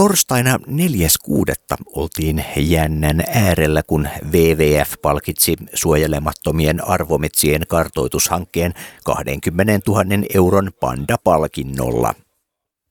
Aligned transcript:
Torstaina 0.00 0.58
4.6. 0.66 1.76
oltiin 1.86 2.44
jännän 2.56 3.24
äärellä, 3.28 3.82
kun 3.82 4.08
WWF 4.32 4.94
palkitsi 5.02 5.56
suojelemattomien 5.74 6.88
arvometsien 6.88 7.62
kartoitushankkeen 7.68 8.74
20 9.04 9.80
000 9.86 10.04
euron 10.34 10.70
panda-palkinnolla. 10.80 12.14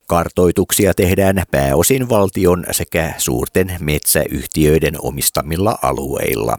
Kartoituksia 0.08 0.94
tehdään 0.94 1.44
pääosin 1.52 2.10
valtion 2.10 2.66
sekä 2.72 3.14
suurten 3.18 3.78
metsäyhtiöiden 3.80 4.96
omistamilla 5.02 5.78
alueilla. 5.82 6.58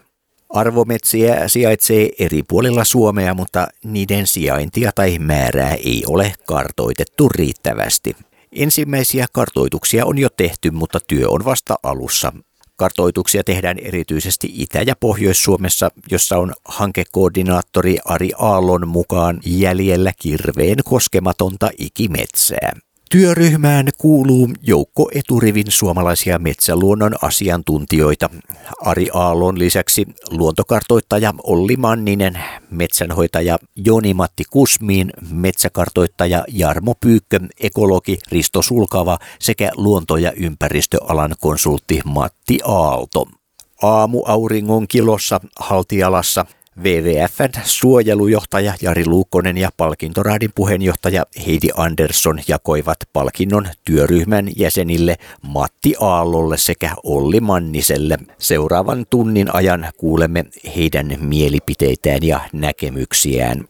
Arvometsiä 0.49 1.49
sijaitsee 1.49 2.09
eri 2.19 2.43
puolilla 2.43 2.85
Suomea, 2.85 3.35
mutta 3.35 3.69
niiden 3.85 4.27
sijaintia 4.27 4.93
tai 4.95 5.19
määrää 5.19 5.75
ei 5.75 6.05
ole 6.07 6.33
kartoitettu 6.47 7.29
riittävästi. 7.29 8.17
Ensimmäisiä 8.53 9.27
kartoituksia 9.33 10.07
on 10.07 10.19
jo 10.19 10.29
tehty, 10.37 10.71
mutta 10.71 10.99
työ 11.09 11.29
on 11.29 11.45
vasta 11.45 11.77
alussa. 11.83 12.33
Kartoituksia 12.77 13.45
tehdään 13.45 13.79
erityisesti 13.79 14.51
Itä- 14.55 14.83
ja 14.87 14.95
Pohjois-Suomessa, 15.01 15.91
jossa 16.11 16.39
on 16.39 16.53
hankekoordinaattori 16.65 17.99
Ari 18.05 18.31
Aallon 18.39 18.89
mukaan 18.89 19.41
jäljellä 19.47 20.13
kirveen 20.19 20.79
koskematonta 20.85 21.71
ikimetsää. 21.79 22.73
Työryhmään 23.13 23.87
kuuluu 23.99 24.49
joukko 24.63 25.11
eturivin 25.15 25.65
suomalaisia 25.69 26.39
metsäluonnon 26.39 27.15
asiantuntijoita. 27.23 28.31
Ari 28.81 29.09
Aallon 29.15 29.59
lisäksi 29.59 30.07
luontokartoittaja 30.31 31.35
Olli 31.43 31.77
Manninen, 31.77 32.39
metsänhoitaja 32.71 33.59
Joni-Matti 33.77 34.45
Kusmiin, 34.51 35.11
metsäkartoittaja 35.31 36.45
Jarmo 36.49 36.95
Pyykkö, 37.01 37.41
ekologi 37.61 38.19
Risto 38.33 38.63
Sulkava 38.63 39.19
sekä 39.39 39.71
luonto- 39.77 40.17
ja 40.17 40.33
ympäristöalan 40.33 41.35
konsultti 41.41 42.01
Matti 42.05 42.59
Aalto. 42.65 43.27
Aamu 43.83 44.23
auringon 44.27 44.89
kilossa 44.89 45.41
Haltialassa 45.61 46.47
WWFn 46.79 47.61
suojelujohtaja 47.65 48.75
Jari 48.83 49.07
Luukkonen 49.07 49.59
ja 49.59 49.71
palkintoraadin 49.77 50.51
puheenjohtaja 50.55 51.25
Heidi 51.47 51.69
Andersson 51.77 52.41
jakoivat 52.49 52.99
palkinnon 53.13 53.69
työryhmän 53.85 54.49
jäsenille 54.57 55.17
Matti 55.43 55.95
Aallolle 56.01 56.57
sekä 56.57 56.91
Olli 57.03 57.41
Manniselle. 57.41 58.19
Seuraavan 58.39 59.07
tunnin 59.11 59.55
ajan 59.55 59.89
kuulemme 59.97 60.45
heidän 60.77 61.17
mielipiteitään 61.21 62.23
ja 62.23 62.41
näkemyksiään. 62.53 63.65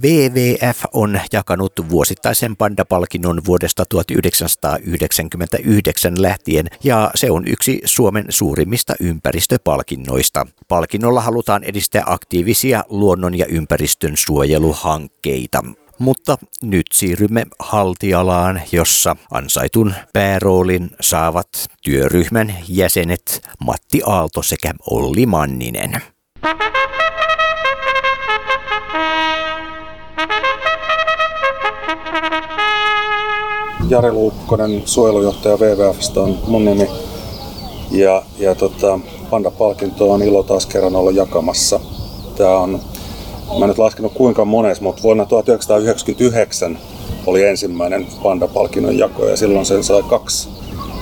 WWF 0.00 0.84
on 0.92 1.20
jakanut 1.32 1.72
vuosittaisen 1.88 2.56
pandapalkinnon 2.56 3.40
vuodesta 3.46 3.84
1999 3.88 6.22
lähtien 6.22 6.66
ja 6.84 7.10
se 7.14 7.30
on 7.30 7.48
yksi 7.48 7.80
Suomen 7.84 8.26
suurimmista 8.28 8.94
ympäristöpalkinnoista. 9.00 10.46
Palkinnolla 10.68 11.20
halutaan 11.20 11.64
edistää 11.64 12.02
aktiivisia 12.06 12.84
luonnon 12.88 13.38
ja 13.38 13.46
ympäristön 13.46 14.16
suojeluhankkeita. 14.16 15.64
Mutta 15.98 16.38
nyt 16.62 16.86
siirrymme 16.92 17.46
Haltialaan, 17.58 18.62
jossa 18.72 19.16
ansaitun 19.30 19.94
pääroolin 20.12 20.90
saavat 21.00 21.48
työryhmän 21.82 22.54
jäsenet 22.68 23.48
Matti 23.64 24.02
Aalto 24.06 24.42
sekä 24.42 24.72
Olli 24.90 25.26
Manninen. 25.26 26.02
Jari 33.88 34.12
Luukkonen, 34.12 34.82
suojelujohtaja 34.84 35.56
WWFstä 35.56 36.20
on 36.20 36.38
mun 36.46 36.64
nimi. 36.64 36.88
Ja, 37.90 38.22
ja 38.38 38.54
tota, 38.54 38.98
Panda-palkinto 39.30 40.10
on 40.10 40.22
ilo 40.22 40.42
taas 40.42 40.66
kerran 40.66 40.96
olla 40.96 41.10
jakamassa. 41.10 41.80
Tämä 42.36 42.58
on, 42.58 42.80
mä 43.58 43.64
en 43.64 43.68
nyt 43.68 43.78
laskenut 43.78 44.12
kuinka 44.12 44.44
mones, 44.44 44.80
mutta 44.80 45.02
vuonna 45.02 45.26
1999 45.26 46.78
oli 47.26 47.42
ensimmäinen 47.42 48.06
Panda-palkinnon 48.22 48.98
jako 48.98 49.26
ja 49.26 49.36
silloin 49.36 49.66
sen 49.66 49.84
sai 49.84 50.02
kaksi. 50.02 50.48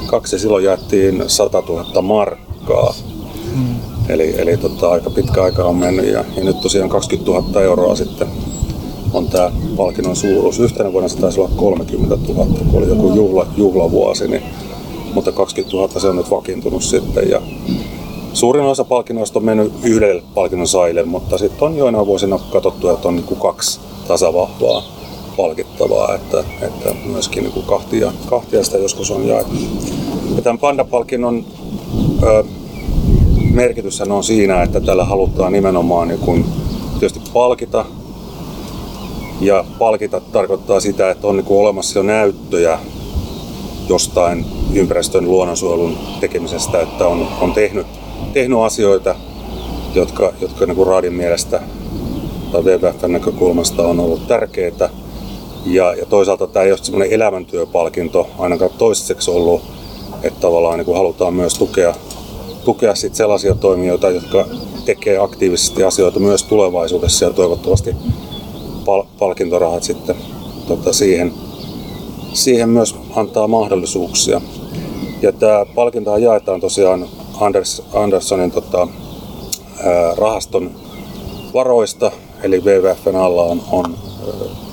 Kaksi 0.06 0.36
ja 0.36 0.40
silloin 0.40 0.64
jaettiin 0.64 1.24
100 1.26 1.62
000 1.69 2.02
markkaa. 2.02 2.94
Hmm. 3.54 3.74
Eli, 4.08 4.34
eli 4.38 4.56
tota, 4.56 4.90
aika 4.90 5.10
pitkä 5.10 5.42
aika 5.42 5.64
on 5.64 5.76
mennyt 5.76 6.06
ja, 6.06 6.24
ja 6.36 6.44
nyt 6.44 6.60
tosiaan 6.60 6.88
20 6.88 7.30
000 7.32 7.62
euroa 7.62 7.96
sitten 7.96 8.28
on 9.15 9.28
tämä 9.28 9.50
palkinnon 9.76 10.16
suuruus. 10.16 10.60
Yhtenä 10.60 10.93
vuonna 10.93 11.09
se 11.09 11.19
taisi 11.19 11.41
olla 11.41 11.50
30 11.56 12.32
000, 12.32 12.47
kun 12.71 12.82
oli 12.82 12.88
joku 12.88 13.15
juhla, 13.15 13.47
juhlavuosi, 13.56 14.28
niin, 14.28 14.43
mutta 15.15 15.32
20 15.32 15.76
000 15.76 16.00
se 16.00 16.09
on 16.09 16.16
nyt 16.16 16.31
vakiintunut 16.31 16.82
sitten. 16.82 17.31
Ja 17.31 17.43
suurin 18.32 18.65
osa 18.65 18.84
palkinnoista 18.84 19.38
on 19.38 19.44
mennyt 19.44 19.72
yhdelle 19.82 20.22
palkinnon 20.34 20.69
saille, 20.69 21.03
mutta 21.03 21.38
sitten 21.38 21.69
on 21.69 21.76
joina 21.76 22.06
vuosina 22.06 22.38
katsottu, 22.53 22.88
että 22.88 23.09
on 23.09 23.16
niin 23.16 23.26
kuin 23.26 23.41
kaksi 23.41 23.81
tasavahvaa 24.09 24.82
palkittavaa, 25.37 26.15
että, 26.15 26.44
että 26.62 26.94
myöskin 27.04 27.43
niin 27.43 27.53
kuin 27.53 27.66
kahtia, 27.66 28.12
kahtia 28.26 28.65
sitä 28.65 28.78
joskus 28.78 29.10
on 29.10 29.28
jaettu. 29.28 29.56
Ja 30.37 30.43
tämän 30.43 30.59
Panda-palkinnon 30.59 31.44
ö, 32.22 32.44
merkitys 33.50 34.00
on 34.00 34.25
siinä, 34.25 34.62
että 34.62 34.81
tällä 34.81 35.04
halutaan 35.04 35.53
nimenomaan 35.53 36.09
niin 36.09 36.20
kuin, 36.20 36.44
tietysti 36.99 37.20
palkita 37.32 37.84
ja 39.40 39.64
palkita 39.78 40.20
tarkoittaa 40.20 40.80
sitä, 40.80 41.10
että 41.10 41.26
on 41.26 41.36
niin 41.36 41.46
olemassa 41.48 41.98
jo 41.98 42.02
näyttöjä 42.02 42.78
jostain 43.88 44.46
ympäristön 44.74 45.24
luonnonsuojelun 45.24 45.98
tekemisestä, 46.20 46.80
että 46.80 47.06
on, 47.06 47.28
on 47.40 47.52
tehnyt, 47.52 47.86
tehnyt 48.32 48.58
asioita, 48.58 49.14
jotka, 49.94 50.32
jotka 50.40 50.66
niin 50.66 50.86
Raadin 50.86 51.12
mielestä 51.12 51.60
tai 52.52 52.62
WWFn 52.62 53.12
näkökulmasta 53.12 53.82
on 53.82 54.00
ollut 54.00 54.28
tärkeitä. 54.28 54.90
Ja, 55.66 55.94
ja 55.94 56.06
toisaalta 56.06 56.46
tämä 56.46 56.64
ei 56.64 56.72
ole 56.72 56.78
semmoinen 56.82 57.12
elämäntyöpalkinto 57.12 58.28
ainakaan 58.38 58.70
toistaiseksi 58.78 59.30
ollut, 59.30 59.62
että 60.22 60.40
tavallaan 60.40 60.78
niin 60.78 60.96
halutaan 60.96 61.34
myös 61.34 61.54
tukea, 61.54 61.94
tukea 62.64 62.94
sit 62.94 63.14
sellaisia 63.14 63.54
toimijoita, 63.54 64.10
jotka 64.10 64.46
tekee 64.84 65.18
aktiivisesti 65.18 65.84
asioita 65.84 66.20
myös 66.20 66.42
tulevaisuudessa 66.42 67.24
ja 67.24 67.30
toivottavasti 67.30 67.96
pal- 68.90 69.06
palkintorahat 69.18 69.82
sitten 69.82 70.16
tota, 70.68 70.92
siihen, 70.92 71.32
siihen 72.32 72.68
myös 72.68 72.96
antaa 73.16 73.48
mahdollisuuksia. 73.48 74.40
Ja 75.22 75.32
tämä 75.32 75.66
palkinto 75.74 76.16
jaetaan 76.16 76.60
tosiaan 76.60 77.06
Anders, 77.40 77.82
Anderssonin 77.94 78.50
tota, 78.50 78.88
ää, 79.84 80.14
rahaston 80.16 80.70
varoista, 81.54 82.12
eli 82.42 82.60
WWFn 82.60 83.16
alla 83.16 83.42
on, 83.42 83.62
on 83.72 83.94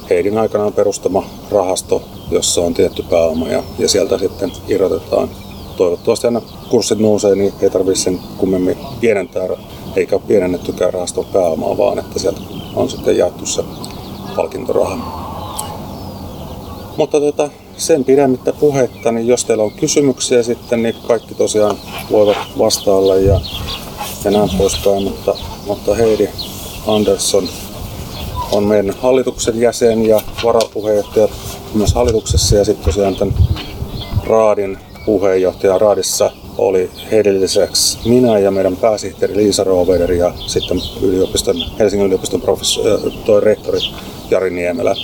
Heidin 0.10 0.38
aikanaan 0.38 0.74
perustama 0.74 1.24
rahasto, 1.52 2.02
jossa 2.32 2.62
on 2.62 2.74
tietty 2.74 3.04
pääoma 3.10 3.48
ja, 3.48 3.64
ja 3.80 3.90
sieltä 3.90 4.18
sitten 4.18 4.52
irrotetaan. 4.68 5.30
Toivottavasti 5.78 6.28
aina 6.28 6.42
kurssit 6.70 7.00
nousee, 7.00 7.36
niin 7.36 7.54
ei 7.62 7.70
tarvitse 7.70 8.04
sen 8.04 8.20
kummemmin 8.38 8.78
pienentää, 9.00 9.48
eikä 9.96 10.16
ole 10.16 10.24
pienennettykään 10.28 10.94
rahaston 10.94 11.26
pääomaa, 11.26 11.78
vaan 11.78 12.00
että 12.00 12.20
sieltä 12.20 12.42
on 12.76 12.90
sitten 12.90 13.18
jaettu 13.18 13.46
se 13.46 13.64
palkintoraha. 14.38 14.98
Mutta 16.98 17.20
tota, 17.20 17.50
sen 17.78 18.06
pidemmittä 18.06 18.54
puhetta, 18.54 19.12
niin 19.12 19.28
jos 19.28 19.46
teillä 19.46 19.64
on 19.64 19.72
kysymyksiä 19.72 20.44
sitten, 20.44 20.84
niin 20.84 20.96
kaikki 21.08 21.36
tosiaan 21.36 21.78
voivat 22.12 22.38
vastailla 22.58 23.16
ja, 23.16 23.40
ja 24.24 24.48
poispäin. 24.58 25.04
Mutta, 25.04 25.36
mutta 25.68 25.96
Heidi 25.96 26.30
Andersson 26.88 27.48
on 28.52 28.64
meidän 28.64 28.96
hallituksen 29.02 29.62
jäsen 29.62 30.06
ja 30.06 30.22
varapuheenjohtaja 30.44 31.28
myös 31.74 31.94
hallituksessa 31.94 32.56
ja 32.56 32.66
sitten 32.66 32.86
tosiaan 32.86 33.16
tämän 33.16 33.36
Raadin 34.24 34.78
puheenjohtaja 35.06 35.78
Raadissa 35.78 36.32
oli 36.58 36.90
heidän 37.12 37.42
lisäksi 37.42 37.98
minä 38.10 38.40
ja 38.40 38.52
meidän 38.52 38.78
pääsihteeri 38.78 39.36
Liisa 39.36 39.64
Rooveder 39.64 40.12
ja 40.12 40.34
sitten 40.48 40.82
yliopiston, 41.02 41.56
Helsingin 41.80 42.08
yliopiston 42.08 42.42
professori, 42.42 43.12
toi 43.26 43.42
rehtori 43.42 43.80
Jari 44.32 44.50
Niemelä. 44.50 44.96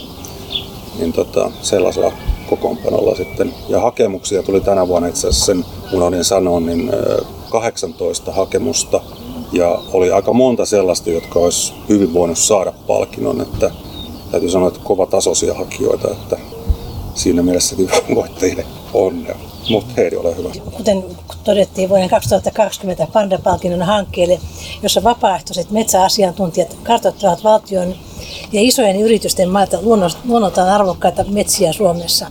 Niin 0.99 1.13
tota, 1.13 1.51
sellaisella 1.61 2.11
kokoonpanolla 2.49 3.15
sitten. 3.15 3.53
Ja 3.69 3.79
hakemuksia 3.79 4.43
tuli 4.43 4.61
tänä 4.61 4.87
vuonna 4.87 5.07
itse 5.07 5.27
asiassa 5.27 5.45
sen 5.45 5.65
unohdin 5.93 6.23
sanoa, 6.23 6.59
niin 6.59 6.91
18 7.49 8.31
hakemusta. 8.31 9.01
Ja 9.51 9.79
oli 9.93 10.11
aika 10.11 10.33
monta 10.33 10.65
sellaista, 10.65 11.09
jotka 11.09 11.39
olisi 11.39 11.73
hyvin 11.89 12.13
voinut 12.13 12.37
saada 12.37 12.73
palkinnon. 12.87 13.41
Että 13.41 13.71
täytyy 14.31 14.49
sanoa, 14.49 14.67
että 14.67 14.79
kova 14.83 15.05
tasoisia 15.05 15.53
hakijoita, 15.53 16.11
että 16.11 16.37
siinä 17.13 17.43
mielessä 17.43 17.75
voittajille 18.15 18.65
onnea. 18.93 19.35
Mutta 19.69 19.93
Heidi, 19.97 20.15
ole 20.15 20.37
hyvä. 20.37 20.49
Kuten 20.71 21.03
todettiin 21.43 21.89
vuoden 21.89 22.09
2020 22.09 23.07
Panda-palkinnon 23.13 23.81
hankkeelle, 23.81 24.39
jossa 24.83 25.03
vapaaehtoiset 25.03 25.71
metsäasiantuntijat 25.71 26.77
kartoittavat 26.83 27.43
valtion 27.43 27.95
ja 28.51 28.61
isojen 28.61 28.95
yritysten 28.95 29.49
maita 29.49 29.77
luonnoltaan 30.25 30.69
arvokkaita 30.69 31.23
metsiä 31.23 31.73
Suomessa. 31.73 32.27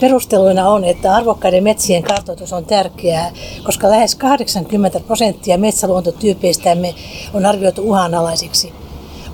Perusteluina 0.00 0.68
on, 0.68 0.84
että 0.84 1.14
arvokkaiden 1.14 1.64
metsien 1.64 2.02
kartoitus 2.02 2.52
on 2.52 2.64
tärkeää, 2.64 3.32
koska 3.62 3.90
lähes 3.90 4.14
80 4.14 5.00
prosenttia 5.00 5.58
metsäluontotyypeistämme 5.58 6.94
on 7.34 7.46
arvioitu 7.46 7.82
uhanalaisiksi. 7.82 8.72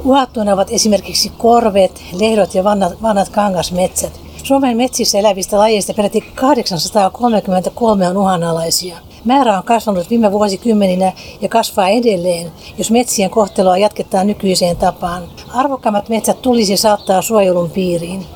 Uhattuina 0.05 0.53
ovat 0.53 0.71
esimerkiksi 0.71 1.33
korvet, 1.39 2.03
lehdot 2.13 2.55
ja 2.55 2.65
vanhat, 2.65 3.03
vanhat 3.03 3.29
kangasmetsät. 3.29 4.21
Suomen 4.45 4.77
metsissä 4.77 5.19
elävistä 5.19 5.59
lajeista 5.59 5.95
peräti 5.95 6.21
833 6.35 8.09
on 8.09 8.17
uhanalaisia. 8.17 8.97
Määrä 9.25 9.59
on 9.59 9.65
kasvanut 9.65 10.11
viime 10.11 10.33
vuosikymmeninä 10.33 11.13
ja 11.41 11.49
kasvaa 11.49 11.89
edelleen, 11.89 12.53
jos 12.79 12.91
metsien 12.91 13.31
kohtelua 13.31 13.79
jatketaan 13.79 14.27
nykyiseen 14.27 14.77
tapaan. 14.77 15.23
Arvokkaimmat 15.55 16.09
metsät 16.09 16.43
tulisi 16.43 16.77
saattaa 16.77 17.23
suojelun 17.23 17.71
piiriin. 17.71 18.27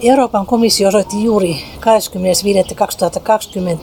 Euroopan 0.00 0.46
komissio 0.46 0.88
osoitti 0.88 1.24
juuri 1.24 1.64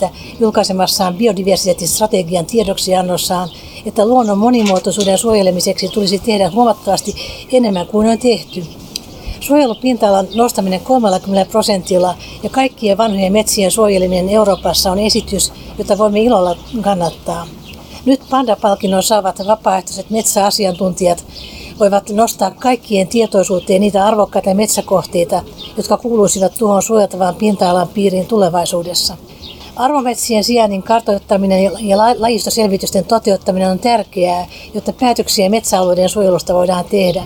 25.2020 0.03 0.09
julkaisemassaan 0.39 1.15
biodiversiteettistrategian 1.15 2.45
tiedoksiannossaan, 2.45 3.49
että 3.85 4.05
luonnon 4.05 4.37
monimuotoisuuden 4.37 5.17
suojelemiseksi 5.17 5.89
tulisi 5.89 6.19
tehdä 6.19 6.49
huomattavasti 6.49 7.15
enemmän 7.51 7.87
kuin 7.87 8.09
on 8.09 8.17
tehty. 8.17 8.65
Suojelupinta-alan 9.39 10.27
nostaminen 10.35 10.79
30 10.79 11.51
prosentilla 11.51 12.15
ja 12.43 12.49
kaikkien 12.49 12.97
vanhojen 12.97 13.33
metsien 13.33 13.71
suojeleminen 13.71 14.29
Euroopassa 14.29 14.91
on 14.91 14.99
esitys, 14.99 15.53
jota 15.77 15.97
voimme 15.97 16.19
ilolla 16.21 16.57
kannattaa. 16.81 17.47
Nyt 18.05 18.21
Panda-palkinnon 18.29 19.03
saavat 19.03 19.47
vapaaehtoiset 19.47 20.09
metsäasiantuntijat 20.09 21.25
voivat 21.79 22.09
nostaa 22.09 22.51
kaikkien 22.51 23.07
tietoisuuteen 23.07 23.81
niitä 23.81 24.05
arvokkaita 24.05 24.53
metsäkohteita, 24.53 25.41
jotka 25.77 25.97
kuuluisivat 25.97 26.53
tuohon 26.59 26.83
suojeltavaan 26.83 27.35
pinta-alan 27.35 27.87
piiriin 27.87 28.25
tulevaisuudessa. 28.25 29.17
Arvometsien 29.75 30.43
sijainnin 30.43 30.83
kartoittaminen 30.83 31.63
ja 31.79 31.97
lajistoselvitysten 31.97 33.05
toteuttaminen 33.05 33.71
on 33.71 33.79
tärkeää, 33.79 34.47
jotta 34.73 34.93
päätöksiä 34.93 35.49
metsäalueiden 35.49 36.09
suojelusta 36.09 36.53
voidaan 36.53 36.85
tehdä. 36.85 37.23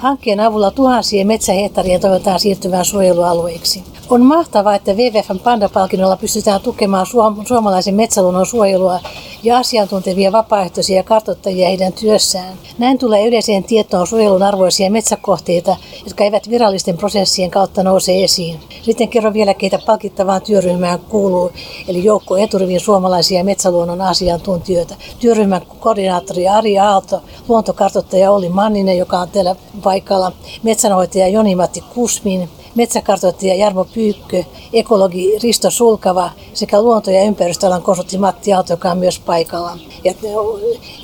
Hankkeen 0.00 0.40
avulla 0.40 0.70
tuhansien 0.70 1.26
metsähehtaarien 1.26 2.00
toivotaan 2.00 2.40
siirtyvään 2.40 2.84
suojelualueiksi. 2.84 3.84
On 4.10 4.22
mahtavaa, 4.22 4.74
että 4.74 4.92
WWFn 4.92 5.38
Panda-palkinnolla 5.38 6.16
pystytään 6.16 6.60
tukemaan 6.60 7.06
suomalaisen 7.48 7.94
metsäluonnon 7.94 8.46
suojelua 8.46 9.00
ja 9.42 9.58
asiantuntevia 9.58 10.32
vapaaehtoisia 10.32 11.02
kartoittajia 11.02 11.68
heidän 11.68 11.92
työssään. 11.92 12.58
Näin 12.78 12.98
tulee 12.98 13.26
yleiseen 13.26 13.64
tietoon 13.64 14.06
suojelun 14.06 14.42
arvoisia 14.42 14.90
metsäkohteita, 14.90 15.76
jotka 16.04 16.24
eivät 16.24 16.50
virallisten 16.50 16.96
prosessien 16.96 17.50
kautta 17.50 17.82
nouse 17.82 18.24
esiin. 18.24 18.60
Sitten 18.82 19.08
kerron 19.08 19.32
vielä, 19.32 19.54
keitä 19.54 19.78
palkittavaan 19.86 20.42
työryhmään 20.42 20.98
kuuluu, 20.98 21.52
eli 21.88 22.04
joukko 22.04 22.36
eturivin 22.36 22.80
suomalaisia 22.80 23.44
metsäluonnon 23.44 24.00
asiantuntijoita. 24.00 24.94
Työryhmän 25.18 25.62
koordinaattori 25.80 26.48
Ari 26.48 26.78
Aalto, 26.78 27.22
luontokartoittaja 27.48 28.30
Olli 28.30 28.48
Manninen, 28.48 28.98
joka 28.98 29.18
on 29.18 29.28
täällä 29.28 29.56
paikalla, 29.82 30.32
metsänhoitaja 30.62 31.28
Joni-Matti 31.28 31.84
Kusmin, 31.94 32.48
metsäkartoittaja 32.74 33.54
Jarmo 33.54 33.84
Pyykkö, 33.84 34.44
ekologi 34.72 35.38
Risto 35.42 35.70
Sulkava 35.70 36.30
sekä 36.54 36.82
luonto- 36.82 37.10
ja 37.10 37.22
ympäristöalan 37.22 37.82
konsultti 37.82 38.18
Matti 38.18 38.52
Aalto, 38.52 38.72
joka 38.72 38.90
on 38.90 38.98
myös 38.98 39.18
paikalla. 39.18 39.78
Ja 40.04 40.14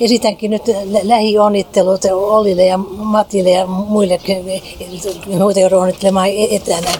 esitänkin 0.01 0.51
nyt 0.51 0.63
lähionnittelut 1.03 2.01
Ollille 2.11 2.65
ja 2.65 2.77
Matille 2.97 3.49
ja 3.49 3.67
muille, 3.67 4.19
muita 5.37 5.59
joudun 5.59 5.81
onnittelemaan 5.81 6.29
etänä. 6.49 6.91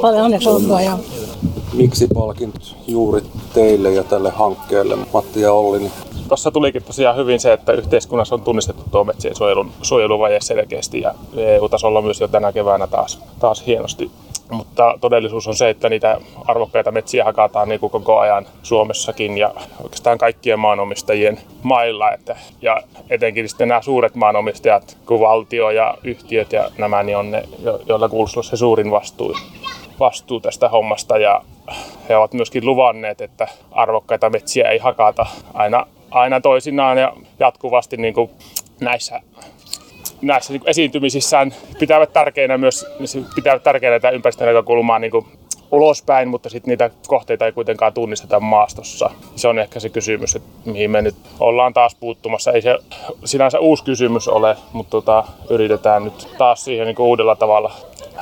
Paljon 0.00 0.24
onneksi 0.24 0.48
olkoon. 0.48 1.00
Miksi 1.72 2.06
palkint 2.14 2.76
juuri 2.86 3.22
teille 3.54 3.92
ja 3.92 4.04
tälle 4.04 4.30
hankkeelle, 4.30 4.96
Matti 5.12 5.40
ja 5.40 5.52
Olli? 5.52 5.90
Tuossa 6.28 6.50
tulikin 6.50 6.82
tosiaan 6.82 7.16
hyvin 7.16 7.40
se, 7.40 7.52
että 7.52 7.72
yhteiskunnassa 7.72 8.34
on 8.34 8.42
tunnistettu 8.42 8.82
tuo 8.90 9.04
metsien 9.04 9.36
suojelun, 9.36 9.72
suojeluvaje 9.82 10.40
selkeästi 10.40 11.00
ja 11.00 11.14
EU-tasolla 11.36 12.02
myös 12.02 12.20
jo 12.20 12.28
tänä 12.28 12.52
keväänä 12.52 12.86
taas, 12.86 13.20
taas 13.38 13.66
hienosti 13.66 14.10
mutta 14.50 14.98
todellisuus 15.00 15.48
on 15.48 15.56
se, 15.56 15.70
että 15.70 15.88
niitä 15.88 16.20
arvokkaita 16.46 16.92
metsiä 16.92 17.24
hakataan 17.24 17.68
niin 17.68 17.80
kuin 17.80 17.90
koko 17.90 18.18
ajan 18.18 18.46
Suomessakin 18.62 19.38
ja 19.38 19.54
oikeastaan 19.82 20.18
kaikkien 20.18 20.58
maanomistajien 20.58 21.40
mailla. 21.62 22.12
Että, 22.12 22.36
ja 22.62 22.82
etenkin 23.10 23.48
sitten 23.48 23.68
nämä 23.68 23.82
suuret 23.82 24.14
maanomistajat, 24.14 24.96
kuin 25.06 25.20
valtio 25.20 25.70
ja 25.70 25.94
yhtiöt 26.04 26.52
ja 26.52 26.70
nämä, 26.78 27.02
niin 27.02 27.16
on 27.16 27.30
ne, 27.30 27.42
joilla 27.86 28.10
olla 28.12 28.42
se 28.42 28.56
suurin 28.56 28.90
vastuu, 28.90 29.36
vastuu 30.00 30.40
tästä 30.40 30.68
hommasta. 30.68 31.18
Ja 31.18 31.42
he 32.08 32.16
ovat 32.16 32.32
myöskin 32.32 32.66
luvanneet, 32.66 33.20
että 33.20 33.48
arvokkaita 33.72 34.30
metsiä 34.30 34.68
ei 34.68 34.78
hakata 34.78 35.26
aina, 35.54 35.86
aina 36.14 36.40
toisinaan 36.40 36.98
ja 36.98 37.12
jatkuvasti 37.38 37.96
niin 37.96 38.14
kuin 38.14 38.30
näissä 38.80 39.20
näissä 40.22 40.52
niin 40.52 40.62
esiintymisissään 40.66 41.54
pitävät 41.78 42.12
tärkeänä 42.12 42.58
myös 42.58 42.86
pitävät 43.34 43.62
tärkeänä 43.62 44.00
tätä 44.00 44.10
ympäristönäkökulmaa 44.10 44.98
niin 44.98 45.10
kuin 45.10 45.26
ulospäin, 45.74 46.28
mutta 46.28 46.48
sitten 46.48 46.70
niitä 46.70 46.90
kohteita 47.06 47.46
ei 47.46 47.52
kuitenkaan 47.52 47.92
tunnisteta 47.92 48.40
maastossa. 48.40 49.10
Se 49.36 49.48
on 49.48 49.58
ehkä 49.58 49.80
se 49.80 49.88
kysymys, 49.88 50.36
että 50.36 50.48
mihin 50.64 50.90
me 50.90 51.02
nyt 51.02 51.14
ollaan 51.40 51.74
taas 51.74 51.94
puuttumassa. 51.94 52.52
Ei 52.52 52.62
se 52.62 52.78
sinänsä 53.24 53.58
uusi 53.58 53.84
kysymys 53.84 54.28
ole, 54.28 54.56
mutta 54.72 54.90
tota, 54.90 55.24
yritetään 55.50 56.04
nyt 56.04 56.28
taas 56.38 56.64
siihen 56.64 56.86
niin 56.86 56.96
uudella 56.98 57.36
tavalla 57.36 57.72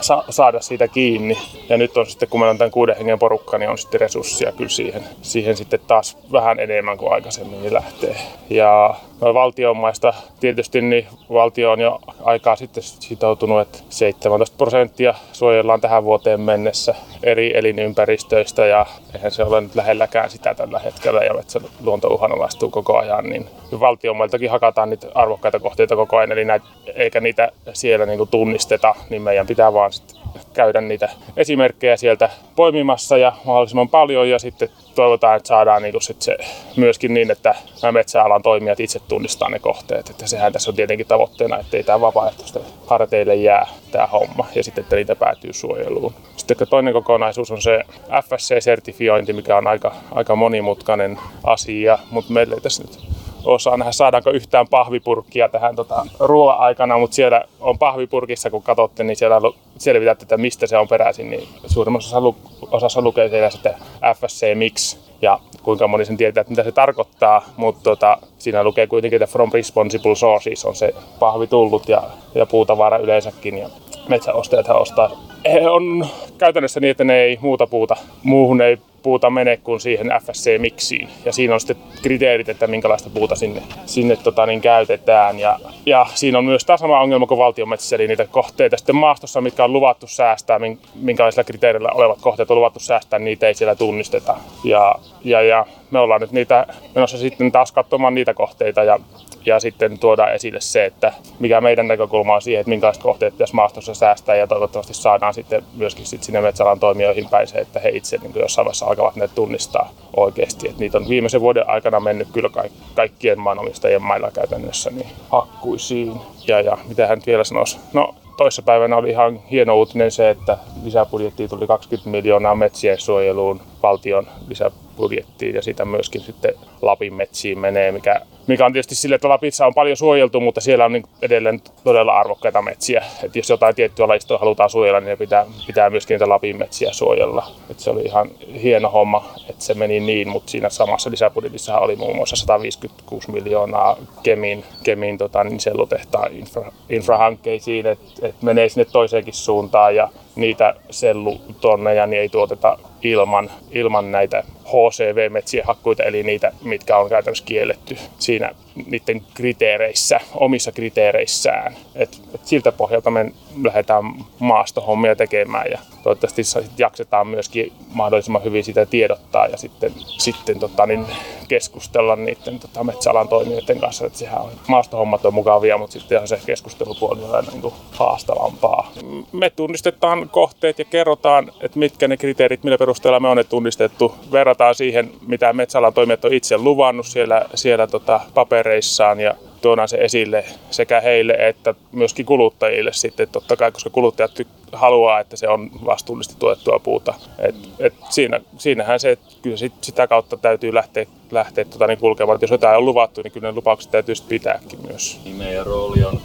sa- 0.00 0.24
saada 0.30 0.60
siitä 0.60 0.88
kiinni. 0.88 1.38
Ja 1.68 1.76
nyt 1.76 1.96
on 1.96 2.06
sitten, 2.06 2.28
kun 2.28 2.40
meillä 2.40 2.50
on 2.50 2.58
tämän 2.58 2.70
kuuden 2.70 2.96
hengen 2.96 3.18
porukka, 3.18 3.58
niin 3.58 3.70
on 3.70 3.78
sitten 3.78 4.00
resursseja 4.00 4.52
kyllä 4.52 4.70
siihen, 4.70 5.04
siihen 5.22 5.56
sitten 5.56 5.80
taas 5.86 6.18
vähän 6.32 6.60
enemmän 6.60 6.98
kuin 6.98 7.12
aikaisemmin 7.12 7.62
niin 7.62 7.74
lähtee. 7.74 8.16
Ja 8.50 8.94
no, 9.20 9.34
valtionmaista 9.34 10.14
tietysti 10.40 10.80
niin 10.80 11.06
valtio 11.32 11.72
on 11.72 11.80
jo 11.80 12.00
aikaa 12.24 12.56
sitten 12.56 12.82
sitoutunut, 12.82 13.60
että 13.60 13.78
17 13.88 14.56
prosenttia 14.58 15.14
suojellaan 15.32 15.80
tähän 15.80 16.04
vuoteen 16.04 16.40
mennessä 16.40 16.94
eri 17.22 17.41
elinympäristöistä 17.54 18.66
ja 18.66 18.86
eihän 19.14 19.30
se 19.30 19.44
ole 19.44 19.60
nyt 19.60 19.74
lähelläkään 19.74 20.30
sitä 20.30 20.54
tällä 20.54 20.78
hetkellä 20.78 21.24
ja 21.24 21.34
luonto 21.80 22.08
uhanalaistuu 22.08 22.70
koko 22.70 22.98
ajan, 22.98 23.24
niin 23.24 23.46
valtionmailtakin 23.80 24.50
hakataan 24.50 24.90
niitä 24.90 25.06
arvokkaita 25.14 25.60
kohteita 25.60 25.96
koko 25.96 26.16
ajan, 26.16 26.32
eli 26.32 26.44
näitä, 26.44 26.66
eikä 26.94 27.20
niitä 27.20 27.48
siellä 27.72 28.06
niin 28.06 28.28
tunnisteta, 28.28 28.94
niin 29.10 29.22
meidän 29.22 29.46
pitää 29.46 29.72
vaan 29.72 29.92
sit 29.92 30.21
käydä 30.54 30.80
niitä 30.80 31.08
esimerkkejä 31.36 31.96
sieltä 31.96 32.30
poimimassa 32.56 33.18
ja 33.18 33.32
mahdollisimman 33.44 33.88
paljon 33.88 34.30
ja 34.30 34.38
sitten 34.38 34.68
toivotaan, 34.94 35.36
että 35.36 35.46
saadaan 35.46 35.82
niin 35.82 36.02
sit 36.02 36.22
se 36.22 36.36
myöskin 36.76 37.14
niin, 37.14 37.30
että 37.30 37.54
nämä 37.82 37.92
metsäalan 37.92 38.42
toimijat 38.42 38.80
itse 38.80 39.00
tunnistaa 39.08 39.48
ne 39.48 39.58
kohteet. 39.58 40.10
Että 40.10 40.26
sehän 40.26 40.52
tässä 40.52 40.70
on 40.70 40.76
tietenkin 40.76 41.06
tavoitteena, 41.06 41.58
että 41.58 41.76
ei 41.76 41.82
tämä 41.82 42.00
vapaaehtoisten 42.00 42.62
harteille 42.86 43.34
jää 43.34 43.66
tämä 43.90 44.06
homma 44.06 44.46
ja 44.54 44.64
sitten, 44.64 44.82
että 44.82 44.96
niitä 44.96 45.16
päätyy 45.16 45.52
suojeluun. 45.52 46.14
Sitten 46.36 46.68
toinen 46.68 46.92
kokonaisuus 46.92 47.50
on 47.50 47.62
se 47.62 47.80
FSC-sertifiointi, 48.22 49.32
mikä 49.32 49.56
on 49.56 49.66
aika, 49.66 49.94
aika 50.10 50.36
monimutkainen 50.36 51.18
asia, 51.44 51.98
mutta 52.10 52.32
meillä 52.32 52.54
ei 52.54 52.60
tässä 52.60 52.82
nyt 52.82 53.21
osaa 53.44 53.76
nähdä, 53.76 53.92
saadaanko 53.92 54.30
yhtään 54.30 54.68
pahvipurkkia 54.68 55.48
tähän 55.48 55.76
tota, 55.76 56.06
ruoan 56.20 56.58
aikana, 56.58 56.98
mutta 56.98 57.14
siellä 57.14 57.44
on 57.60 57.78
pahvipurkissa, 57.78 58.50
kun 58.50 58.62
katsotte, 58.62 59.04
niin 59.04 59.16
siellä 59.16 59.36
selvitätte, 59.78 60.24
että 60.24 60.36
mistä 60.36 60.66
se 60.66 60.78
on 60.78 60.88
peräisin, 60.88 61.30
niin 61.30 61.48
suurimmassa 61.66 62.22
osassa, 62.70 63.02
lukee 63.02 63.28
siellä 63.28 63.50
sitten 63.50 63.74
FSC 64.16 64.54
Mix 64.54 64.96
ja 65.22 65.38
kuinka 65.62 65.88
moni 65.88 66.04
sen 66.04 66.16
tietää, 66.16 66.40
että 66.40 66.50
mitä 66.50 66.64
se 66.64 66.72
tarkoittaa, 66.72 67.42
mutta 67.56 67.82
tota, 67.82 68.18
siinä 68.38 68.64
lukee 68.64 68.86
kuitenkin, 68.86 69.22
että 69.22 69.32
From 69.32 69.50
Responsible 69.52 70.14
Sources 70.14 70.64
on 70.64 70.74
se 70.74 70.94
pahvi 71.18 71.46
tullut 71.46 71.88
ja, 71.88 72.02
ja 72.34 72.46
puutavara 72.46 72.98
yleensäkin 72.98 73.58
ja 73.58 73.68
metsäostajat 74.08 74.68
ostaa. 74.68 75.10
He 75.52 75.68
on 75.70 76.06
käytännössä 76.38 76.80
niin, 76.80 76.90
että 76.90 77.04
ne 77.04 77.20
ei 77.20 77.38
muuta 77.40 77.66
puuta, 77.66 77.96
muuhun 78.22 78.60
ei 78.60 78.78
puuta 79.02 79.30
mene 79.30 79.56
kuin 79.56 79.80
siihen 79.80 80.06
FSC-miksiin. 80.06 81.08
Ja 81.24 81.32
siinä 81.32 81.54
on 81.54 81.60
sitten 81.60 81.76
kriteerit, 82.02 82.48
että 82.48 82.66
minkälaista 82.66 83.10
puuta 83.10 83.34
sinne, 83.34 83.62
sinne 83.86 84.16
tota, 84.16 84.46
niin 84.46 84.60
käytetään. 84.60 85.38
Ja, 85.38 85.58
ja 85.86 86.06
siinä 86.14 86.38
on 86.38 86.44
myös 86.44 86.64
tämä 86.64 86.76
sama 86.76 87.00
ongelma 87.00 87.26
kuin 87.26 87.38
valtionmetsissä, 87.38 87.96
eli 87.96 88.08
niitä 88.08 88.26
kohteita 88.26 88.76
sitten 88.76 88.96
maastossa, 88.96 89.40
mitkä 89.40 89.64
on 89.64 89.72
luvattu 89.72 90.06
säästää, 90.06 90.60
minkälaisilla 90.94 91.44
kriteereillä 91.44 91.88
olevat 91.94 92.18
kohteet 92.20 92.50
on 92.50 92.56
luvattu 92.56 92.80
säästää, 92.80 93.18
niitä 93.18 93.48
ei 93.48 93.54
siellä 93.54 93.74
tunnisteta. 93.74 94.36
Ja, 94.64 94.94
ja, 95.24 95.42
ja 95.42 95.66
me 95.90 95.98
ollaan 95.98 96.20
nyt 96.20 96.32
niitä 96.32 96.66
menossa 96.94 97.18
sitten 97.18 97.52
taas 97.52 97.72
katsomaan 97.72 98.14
niitä 98.14 98.34
kohteita 98.34 98.84
ja 98.84 98.98
ja 99.46 99.60
sitten 99.60 99.98
tuodaan 99.98 100.34
esille 100.34 100.60
se, 100.60 100.84
että 100.84 101.12
mikä 101.38 101.60
meidän 101.60 101.88
näkökulma 101.88 102.34
on 102.34 102.42
siihen, 102.42 102.60
että 102.60 102.68
minkälaiset 102.68 103.02
kohteet 103.02 103.34
pitäisi 103.34 103.54
maastossa 103.54 103.94
säästää 103.94 104.36
ja 104.36 104.46
toivottavasti 104.46 104.94
saadaan 104.94 105.34
sitten 105.34 105.62
myöskin 105.76 106.06
sitten 106.06 106.26
sinne 106.26 106.40
metsäalan 106.40 106.80
toimijoihin 106.80 107.28
päin 107.28 107.46
se, 107.46 107.58
että 107.58 107.80
he 107.80 107.88
itse 107.88 108.18
niin 108.18 108.32
jossain 108.36 108.64
vaiheessa 108.64 108.86
alkavat 108.86 109.16
ne 109.16 109.28
tunnistaa 109.28 109.90
oikeasti. 110.16 110.68
Että 110.68 110.80
niitä 110.80 110.98
on 110.98 111.08
viimeisen 111.08 111.40
vuoden 111.40 111.68
aikana 111.68 112.00
mennyt 112.00 112.28
kyllä 112.32 112.50
kaikkien 112.94 113.40
maanomistajien 113.40 114.02
mailla 114.02 114.30
käytännössä 114.30 114.90
niin 114.90 115.08
hakkuisiin. 115.30 116.20
Ja, 116.46 116.60
ja 116.60 116.78
mitä 116.88 117.06
hän 117.06 117.22
vielä 117.26 117.44
sanoisi? 117.44 117.78
No 117.92 118.14
toissapäivänä 118.36 118.96
oli 118.96 119.10
ihan 119.10 119.40
hieno 119.50 119.76
uutinen 119.76 120.10
se, 120.10 120.30
että 120.30 120.58
lisäbudjettiin 120.84 121.50
tuli 121.50 121.66
20 121.66 122.10
miljoonaa 122.10 122.54
metsien 122.54 123.00
suojeluun 123.00 123.60
valtion 123.82 124.26
lisäbudjettiin 124.48 125.54
ja 125.54 125.62
sitä 125.62 125.84
myöskin 125.84 126.20
sitten 126.20 126.54
Lapin 126.82 127.14
metsiin 127.14 127.58
menee, 127.58 127.92
mikä 127.92 128.20
mikä 128.46 128.66
on 128.66 128.72
tietysti 128.72 128.94
sille, 128.94 129.14
että 129.14 129.28
Lapissa 129.28 129.66
on 129.66 129.74
paljon 129.74 129.96
suojeltu, 129.96 130.40
mutta 130.40 130.60
siellä 130.60 130.84
on 130.84 130.92
niin 130.92 131.04
edelleen 131.22 131.62
todella 131.84 132.18
arvokkaita 132.18 132.62
metsiä. 132.62 133.04
Että 133.22 133.38
jos 133.38 133.50
jotain 133.50 133.74
tiettyä 133.74 134.08
lajistoa 134.08 134.38
halutaan 134.38 134.70
suojella, 134.70 135.00
niin 135.00 135.18
pitää, 135.18 135.46
pitää 135.66 135.90
myöskin 135.90 136.14
niitä 136.14 136.28
Lapin 136.28 136.56
metsiä 136.56 136.92
suojella. 136.92 137.46
Että 137.70 137.82
se 137.82 137.90
oli 137.90 138.02
ihan 138.02 138.30
hieno 138.62 138.88
homma, 138.88 139.34
että 139.50 139.64
se 139.64 139.74
meni 139.74 140.00
niin, 140.00 140.28
mutta 140.28 140.50
siinä 140.50 140.68
samassa 140.68 141.10
lisäbudjetissa 141.10 141.78
oli 141.78 141.96
muun 141.96 142.16
muassa 142.16 142.36
156 142.36 143.30
miljoonaa 143.30 143.96
Kemin, 144.22 144.64
Kemin 144.82 145.18
tota, 145.18 145.44
niin 145.44 145.60
sellutehtaan 145.60 146.32
infra, 146.32 146.72
infrahankkeisiin, 146.90 147.86
että 147.86 148.04
et 148.22 148.42
menee 148.42 148.68
sinne 148.68 148.84
toiseenkin 148.84 149.34
suuntaan 149.34 149.96
ja 149.96 150.08
niitä 150.36 150.74
sellutonneja 150.90 152.06
niin 152.06 152.20
ei 152.20 152.28
tuoteta 152.28 152.78
ilman, 153.02 153.50
ilman 153.70 154.12
näitä 154.12 154.44
HCV-metsien 154.66 155.66
hakkuita, 155.66 156.02
eli 156.02 156.22
niitä, 156.22 156.52
mitkä 156.64 156.96
on 156.96 157.08
käytännössä 157.08 157.44
kielletty 157.44 157.96
siinä 158.18 158.54
niiden 158.86 159.22
kriteereissä, 159.34 160.20
omissa 160.34 160.72
kriteereissään. 160.72 161.76
Et, 161.94 162.22
et 162.34 162.46
siltä 162.46 162.72
pohjalta 162.72 163.10
me 163.10 163.32
lähdetään 163.64 164.04
maastohommia 164.38 165.16
tekemään 165.16 165.66
ja 165.70 165.78
toivottavasti 166.02 166.42
jaksetaan 166.78 167.26
myöskin 167.26 167.72
mahdollisimman 167.94 168.44
hyvin 168.44 168.64
sitä 168.64 168.86
tiedottaa 168.86 169.46
ja 169.46 169.56
sitten, 169.56 169.92
sitten 170.18 170.58
tota, 170.58 170.86
niin 170.86 171.06
keskustella 171.48 172.16
niiden 172.16 172.60
tota, 172.60 172.84
metsäalan 172.84 173.28
toimijoiden 173.28 173.80
kanssa. 173.80 174.06
Et 174.06 174.14
sehän 174.14 174.42
on, 174.42 174.50
maastohommat 174.68 175.24
on 175.24 175.34
mukavia, 175.34 175.78
mutta 175.78 175.92
sitten 175.92 176.28
se 176.28 176.40
keskustelupuoli 176.46 177.20
on 177.22 177.44
niin 177.52 177.72
haastavampaa. 177.90 178.92
Me 179.32 179.50
tunnistetaan 179.50 180.28
kohteet 180.28 180.78
ja 180.78 180.84
kerrotaan, 180.84 181.52
että 181.60 181.78
mitkä 181.78 182.08
ne 182.08 182.16
kriteerit, 182.16 182.64
millä 182.64 182.78
perusteella 182.78 183.20
me 183.20 183.28
on 183.28 183.36
ne 183.36 183.44
tunnistettu. 183.44 184.14
Verrataan 184.32 184.74
siihen, 184.74 185.10
mitä 185.26 185.52
metsäalan 185.52 185.94
toimijat 185.94 186.24
on 186.24 186.32
itse 186.32 186.58
luvannut 186.58 187.06
siellä, 187.06 187.46
siellä 187.54 187.86
tota, 187.86 188.20
papereissaan 188.62 189.20
ja 189.20 189.34
tuodaan 189.60 189.88
se 189.88 189.96
esille 189.96 190.44
sekä 190.70 191.00
heille 191.00 191.32
että 191.38 191.74
myöskin 191.92 192.26
kuluttajille 192.26 192.92
sitten 192.92 193.28
totta 193.28 193.56
kai, 193.56 193.72
koska 193.72 193.90
kuluttajat 193.90 194.30
haluaa, 194.72 195.20
että 195.20 195.36
se 195.36 195.48
on 195.48 195.70
vastuullisesti 195.84 196.38
tuotettua 196.38 196.78
puuta. 196.78 197.14
Et, 197.38 197.54
et 197.78 197.94
siinä, 198.10 198.40
siinähän 198.58 199.00
se, 199.00 199.18
kyllä 199.42 199.56
sit, 199.56 199.72
sitä 199.80 200.06
kautta 200.06 200.36
täytyy 200.36 200.74
lähteä, 200.74 201.06
lähteä 201.30 201.64
tota, 201.64 201.86
niin 201.86 201.98
kulkemaan. 201.98 202.36
Et 202.36 202.42
jos 202.42 202.50
jotain 202.50 202.76
on 202.76 202.84
luvattu, 202.84 203.20
niin 203.22 203.32
kyllä 203.32 203.48
ne 203.48 203.54
lupaukset 203.54 203.90
täytyy 203.90 204.14
pitääkin 204.28 204.78
myös. 204.86 205.20
Niin 205.24 205.36
meidän 205.36 205.66
rooli 205.66 206.04
on, 206.04 206.20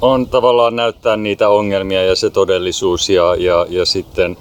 on 0.00 0.26
tavallaan 0.26 0.76
näyttää 0.76 1.16
niitä 1.16 1.48
ongelmia 1.48 2.04
ja 2.04 2.16
se 2.16 2.30
todellisuus 2.30 3.08
ja, 3.08 3.34
ja, 3.38 3.66
ja 3.68 3.86
sitten 3.86 4.36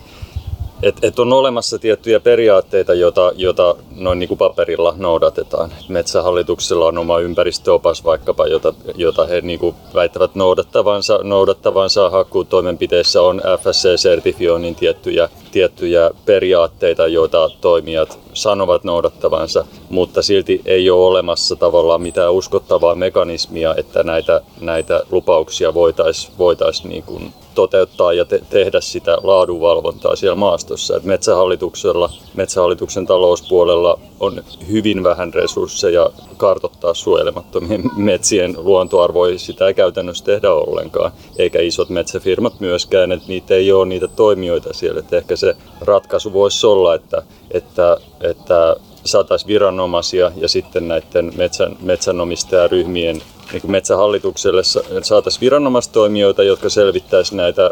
että 0.83 1.07
et 1.07 1.19
on 1.19 1.33
olemassa 1.33 1.79
tiettyjä 1.79 2.19
periaatteita, 2.19 2.93
joita, 2.93 3.31
joita 3.35 3.75
noin 3.95 4.19
niin 4.19 4.27
kuin 4.27 4.37
paperilla 4.37 4.93
noudatetaan. 4.97 5.73
Metsähallituksella 5.89 6.85
on 6.85 6.97
oma 6.97 7.19
ympäristöopas 7.19 8.03
vaikkapa, 8.03 8.47
jota, 8.47 8.73
jota 8.95 9.25
he 9.25 9.41
niin 9.41 9.59
kuin 9.59 9.75
väittävät 9.93 10.35
noudattavansa, 10.35 11.19
noudattavansa 11.23 12.09
hakkuutoimenpiteissä 12.09 13.21
on 13.21 13.41
FSC-sertifioinnin 13.59 14.75
tiettyjä, 14.75 15.29
tiettyjä 15.51 16.11
periaatteita, 16.25 17.07
joita 17.07 17.49
toimijat 17.61 18.19
sanovat 18.33 18.83
noudattavansa, 18.83 19.65
mutta 19.89 20.21
silti 20.21 20.61
ei 20.65 20.89
ole 20.89 21.05
olemassa 21.05 21.55
tavallaan 21.55 22.01
mitään 22.01 22.33
uskottavaa 22.33 22.95
mekanismia, 22.95 23.75
että 23.77 24.03
näitä, 24.03 24.41
näitä 24.61 25.03
lupauksia 25.11 25.73
voitaisiin 25.73 26.33
voitais 26.37 26.83
niin 26.83 27.03
kuin 27.03 27.33
toteuttaa 27.57 28.13
ja 28.13 28.25
te- 28.25 28.41
tehdä 28.49 28.81
sitä 28.81 29.17
laadunvalvontaa 29.23 30.15
siellä 30.15 30.35
maastossa. 30.35 30.97
Et 30.97 31.03
metsähallituksella, 31.03 32.09
metsähallituksen 32.35 33.05
talouspuolella 33.05 33.99
on 34.19 34.43
hyvin 34.71 35.03
vähän 35.03 35.33
resursseja 35.33 36.09
kartottaa 36.37 36.93
suojelemattomien 36.93 37.83
metsien 38.11 38.55
luontoarvoja. 38.57 39.39
Sitä 39.39 39.67
ei 39.67 39.73
käytännössä 39.73 40.25
tehdä 40.25 40.51
ollenkaan, 40.51 41.11
eikä 41.37 41.59
isot 41.59 41.89
metsäfirmat 41.89 42.59
myöskään, 42.59 43.11
että 43.11 43.27
niitä 43.27 43.53
ei 43.53 43.71
ole 43.71 43.85
niitä 43.85 44.07
toimijoita 44.07 44.73
siellä. 44.73 44.99
Et 44.99 45.13
ehkä 45.13 45.35
se 45.35 45.55
ratkaisu 45.81 46.33
voisi 46.33 46.67
olla, 46.67 46.95
että, 46.95 47.23
että, 47.51 47.97
että 48.21 48.75
saataisiin 49.03 49.47
viranomaisia 49.47 50.31
ja 50.35 50.49
sitten 50.49 50.87
näiden 50.87 51.33
metsän, 51.37 51.77
metsänomistajaryhmien 51.81 53.21
niin 53.53 53.71
metsähallitukselle 53.71 54.61
saataisiin 55.01 55.41
viranomaistoimijoita, 55.41 56.43
jotka 56.43 56.69
selvittäisivät 56.69 57.37
näitä 57.37 57.71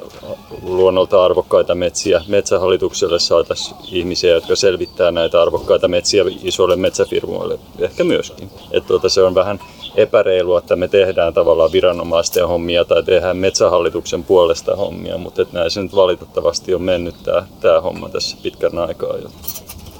luonnolta 0.61 1.25
arvokkaita 1.25 1.75
metsiä. 1.75 2.21
Metsähallitukselle 2.27 3.19
saataisiin 3.19 3.77
ihmisiä, 3.91 4.33
jotka 4.33 4.55
selvittää 4.55 5.11
näitä 5.11 5.41
arvokkaita 5.41 5.87
metsiä 5.87 6.23
isoille 6.43 6.75
metsäfirmoille, 6.75 7.59
ehkä 7.79 8.03
myöskin. 8.03 8.49
Että 8.71 8.87
tuota, 8.87 9.09
se 9.09 9.23
on 9.23 9.35
vähän 9.35 9.59
epäreilua, 9.95 10.59
että 10.59 10.75
me 10.75 10.87
tehdään 10.87 11.33
tavallaan 11.33 11.71
viranomaisten 11.71 12.47
hommia 12.47 12.85
tai 12.85 13.03
tehdään 13.03 13.37
metsähallituksen 13.37 14.23
puolesta 14.23 14.75
hommia, 14.75 15.17
mutta 15.17 15.41
että 15.41 15.57
näin 15.57 15.71
se 15.71 15.81
nyt 15.81 15.95
valitettavasti 15.95 16.75
on 16.75 16.81
mennyt 16.81 17.15
tämä, 17.59 17.81
homma 17.81 18.09
tässä 18.09 18.37
pitkän 18.43 18.77
aikaa 18.77 19.17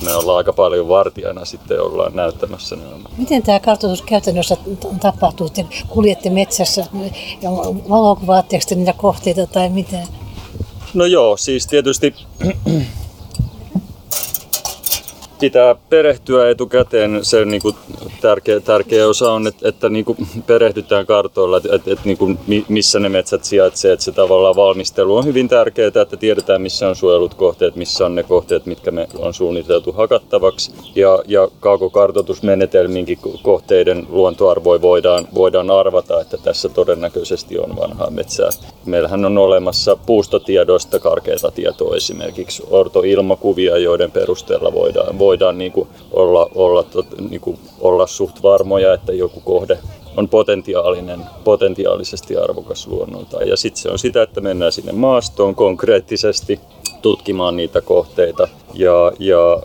me 0.04 0.16
ollaan 0.16 0.38
aika 0.38 0.54
paljon 0.54 0.88
vartijana 0.88 1.46
sitten 1.46 1.82
ollaan 1.82 2.16
näyttämässä 2.16 2.76
nämä. 2.76 2.96
Miten 3.18 3.44
tämä 3.44 3.60
kartoitus 3.60 4.02
käytännössä 4.02 4.58
tapahtuu? 5.02 5.50
Te 5.50 5.66
kuljette 5.88 6.30
metsässä 6.30 6.86
ja 7.42 7.52
valokuvaatteko 7.90 8.64
niitä 8.76 8.94
kohteita 8.94 9.48
tai 9.48 9.70
miten? 9.70 10.08
No 10.94 11.06
joo, 11.06 11.38
siis 11.38 11.68
tietysti 11.68 12.16
pitää 15.40 15.76
perehtyä 15.90 16.50
etukäteen. 16.50 17.26
Se 17.26 17.46
niin 17.46 17.62
kuin 17.62 17.76
tärkeä, 18.22 18.60
tärkeä 18.60 19.08
osa 19.08 19.32
on, 19.32 19.48
että, 19.48 19.70
että 19.70 19.90
niin 19.90 20.06
kuin 20.06 20.18
perehdytään 20.48 21.06
kartoilla, 21.06 21.58
että, 21.58 21.76
että, 21.76 21.92
että 21.92 22.06
niin 22.06 22.18
kuin 22.18 22.40
missä 22.68 23.00
ne 23.00 23.10
metsät 23.10 23.44
sijaitsevat. 23.44 23.94
Että 23.94 24.06
se 24.06 24.12
tavallaan 24.12 24.56
valmistelu 24.56 25.18
on 25.18 25.26
hyvin 25.26 25.48
tärkeää, 25.48 25.88
että 25.88 26.18
tiedetään 26.18 26.62
missä 26.62 26.88
on 26.88 26.96
suojelut 26.96 27.34
kohteet, 27.34 27.76
missä 27.76 28.06
on 28.06 28.16
ne 28.16 28.24
kohteet, 28.24 28.66
mitkä 28.66 28.92
me 28.92 29.08
on 29.18 29.34
suunniteltu 29.34 29.92
hakattavaksi. 29.92 30.72
Ja, 30.96 31.20
ja 31.28 31.48
kaukokartoitusmenetelminkin 31.60 33.20
kohteiden 33.44 34.08
luontoarvoja 34.10 34.82
voidaan, 34.82 35.28
voidaan 35.34 35.72
arvata, 35.72 36.22
että 36.22 36.38
tässä 36.38 36.70
todennäköisesti 36.70 37.60
on 37.60 37.76
vanhaa 37.76 38.10
metsää. 38.10 38.50
Meillähän 38.86 39.26
on 39.26 39.38
olemassa 39.38 39.98
puustotiedoista 40.06 41.00
karkeita 41.00 41.52
tietoa 41.52 41.96
esimerkiksi 41.96 42.64
ortoilmakuvia, 42.70 43.78
joiden 43.78 44.12
perusteella 44.12 44.74
voidaan, 44.74 45.20
voidaan 45.20 45.35
niin 45.54 45.72
kuin 45.72 45.88
olla, 46.12 46.50
olla, 46.56 46.86
niin 47.30 47.42
kuin 47.42 47.60
olla 47.80 48.08
suht 48.08 48.44
varmoja, 48.44 48.94
että 48.94 49.14
joku 49.14 49.40
kohde 49.40 49.80
on 50.18 50.30
potentiaalinen, 50.30 51.20
potentiaalisesti 51.44 52.38
arvokas 52.38 52.88
luonnoltaan. 52.88 53.48
Ja 53.48 53.58
sitten 53.58 53.82
se 53.82 53.90
on 53.90 54.00
sitä, 54.00 54.22
että 54.22 54.42
mennään 54.42 54.72
sinne 54.72 54.92
maastoon 54.92 55.56
konkreettisesti 55.56 56.60
tutkimaan 57.02 57.58
niitä 57.58 57.82
kohteita 57.82 58.48
ja, 58.74 59.12
ja 59.20 59.62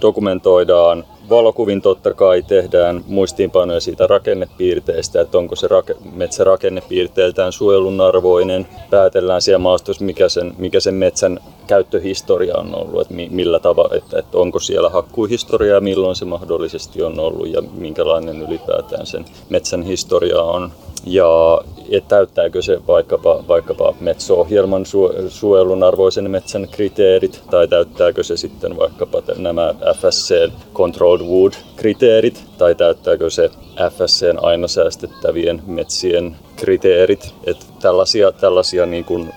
dokumentoidaan 0.00 1.04
valokuvin 1.30 1.82
totta 1.82 2.14
kai 2.14 2.42
tehdään 2.42 3.04
muistiinpanoja 3.06 3.80
siitä 3.80 4.06
rakennepiirteestä, 4.06 5.20
että 5.20 5.38
onko 5.38 5.56
se 5.56 5.68
rake, 5.68 5.96
metsä 6.12 6.44
rakennepiirteeltään 6.44 7.52
suojelun 7.52 8.00
arvoinen. 8.00 8.66
Päätellään 8.90 9.42
siellä 9.42 9.58
maastossa, 9.58 10.04
mikä 10.04 10.28
sen, 10.28 10.54
mikä 10.58 10.80
sen 10.80 10.94
metsän 10.94 11.40
käyttöhistoria 11.70 12.56
on 12.56 12.74
ollut, 12.74 13.00
että 13.00 13.14
millä 13.14 13.58
tavalla, 13.58 13.96
että, 13.96 14.18
että 14.18 14.38
onko 14.38 14.60
siellä 14.60 14.88
hakkuuhistoria 14.88 15.80
milloin 15.80 16.16
se 16.16 16.24
mahdollisesti 16.24 17.02
on 17.02 17.20
ollut 17.20 17.48
ja 17.48 17.62
minkälainen 17.62 18.42
ylipäätään 18.42 19.06
sen 19.06 19.24
metsän 19.48 19.82
historia 19.82 20.42
on. 20.42 20.72
Ja 21.06 21.60
et 21.90 22.08
täyttääkö 22.08 22.62
se 22.62 22.80
vaikkapa, 22.86 23.44
vaikkapa 23.48 23.94
metso-ohjelman 24.00 24.84
suojelun 25.28 25.82
arvoisen 25.82 26.30
metsän 26.30 26.68
kriteerit 26.70 27.42
tai 27.50 27.68
täyttääkö 27.68 28.22
se 28.22 28.36
sitten 28.36 28.76
vaikkapa 28.76 29.22
nämä 29.36 29.74
FSC 29.96 30.50
Controlled 30.74 31.22
Wood-kriteerit 31.22 32.44
tai 32.58 32.74
täyttääkö 32.74 33.30
se 33.30 33.50
FSCn 33.90 34.38
aina 34.42 34.68
säästettävien 34.68 35.62
metsien 35.66 36.36
kriteerit. 36.60 37.34
Että 37.44 37.66
tällaisia, 37.82 38.32
tällaisia 38.32 38.86
niin 38.86 39.04
kuin, 39.04 39.32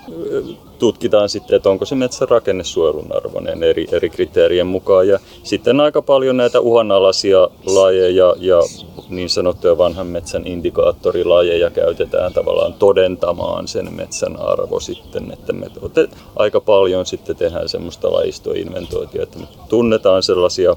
tutkitaan 0.80 1.30
sitten, 1.30 1.56
että 1.56 1.70
onko 1.70 1.86
se 1.86 1.96
metsän 1.96 2.30
rakennesuojelun 2.30 3.16
arvoinen 3.16 3.64
eri, 3.64 3.88
eri 3.92 4.10
kriteerien 4.10 4.68
mukaan. 4.68 5.08
Ja 5.08 5.20
sitten 5.44 5.80
aika 5.80 6.02
paljon 6.02 6.38
näitä 6.38 6.60
uhanalaisia 6.60 7.50
lajeja 7.66 8.36
ja 8.38 8.58
niin 9.10 9.30
sanottuja 9.30 9.78
vanhan 9.78 10.08
metsän 10.08 10.48
indikaattorilajeja 10.48 11.70
käytetään 11.70 12.34
tavallaan 12.34 12.74
todentamaan 12.74 13.68
sen 13.68 13.94
metsän 13.94 14.40
arvo 14.40 14.80
sitten, 14.80 15.32
että 15.32 15.54
me 15.54 15.68
aika 16.36 16.62
paljon 16.62 17.06
sitten 17.06 17.36
tehdään 17.36 17.70
semmoista 17.70 18.12
lajistoinventointia, 18.12 19.24
että 19.24 19.40
me 19.40 19.48
tunnetaan 19.70 20.24
sellaisia 20.24 20.76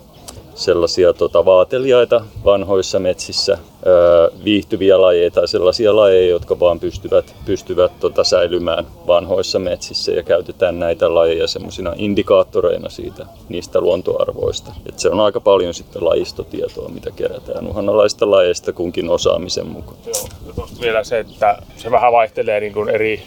sellaisia 0.56 1.12
tota, 1.12 1.44
vaateliaita 1.44 2.24
vanhoissa 2.44 2.98
metsissä, 2.98 3.58
öö, 3.86 4.30
viihtyviä 4.44 5.00
lajeja 5.00 5.30
tai 5.30 5.48
sellaisia 5.48 5.96
lajeja, 5.96 6.30
jotka 6.30 6.60
vaan 6.60 6.80
pystyvät, 6.80 7.34
pystyvät 7.44 7.92
tota, 8.00 8.24
säilymään 8.24 8.86
vanhoissa 9.06 9.58
metsissä 9.58 10.12
ja 10.12 10.22
käytetään 10.22 10.78
näitä 10.78 11.14
lajeja 11.14 11.46
semmoisina 11.46 11.92
indikaattoreina 11.96 12.88
siitä, 12.88 13.26
niistä 13.48 13.80
luontoarvoista. 13.80 14.72
Et 14.88 14.98
se 14.98 15.10
on 15.10 15.20
aika 15.20 15.40
paljon 15.40 15.74
sitten 15.74 16.04
lajistotietoa, 16.04 16.88
mitä 16.88 17.10
kerätään 17.10 17.66
uhanalaista 17.66 18.30
lajeista 18.30 18.72
kunkin 18.72 19.10
osaamisen 19.10 19.66
mukaan. 19.66 19.98
Joo, 20.06 20.68
vielä 20.80 21.04
se, 21.04 21.18
että 21.18 21.62
se 21.76 21.90
vähän 21.90 22.12
vaihtelee 22.12 22.60
niin 22.60 22.72
kuin 22.72 22.88
eri 22.88 23.22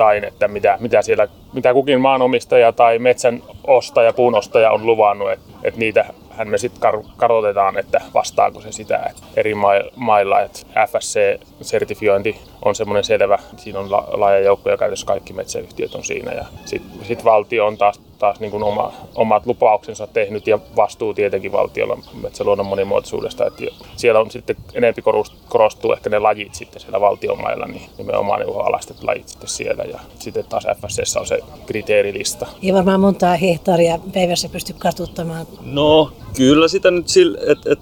maanomistajittain, 0.00 0.24
että 0.24 0.48
mitä, 0.48 0.76
mitä, 0.80 1.02
siellä, 1.02 1.28
mitä 1.52 1.72
kukin 1.72 2.00
maanomistaja 2.00 2.72
tai 2.72 2.98
metsän 2.98 3.42
ostaja, 3.66 4.12
puun 4.12 4.34
ostaja 4.34 4.70
on 4.70 4.86
luvannut, 4.86 5.32
että, 5.32 5.50
että 5.64 5.80
niitä 5.80 6.04
hän 6.30 6.48
me 6.48 6.58
sitten 6.58 6.82
kar- 6.82 7.10
kartoitetaan, 7.16 7.78
että 7.78 8.00
vastaako 8.14 8.60
se 8.60 8.72
sitä 8.72 8.96
että 9.10 9.22
eri 9.36 9.54
mailla. 9.96 10.40
Että 10.40 10.60
FSC-sertifiointi 10.86 12.36
on 12.64 12.74
semmoinen 12.74 13.04
selvä, 13.04 13.38
siinä 13.56 13.78
on 13.78 13.90
la- 13.90 14.08
laaja 14.12 14.40
joukko 14.40 14.70
ja 14.70 14.76
käytössä 14.76 15.06
kaikki 15.06 15.32
metsäyhtiöt 15.32 15.94
on 15.94 16.04
siinä. 16.04 16.32
Ja 16.32 16.44
sitten 16.64 17.04
sit 17.04 17.24
valtio 17.24 17.66
on 17.66 17.78
taas, 17.78 18.00
taas 18.20 18.40
niin 18.40 18.50
kuin 18.50 18.62
oma, 18.62 18.92
omat 19.14 19.46
lupauksensa 19.46 20.06
tehnyt 20.06 20.46
ja 20.46 20.58
vastuu 20.76 21.14
tietenkin 21.14 21.52
valtiolla 21.52 21.98
metsäluonnon 22.22 22.66
monimuotoisuudesta. 22.66 23.46
Että 23.46 23.64
siellä 23.96 24.20
on 24.20 24.30
sitten 24.30 24.56
enempi 24.74 25.02
korostuu 25.48 25.92
ehkä 25.92 26.10
ne 26.10 26.18
lajit 26.18 26.54
sitten 26.54 26.80
siellä 26.80 27.00
valtiomailla, 27.00 27.66
niin 27.66 27.90
nimenomaan 27.98 28.40
ne 28.40 28.46
alastet 28.46 29.02
lajit 29.02 29.28
sitten 29.28 29.48
siellä. 29.48 29.84
Ja 29.84 30.00
sitten 30.18 30.44
taas 30.44 30.66
FSC 30.76 31.16
on 31.16 31.26
se 31.26 31.38
kriteerilista. 31.66 32.46
Ei 32.62 32.72
varmaan 32.72 33.00
montaa 33.00 33.36
hehtaaria 33.36 33.98
päivässä 34.14 34.48
pysty 34.48 34.74
kartuttamaan. 34.78 35.46
No, 35.64 36.12
Kyllä 36.36 36.68
sitä 36.68 36.90
nyt 36.90 37.08
sillä, 37.08 37.38
että 37.46 37.72
et, 37.72 37.78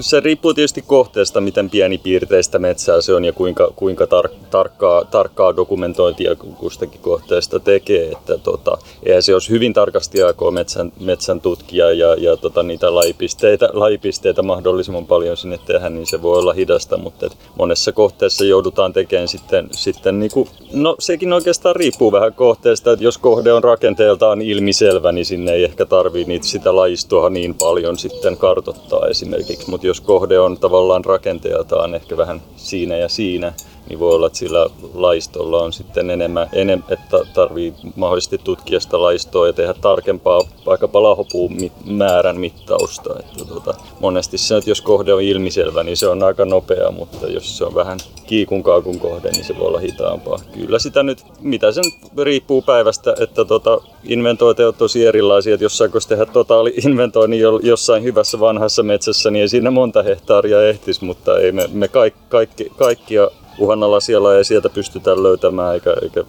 se 0.00 0.20
riippuu 0.20 0.54
tietysti 0.54 0.82
kohteesta, 0.82 1.40
miten 1.40 1.70
pienipiirteistä 1.70 2.58
metsää 2.58 3.00
se 3.00 3.14
on 3.14 3.24
ja 3.24 3.32
kuinka, 3.32 3.72
kuinka 3.76 4.06
tar, 4.06 4.28
tarkkaa, 4.50 5.04
tarkkaa 5.04 5.56
dokumentointia 5.56 6.36
kustakin 6.36 7.00
kohteesta 7.00 7.60
tekee. 7.60 8.10
Että 8.10 8.38
tota, 8.38 8.78
eihän 9.02 9.22
se 9.22 9.34
olisi 9.34 9.50
hyvin 9.50 9.72
tarkasti 9.80 10.22
aikoo 10.22 10.50
metsän, 10.50 10.92
metsän 11.00 11.40
tutkia 11.40 11.92
ja, 11.92 12.14
ja 12.14 12.36
tota, 12.36 12.62
niitä 12.62 12.94
lajipisteitä, 12.94 13.68
lajipisteitä 13.72 14.42
mahdollisimman 14.42 15.06
paljon 15.06 15.36
sinne 15.36 15.58
tehdä, 15.66 15.88
niin 15.88 16.06
se 16.06 16.22
voi 16.22 16.38
olla 16.38 16.52
hidasta, 16.52 16.96
mutta 16.96 17.26
et 17.26 17.36
monessa 17.58 17.92
kohteessa 17.92 18.44
joudutaan 18.44 18.92
tekemään 18.92 19.28
sitten, 19.28 19.68
sitten 19.70 20.20
niin 20.20 20.30
kuin, 20.30 20.48
no 20.72 20.96
sekin 20.98 21.32
oikeastaan 21.32 21.76
riippuu 21.76 22.12
vähän 22.12 22.34
kohteesta, 22.34 22.92
että 22.92 23.04
jos 23.04 23.18
kohde 23.18 23.52
on 23.52 23.64
rakenteeltaan 23.64 24.42
ilmiselvä, 24.42 25.12
niin 25.12 25.26
sinne 25.26 25.52
ei 25.52 25.64
ehkä 25.64 25.86
tarvii 25.86 26.24
niitä 26.24 26.46
sitä 26.46 26.76
lajistoa 26.76 27.30
niin 27.30 27.54
paljon 27.54 27.88
paljon 27.88 27.98
sitten 27.98 28.36
kartottaa 28.36 29.06
esimerkiksi, 29.06 29.70
mutta 29.70 29.86
jos 29.86 30.00
kohde 30.00 30.38
on 30.38 30.58
tavallaan 30.58 31.04
rakenteeltaan 31.04 31.94
ehkä 31.94 32.16
vähän 32.16 32.42
siinä 32.56 32.96
ja 32.96 33.08
siinä, 33.08 33.52
niin 33.88 33.98
voi 33.98 34.14
olla, 34.14 34.26
että 34.26 34.38
sillä 34.38 34.66
laistolla 34.94 35.62
on 35.62 35.72
sitten 35.72 36.10
enemmän, 36.10 36.48
enemmän 36.52 36.88
että 36.88 37.18
tarvii 37.34 37.74
mahdollisesti 37.96 38.38
tutkia 38.44 38.80
sitä 38.80 39.02
laistoa 39.02 39.46
ja 39.46 39.52
tehdä 39.52 39.74
tarkempaa 39.74 40.42
vaikkapa 40.66 41.02
lahopuun 41.02 41.56
määrän 41.84 42.40
mittausta. 42.40 43.14
Että 43.18 43.44
tuota, 43.44 43.74
monesti 44.00 44.38
se, 44.38 44.56
että 44.56 44.70
jos 44.70 44.80
kohde 44.80 45.14
on 45.14 45.22
ilmiselvä, 45.22 45.82
niin 45.82 45.96
se 45.96 46.08
on 46.08 46.22
aika 46.22 46.44
nopea, 46.44 46.90
mutta 46.90 47.26
jos 47.26 47.58
se 47.58 47.64
on 47.64 47.74
vähän 47.74 47.98
kiikun 48.26 48.62
kaakun 48.62 49.00
kohde, 49.00 49.30
niin 49.30 49.44
se 49.44 49.58
voi 49.58 49.68
olla 49.68 49.78
hitaampaa. 49.78 50.38
Kyllä 50.52 50.78
sitä 50.78 51.02
nyt, 51.02 51.24
mitä 51.40 51.72
sen 51.72 51.84
riippuu 52.22 52.62
päivästä, 52.62 53.14
että 53.20 53.44
tuota, 53.44 53.80
inventoit 54.04 54.60
on 54.60 54.74
tosi 54.74 55.06
erilaisia, 55.06 55.54
että 55.54 55.64
jos 55.64 55.78
saako 55.78 55.98
tehdä 56.08 56.26
totaali 56.26 56.74
inventoinnin 56.86 57.40
jossain 57.62 58.02
hyvässä 58.02 58.40
vanhassa 58.40 58.82
metsässä, 58.82 59.30
niin 59.30 59.40
ei 59.40 59.48
siinä 59.48 59.70
monta 59.70 60.02
hehtaaria 60.02 60.68
ehtisi, 60.68 61.04
mutta 61.04 61.38
ei 61.38 61.52
me, 61.52 61.68
me 61.72 61.88
kaikki, 61.88 62.20
kaikki, 62.28 62.72
kaikkia 62.76 63.30
uhanalaisia 63.58 64.22
lajeja 64.22 64.44
sieltä 64.44 64.68
pystytään 64.68 65.22
löytämään 65.22 65.74
eikä, 65.74 65.94
eikä 66.02 66.24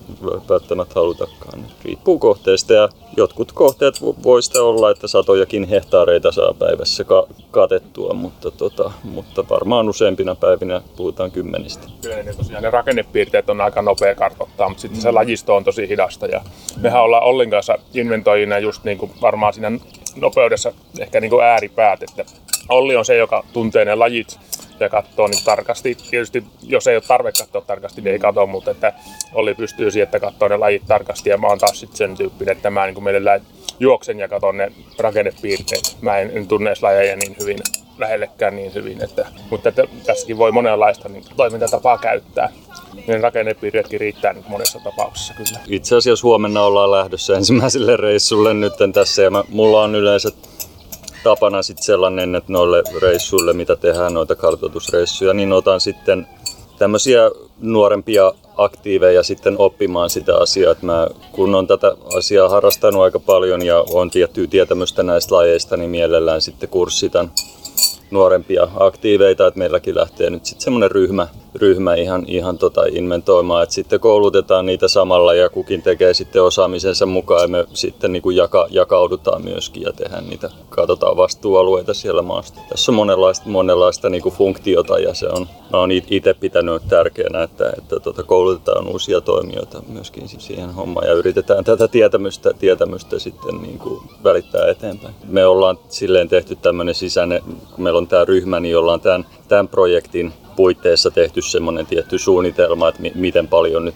välttämättä 0.49 0.95
halutakaan. 0.95 1.65
Riippuu 1.85 2.19
kohteesta 2.19 2.73
ja 2.73 2.89
jotkut 3.17 3.51
kohteet 3.51 4.01
voi 4.23 4.43
sitä 4.43 4.63
olla, 4.63 4.91
että 4.91 5.07
satojakin 5.07 5.63
hehtaareita 5.63 6.31
saa 6.31 6.53
päivässä 6.59 7.03
ka- 7.03 7.27
katettua, 7.51 8.13
mutta, 8.13 8.51
tota, 8.51 8.91
mutta 9.03 9.49
varmaan 9.49 9.89
useampina 9.89 10.35
päivinä 10.35 10.81
puhutaan 10.97 11.31
kymmenistä. 11.31 11.87
Kyllä 12.01 12.23
ne 12.23 12.33
tosiaan 12.33 12.63
ne 12.63 12.69
rakennepiirteet 12.69 13.49
on 13.49 13.61
aika 13.61 13.81
nopea 13.81 14.15
kartoittaa, 14.15 14.69
mutta 14.69 14.81
sitten 14.81 15.01
se 15.01 15.11
lajisto 15.11 15.55
on 15.55 15.63
tosi 15.63 15.89
hidasta 15.89 16.25
ja 16.25 16.41
mehän 16.81 17.03
ollaan 17.03 17.23
Ollin 17.23 17.49
kanssa 17.49 17.77
inventoijina 17.93 18.59
just 18.59 18.83
niin 18.83 18.97
kuin 18.97 19.11
varmaan 19.21 19.53
siinä 19.53 19.71
nopeudessa 20.15 20.73
ehkä 20.99 21.19
niin 21.19 21.31
kuin 21.31 21.43
ääripäät, 21.43 22.03
että 22.03 22.25
Olli 22.69 22.95
on 22.95 23.05
se, 23.05 23.17
joka 23.17 23.43
tuntee 23.53 23.85
ne 23.85 23.95
lajit 23.95 24.39
ja 24.79 24.89
katsoo 24.89 25.27
niin 25.27 25.43
tarkasti. 25.45 25.97
Tietysti 26.09 26.43
jos 26.61 26.87
ei 26.87 26.95
ole 26.95 27.03
tarve 27.07 27.31
katsoa 27.31 27.61
tarkasti, 27.61 28.01
niin 28.01 28.13
ei 28.13 28.19
katso, 28.19 28.45
mutta 28.45 28.71
että 28.71 28.93
Olli 29.33 29.55
pystyy 29.55 29.91
siihen, 29.91 30.03
että 30.03 30.19
katsoo 30.19 30.47
ne 30.47 30.57
lajit 30.57 30.83
tarkasti 30.87 31.29
ja 31.29 31.37
mä 31.37 31.47
oon 31.47 31.59
taas 31.59 31.79
sitten 31.79 31.97
sen 31.97 32.17
tyyppinen, 32.17 32.51
että 32.51 32.69
mä 32.69 32.85
niin 32.85 33.03
mielellään 33.03 33.41
juoksen 33.79 34.19
ja 34.19 34.27
katson 34.27 34.57
ne 34.57 34.71
rakennepiirteet. 34.99 35.97
Mä 36.01 36.17
en, 36.17 36.31
en 36.37 36.47
tunne 36.47 36.69
edes 36.69 36.83
lajeja 36.83 37.15
niin 37.15 37.35
hyvin 37.39 37.59
lähellekään 37.99 38.55
niin 38.55 38.73
hyvin, 38.73 39.03
että, 39.03 39.25
mutta 39.49 39.69
että 39.69 39.83
tässäkin 40.05 40.37
voi 40.37 40.51
monenlaista 40.51 41.09
niin 41.09 41.23
toimintatapaa 41.35 41.97
käyttää. 41.97 42.49
Niin 43.07 43.21
rakennepiirretkin 43.21 43.99
riittää 43.99 44.33
nyt 44.33 44.47
monessa 44.47 44.79
tapauksessa 44.83 45.33
kyllä. 45.33 45.59
Itse 45.67 45.95
asiassa 45.95 46.27
huomenna 46.27 46.61
ollaan 46.61 46.91
lähdössä 46.91 47.35
ensimmäiselle 47.35 47.97
reissulle 47.97 48.53
nyt 48.53 48.73
tässä 48.93 49.21
ja 49.21 49.31
mä, 49.31 49.43
mulla 49.49 49.83
on 49.83 49.95
yleensä 49.95 50.29
tapana 51.23 51.61
sitten 51.61 51.83
sellainen, 51.83 52.35
että 52.35 52.53
noille 52.53 52.83
reissuille, 53.01 53.53
mitä 53.53 53.75
tehdään, 53.75 54.13
noita 54.13 54.35
kartoitusreissuja, 54.35 55.33
niin 55.33 55.53
otan 55.53 55.81
sitten 55.81 56.27
tämmöisiä 56.77 57.31
nuorempia 57.61 58.33
aktiiveja 58.57 59.23
sitten 59.23 59.55
oppimaan 59.57 60.09
sitä 60.09 60.37
asiaa. 60.37 60.71
Että 60.71 60.85
mä, 60.85 61.07
kun 61.31 61.55
on 61.55 61.67
tätä 61.67 61.95
asiaa 62.15 62.49
harrastanut 62.49 63.01
aika 63.01 63.19
paljon 63.19 63.65
ja 63.65 63.83
on 63.91 64.09
tiettyä 64.09 64.47
tietämystä 64.47 65.03
näistä 65.03 65.35
lajeista, 65.35 65.77
niin 65.77 65.89
mielellään 65.89 66.41
sitten 66.41 66.69
kurssitan 66.69 67.31
nuorempia 68.11 68.67
aktiiveita, 68.75 69.47
että 69.47 69.57
meilläkin 69.57 69.95
lähtee 69.95 70.29
nyt 70.29 70.45
sitten 70.45 70.63
semmoinen 70.63 70.91
ryhmä, 70.91 71.27
ryhmä 71.55 71.95
ihan, 71.95 72.25
ihan 72.27 72.57
tota 72.57 72.81
inventoimaan, 72.91 73.63
että 73.63 73.75
sitten 73.75 73.99
koulutetaan 73.99 74.65
niitä 74.65 74.87
samalla 74.87 75.33
ja 75.33 75.49
kukin 75.49 75.81
tekee 75.81 76.13
sitten 76.13 76.43
osaamisensa 76.43 77.05
mukaan 77.05 77.41
ja 77.41 77.47
me 77.47 77.65
sitten 77.73 78.13
niin 78.13 78.21
kuin 78.21 78.35
jaka, 78.35 78.67
jakaudutaan 78.69 79.43
myöskin 79.43 79.83
ja 79.83 79.93
tehdään 79.93 80.29
niitä, 80.29 80.49
katsotaan 80.69 81.17
vastuualueita 81.17 81.93
siellä 81.93 82.21
maasta. 82.21 82.59
Tässä 82.69 82.91
on 82.91 82.95
monenlaista, 82.95 83.49
monenlaista 83.49 84.09
niin 84.09 84.21
kuin 84.21 84.35
funktiota 84.35 84.99
ja 84.99 85.13
se 85.13 85.27
on, 85.27 85.47
mä 85.71 85.77
oon 85.77 85.91
itse 85.91 86.33
pitänyt 86.33 86.81
tärkeänä, 86.89 87.43
että, 87.43 87.73
että 87.77 87.99
tota, 87.99 88.23
koulutetaan 88.23 88.87
uusia 88.87 89.21
toimijoita 89.21 89.83
myöskin 89.87 90.29
siihen 90.29 90.73
hommaan 90.73 91.07
ja 91.07 91.13
yritetään 91.13 91.63
tätä 91.63 91.87
tietämystä, 91.87 92.51
tietämystä 92.59 93.19
sitten 93.19 93.61
niin 93.61 93.79
kuin 93.79 94.01
välittää 94.23 94.67
eteenpäin. 94.67 95.15
Me 95.27 95.45
ollaan 95.45 95.79
silleen 95.89 96.29
tehty 96.29 96.55
tämmöinen 96.55 96.95
sisäinen, 96.95 97.41
kun 97.43 97.83
meillä 97.83 97.97
on 97.97 98.07
tämä 98.07 98.25
ryhmä, 98.25 98.59
niin 98.59 98.77
ollaan 98.77 99.01
tämän, 99.01 99.25
tämän 99.47 99.67
projektin 99.67 100.33
puitteissa 100.59 101.11
tehty 101.11 101.41
semmoinen 101.41 101.85
tietty 101.85 102.17
suunnitelma, 102.17 102.87
että 102.89 103.01
miten 103.15 103.47
paljon 103.47 103.85
nyt 103.85 103.95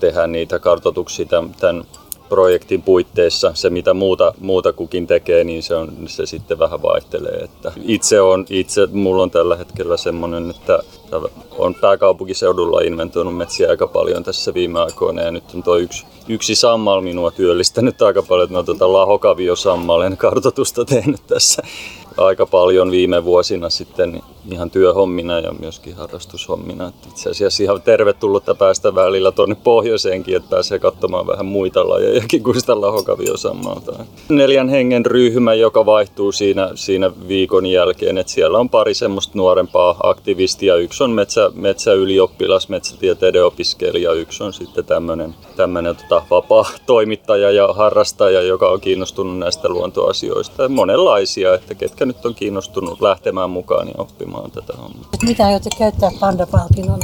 tehdään 0.00 0.32
niitä 0.32 0.58
kartoituksia 0.58 1.26
tämän 1.60 1.84
projektin 2.28 2.82
puitteissa. 2.82 3.54
Se 3.54 3.70
mitä 3.70 3.94
muuta, 3.94 4.34
muuta 4.38 4.72
kukin 4.72 5.06
tekee, 5.06 5.44
niin 5.44 5.62
se, 5.62 5.74
on, 5.74 5.92
se 6.06 6.26
sitten 6.26 6.58
vähän 6.58 6.82
vaihtelee. 6.82 7.36
Että 7.36 7.72
itse 7.82 8.20
on, 8.20 8.46
itse, 8.50 8.88
mulla 8.92 9.22
on 9.22 9.30
tällä 9.30 9.56
hetkellä 9.56 9.96
semmoinen, 9.96 10.50
että 10.50 10.82
on 11.58 11.74
pääkaupunkiseudulla 11.74 12.80
inventoinut 12.80 13.36
metsiä 13.36 13.70
aika 13.70 13.86
paljon 13.86 14.22
tässä 14.22 14.54
viime 14.54 14.80
aikoina 14.80 15.22
ja 15.22 15.30
nyt 15.30 15.44
on 15.54 15.62
tuo 15.62 15.76
yksi, 15.76 16.06
yksi 16.28 16.54
sammal 16.54 17.00
minua 17.00 17.30
työllistänyt 17.30 18.02
aika 18.02 18.22
paljon, 18.22 18.44
että 18.44 18.56
mä 18.56 18.62
tuota 18.62 18.92
lahokaviosammalen 18.92 20.16
kartotusta 20.16 20.84
tehnyt 20.84 21.26
tässä 21.26 21.62
aika 22.16 22.46
paljon 22.46 22.90
viime 22.90 23.24
vuosina 23.24 23.70
sitten 23.70 24.22
ihan 24.52 24.70
työhommina 24.70 25.38
ja 25.38 25.52
myöskin 25.60 25.94
harrastushommina. 25.96 26.92
Itse 27.08 27.30
asiassa 27.30 27.62
ihan 27.62 27.82
tervetullutta 27.82 28.54
päästä 28.54 28.94
välillä 28.94 29.32
tuonne 29.32 29.54
pohjoiseenkin, 29.64 30.36
että 30.36 30.50
pääsee 30.50 30.78
katsomaan 30.78 31.26
vähän 31.26 31.46
muita 31.46 31.88
lajejakin 31.88 32.42
kuin 32.42 32.60
sitä 32.60 32.80
lahokaviosammalta. 32.80 33.92
Neljän 34.28 34.68
hengen 34.68 35.06
ryhmä, 35.06 35.54
joka 35.54 35.86
vaihtuu 35.86 36.32
siinä, 36.32 36.70
siinä 36.74 37.10
viikon 37.28 37.66
jälkeen, 37.66 38.18
että 38.18 38.32
siellä 38.32 38.58
on 38.58 38.68
pari 38.68 38.94
semmoista 38.94 39.32
nuorempaa 39.34 39.96
aktivistia. 40.02 40.76
Yksi 40.76 41.04
on 41.04 41.10
metsä, 41.10 41.50
metsäylioppilas, 41.54 42.68
metsätieteiden 42.68 43.44
opiskelija, 43.44 44.12
yksi 44.12 44.42
on 44.42 44.52
sitten 44.52 44.84
tämmöinen, 44.84 45.34
tämmöinen 45.56 45.96
tota, 45.96 46.22
vapaa 46.30 46.70
toimittaja 46.86 47.50
ja 47.50 47.68
harrastaja, 47.72 48.42
joka 48.42 48.68
on 48.68 48.80
kiinnostunut 48.80 49.38
näistä 49.38 49.68
luontoasioista. 49.68 50.68
Monenlaisia, 50.68 51.54
että 51.54 51.74
ketkä 51.74 52.06
nyt 52.06 52.26
on 52.26 52.34
kiinnostunut 52.34 53.00
lähtemään 53.00 53.50
mukaan 53.50 53.88
ja 53.88 53.94
oppimaan 53.98 54.29
tätä 54.54 54.72
hommaa. 54.82 55.08
Mitä 55.22 55.46
aiotte 55.46 55.70
käyttää 55.78 56.10
panda-palkinnon? 56.20 57.00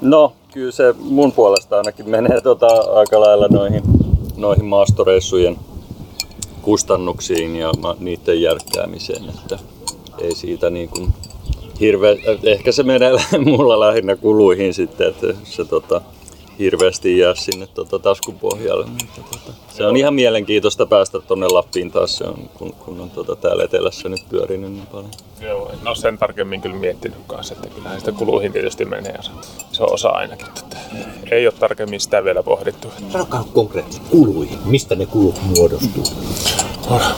No, 0.00 0.32
kyllä 0.52 0.72
se 0.72 0.94
mun 0.98 1.32
puolesta 1.32 1.76
ainakin 1.76 2.10
menee 2.10 2.40
tota, 2.40 2.66
aika 2.94 3.20
lailla 3.20 3.48
noihin, 3.48 3.82
noihin 4.36 4.64
maastoreissujen 4.64 5.58
kustannuksiin 6.62 7.56
ja 7.56 7.72
niiden 7.98 8.42
järkkäämiseen. 8.42 9.28
Että 9.28 9.58
ei 10.18 10.34
siitä 10.34 10.70
niin 10.70 10.88
kuin 10.88 11.14
hirveä, 11.80 12.16
ehkä 12.42 12.72
se 12.72 12.82
menee 12.82 13.12
mulla 13.44 13.80
lähinnä 13.80 14.16
kuluihin 14.16 14.74
sitten, 14.74 15.08
että 15.08 15.26
se 15.44 15.64
tota, 15.64 16.00
hirveästi 16.58 17.18
jää 17.18 17.34
sinne 17.34 17.66
tota, 17.66 17.98
taskupohjalle. 17.98 18.86
Mutta, 18.86 19.22
tota, 19.32 19.52
se 19.68 19.86
on 19.86 19.96
ihan 19.96 20.14
mielenkiintoista 20.14 20.86
päästä 20.86 21.20
tuonne 21.20 21.46
Lappiin 21.46 21.90
taas, 21.90 22.16
se 22.18 22.24
on, 22.24 22.50
kun, 22.54 22.72
kun 22.72 23.00
on 23.00 23.10
tota, 23.10 23.36
täällä 23.36 23.64
etelässä 23.64 24.08
nyt 24.08 24.28
pyörinyt 24.28 24.72
niin 24.72 24.86
paljon. 24.86 25.10
Joo, 25.40 25.70
en 25.72 25.88
ole 25.88 25.96
sen 25.96 26.18
tarkemmin 26.18 26.60
kyllä 26.60 26.76
miettinyt 26.76 27.18
kanssa, 27.26 27.54
että 27.54 27.68
kyllähän 27.68 28.00
sitä 28.00 28.12
kuluihin 28.12 28.52
tietysti 28.52 28.84
menee 28.84 29.12
ja 29.12 29.22
se 29.72 29.82
on 29.82 29.92
osa 29.92 30.08
ainakin. 30.08 30.46
Että 30.46 30.76
ei 31.30 31.46
ole 31.46 31.54
tarkemmin 31.60 32.00
sitä 32.00 32.24
vielä 32.24 32.42
pohdittu. 32.42 32.92
Sanokaa 33.12 33.44
konkreettisesti 33.54 34.08
kuluihin. 34.10 34.58
Mistä 34.64 34.94
ne 34.94 35.06
kulut 35.06 35.40
muodostuu? 35.56 36.04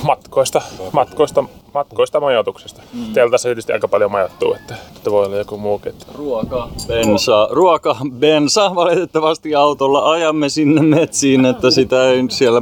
Matkoista, 0.02 0.62
matkoista, 0.92 1.44
matkoista 1.74 2.20
majoituksesta. 2.20 2.82
Mm. 2.92 3.12
Teillä 3.12 3.30
tässä 3.30 3.48
tietysti 3.48 3.72
aika 3.72 3.88
paljon 3.88 4.10
majoittuu, 4.10 4.54
että, 4.54 4.74
että 4.96 5.10
voi 5.10 5.26
olla 5.26 5.36
joku 5.36 5.58
muukin. 5.58 5.92
Että... 5.92 6.06
Ruoka, 6.14 6.68
bensa, 6.86 7.48
ruoka, 7.50 7.96
bensa. 8.18 8.74
Valitettavasti 8.74 9.54
autolla 9.54 10.10
ajamme 10.10 10.48
sinne 10.48 10.82
metsiin, 10.82 11.46
että 11.46 11.70
sitä 11.70 12.10
ei 12.10 12.24
siellä 12.30 12.60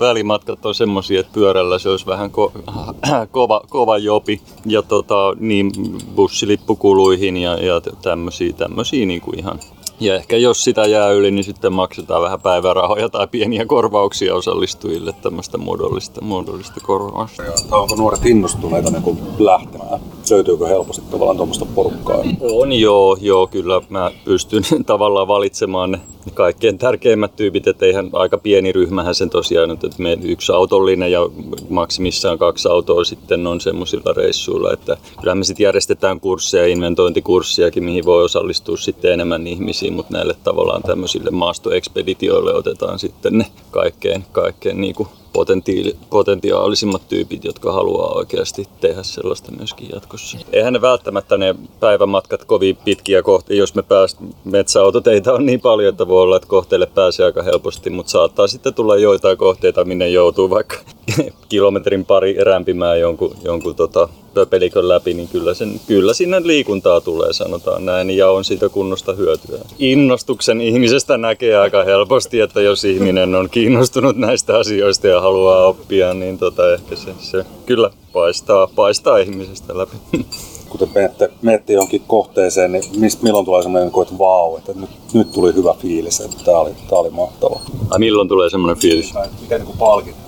välimatkat 0.00 0.66
on 0.66 0.74
semmoisia, 0.74 1.20
että 1.20 1.32
pyörällä 1.32 1.78
se 1.78 1.88
olisi 1.88 2.06
vähän 2.06 2.30
ko- 2.30 2.72
kova, 3.30 3.60
kova 3.68 3.98
jopi. 3.98 4.40
Ja 4.66 4.82
tota, 4.88 5.36
niin 5.40 5.72
bussilippukuluihin 6.14 7.36
ja, 7.36 7.54
ja 7.64 7.80
tämmöisiä, 8.02 8.52
tämmöisiä 8.52 9.06
niin 9.06 9.20
kuin 9.20 9.38
ihan 9.38 9.60
ja 10.00 10.14
ehkä 10.14 10.36
jos 10.36 10.64
sitä 10.64 10.86
jää 10.86 11.10
yli, 11.10 11.30
niin 11.30 11.44
sitten 11.44 11.72
maksetaan 11.72 12.22
vähän 12.22 12.40
päivärahoja 12.40 13.08
tai 13.08 13.26
pieniä 13.26 13.66
korvauksia 13.66 14.34
osallistujille 14.34 15.12
tämmöistä 15.12 15.58
muodollista, 15.58 16.20
muodollista 16.20 16.80
korvausta. 16.80 17.42
Onko 17.70 17.96
nuoret 17.96 18.26
innostuneita 18.26 18.90
niin 18.90 19.18
lähtemään? 19.38 20.00
Löytyykö 20.30 20.66
helposti 20.66 21.02
tavallaan 21.10 21.36
tuommoista 21.36 21.66
porukkaa? 21.74 22.24
On 22.40 22.72
joo, 22.72 23.16
joo, 23.20 23.46
kyllä 23.46 23.80
mä 23.88 24.10
pystyn 24.24 24.62
tavallaan 24.86 25.28
valitsemaan 25.28 25.92
ne 25.92 26.00
kaikkein 26.34 26.78
tärkeimmät 26.78 27.36
tyypit, 27.36 27.66
että 27.66 27.86
eihän 27.86 28.10
aika 28.12 28.38
pieni 28.38 28.72
ryhmähän 28.72 29.14
sen 29.14 29.30
tosiaan, 29.30 29.70
että 29.70 29.88
me 29.98 30.18
yksi 30.22 30.52
autollinen 30.52 31.12
ja 31.12 31.20
maksimissaan 31.68 32.38
kaksi 32.38 32.68
autoa 32.68 33.04
sitten 33.04 33.46
on 33.46 33.60
semmoisilla 33.60 34.12
reissuilla, 34.12 34.72
että 34.72 34.96
kyllä 35.20 35.34
me 35.34 35.44
sitten 35.44 35.64
järjestetään 35.64 36.20
kursseja, 36.20 36.66
inventointikurssiakin, 36.66 37.84
mihin 37.84 38.04
voi 38.04 38.24
osallistua 38.24 38.76
sitten 38.76 39.12
enemmän 39.12 39.46
ihmisiä, 39.46 39.90
mutta 39.90 40.12
näille 40.12 40.34
tavallaan 40.44 40.82
tämmöisille 40.82 41.30
maastoekspeditioille 41.30 42.54
otetaan 42.54 42.98
sitten 42.98 43.38
ne 43.38 43.46
kaikkein, 43.70 44.24
kaikkein 44.32 44.80
niin 44.80 44.94
kuin 44.94 45.08
potentiaalisimmat 46.10 47.08
tyypit, 47.08 47.44
jotka 47.44 47.72
haluaa 47.72 48.14
oikeasti 48.14 48.68
tehdä 48.80 49.02
sellaista 49.02 49.52
myöskin 49.52 49.88
jatkossa. 49.92 50.38
Eihän 50.52 50.72
ne 50.72 50.80
välttämättä 50.80 51.36
ne 51.36 51.54
päivämatkat 51.80 52.44
kovin 52.44 52.76
pitkiä 52.84 53.22
kohti, 53.22 53.56
jos 53.56 53.74
me 53.74 53.82
pääst, 53.82 54.18
metsäautoteitä 54.44 55.32
on 55.32 55.46
niin 55.46 55.60
paljon, 55.60 55.88
että 55.88 56.08
voi 56.08 56.22
olla, 56.22 56.36
että 56.36 56.48
kohteelle 56.48 56.86
pääsee 56.86 57.26
aika 57.26 57.42
helposti, 57.42 57.90
mutta 57.90 58.10
saattaa 58.10 58.46
sitten 58.46 58.74
tulla 58.74 58.96
joitain 58.96 59.38
kohteita, 59.38 59.84
minne 59.84 60.08
joutuu 60.08 60.50
vaikka 60.50 60.76
kilometrin 61.48 62.04
pari 62.04 62.36
rämpimään 62.44 63.00
jonkun, 63.00 63.36
jonkun 63.44 63.74
tota, 63.74 64.08
pöpelikön 64.36 64.88
läpi, 64.88 65.14
niin 65.14 65.28
kyllä, 65.28 65.54
sen, 65.54 65.80
kyllä 65.86 66.14
sinne 66.14 66.40
liikuntaa 66.44 67.00
tulee, 67.00 67.32
sanotaan 67.32 67.86
näin, 67.86 68.10
ja 68.10 68.30
on 68.30 68.44
siitä 68.44 68.68
kunnosta 68.68 69.12
hyötyä. 69.12 69.58
Innostuksen 69.78 70.60
ihmisestä 70.60 71.18
näkee 71.18 71.56
aika 71.56 71.84
helposti, 71.84 72.40
että 72.40 72.60
jos 72.60 72.84
ihminen 72.84 73.34
on 73.34 73.50
kiinnostunut 73.50 74.16
näistä 74.16 74.58
asioista 74.58 75.06
ja 75.06 75.20
haluaa 75.20 75.66
oppia, 75.66 76.14
niin 76.14 76.38
tota, 76.38 76.74
ehkä 76.74 76.96
se, 76.96 77.14
se 77.18 77.44
kyllä 77.66 77.90
paistaa, 78.12 78.66
paistaa 78.66 79.18
ihmisestä 79.18 79.78
läpi. 79.78 79.96
Kun 80.68 80.80
te 80.80 80.88
menette, 80.94 81.30
menette 81.42 81.72
johonkin 81.72 82.02
kohteeseen, 82.06 82.72
niin 82.72 82.84
mist, 82.96 83.22
milloin 83.22 83.44
tulee 83.44 83.62
semmoinen, 83.62 83.88
että 84.02 84.18
vau, 84.18 84.56
että 84.56 84.72
nyt, 84.72 84.90
nyt 85.14 85.32
tuli 85.32 85.54
hyvä 85.54 85.74
fiilis, 85.78 86.20
että 86.20 86.36
tämä 86.44 86.58
oli, 86.58 86.70
oli 86.90 87.10
mahtava. 87.10 87.60
Ai 87.90 87.98
milloin 87.98 88.28
tulee 88.28 88.50
semmoinen 88.50 88.82
fiilis? 88.82 89.14
Mikä 89.40 89.58
niin 89.58 89.78
palkit? 89.78 90.25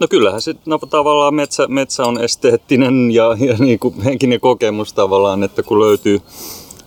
No 0.00 0.06
kyllähän 0.10 0.40
se 0.40 0.54
no, 0.66 0.78
tavallaan 0.78 1.34
metsä, 1.34 1.66
metsä 1.68 2.06
on 2.06 2.24
esteettinen 2.24 3.10
ja, 3.10 3.36
ja 3.40 3.56
niin 3.58 3.78
kuin 3.78 4.02
henkinen 4.02 4.40
kokemus 4.40 4.92
tavallaan, 4.92 5.42
että 5.42 5.62
kun 5.62 5.80
löytyy, 5.80 6.20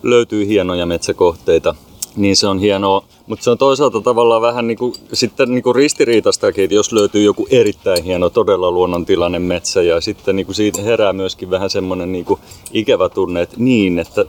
löytyy 0.02 0.46
hienoja 0.46 0.86
metsäkohteita, 0.86 1.74
niin 2.16 2.36
se 2.36 2.46
on 2.46 2.58
hienoa. 2.58 3.04
Mutta 3.26 3.44
se 3.44 3.50
on 3.50 3.58
toisaalta 3.58 4.00
tavallaan 4.00 4.42
vähän 4.42 4.66
niin 4.66 4.78
kuin, 4.78 4.94
sitten 5.12 5.50
niin 5.50 5.62
kuin 5.62 5.74
ristiriitastakin, 5.74 6.64
että 6.64 6.74
jos 6.74 6.92
löytyy 6.92 7.22
joku 7.22 7.46
erittäin 7.50 8.04
hieno, 8.04 8.30
todella 8.30 8.70
luonnontilainen 8.70 9.42
metsä 9.42 9.82
ja 9.82 10.00
sitten 10.00 10.36
niin 10.36 10.46
kuin 10.46 10.56
siitä 10.56 10.82
herää 10.82 11.12
myöskin 11.12 11.50
vähän 11.50 11.70
semmoinen 11.70 12.12
niin 12.12 12.24
kuin 12.24 12.40
ikävä 12.72 13.08
tunne, 13.08 13.42
että 13.42 13.56
niin, 13.58 13.98
että 13.98 14.24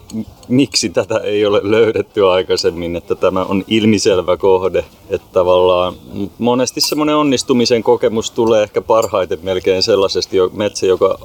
miksi 0.48 0.88
tätä 0.88 1.18
ei 1.18 1.46
ole 1.46 1.60
löydetty 1.62 2.26
aikaisemmin, 2.26 2.96
että 2.96 3.14
tämä 3.14 3.44
on 3.44 3.64
ilmiselvä 3.68 4.36
kohde. 4.36 4.84
Että 5.10 5.28
tavallaan 5.32 5.94
monesti 6.38 6.80
semmoinen 6.80 7.16
onnistumisen 7.16 7.82
kokemus 7.82 8.30
tulee 8.30 8.62
ehkä 8.62 8.80
parhaiten 8.80 9.38
melkein 9.42 9.82
sellaisesti 9.82 10.36
metsä, 10.52 10.86
joka 10.86 11.18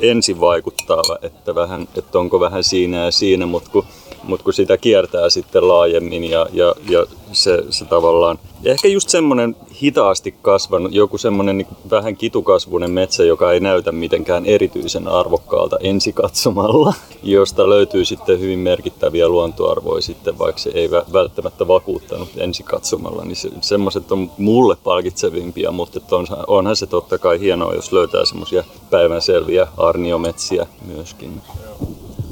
ensin 0.00 0.40
vaikuttaa, 0.40 1.02
että, 1.22 1.54
vähän, 1.54 1.88
että 1.96 2.18
onko 2.18 2.40
vähän 2.40 2.64
siinä 2.64 3.04
ja 3.04 3.10
siinä, 3.10 3.46
mutta 3.46 3.70
kun 3.70 3.84
mutta 4.22 4.44
kun 4.44 4.52
sitä 4.52 4.76
kiertää 4.76 5.30
sitten 5.30 5.68
laajemmin 5.68 6.24
ja, 6.24 6.46
ja, 6.52 6.74
ja 6.88 7.06
se, 7.32 7.64
se 7.70 7.84
tavallaan, 7.84 8.38
ja 8.62 8.72
ehkä 8.72 8.88
just 8.88 9.08
semmoinen 9.08 9.56
hitaasti 9.82 10.34
kasvanut, 10.42 10.94
joku 10.94 11.18
semmoinen 11.18 11.58
niin 11.58 11.66
vähän 11.90 12.16
kitukasvuinen 12.16 12.90
metsä, 12.90 13.24
joka 13.24 13.52
ei 13.52 13.60
näytä 13.60 13.92
mitenkään 13.92 14.46
erityisen 14.46 15.08
arvokkaalta 15.08 15.76
ensikatsomalla, 15.80 16.94
josta 17.22 17.68
löytyy 17.68 18.04
sitten 18.04 18.40
hyvin 18.40 18.58
merkittäviä 18.58 19.28
luontoarvoja 19.28 20.02
sitten, 20.02 20.38
vaikka 20.38 20.60
se 20.60 20.70
ei 20.74 20.90
välttämättä 20.90 21.68
vakuuttanut 21.68 22.28
ensikatsomalla, 22.36 23.24
niin 23.24 23.36
se, 23.36 23.50
semmoiset 23.60 24.12
on 24.12 24.30
mulle 24.38 24.76
palkitsevimpia, 24.84 25.70
mutta 25.70 26.16
on, 26.16 26.26
onhan 26.46 26.76
se 26.76 26.86
totta 26.86 27.18
kai 27.18 27.40
hienoa, 27.40 27.74
jos 27.74 27.92
löytää 27.92 28.24
semmoisia 28.24 28.64
päivänselviä 28.90 29.68
arniometsiä 29.76 30.66
myöskin. 30.86 31.40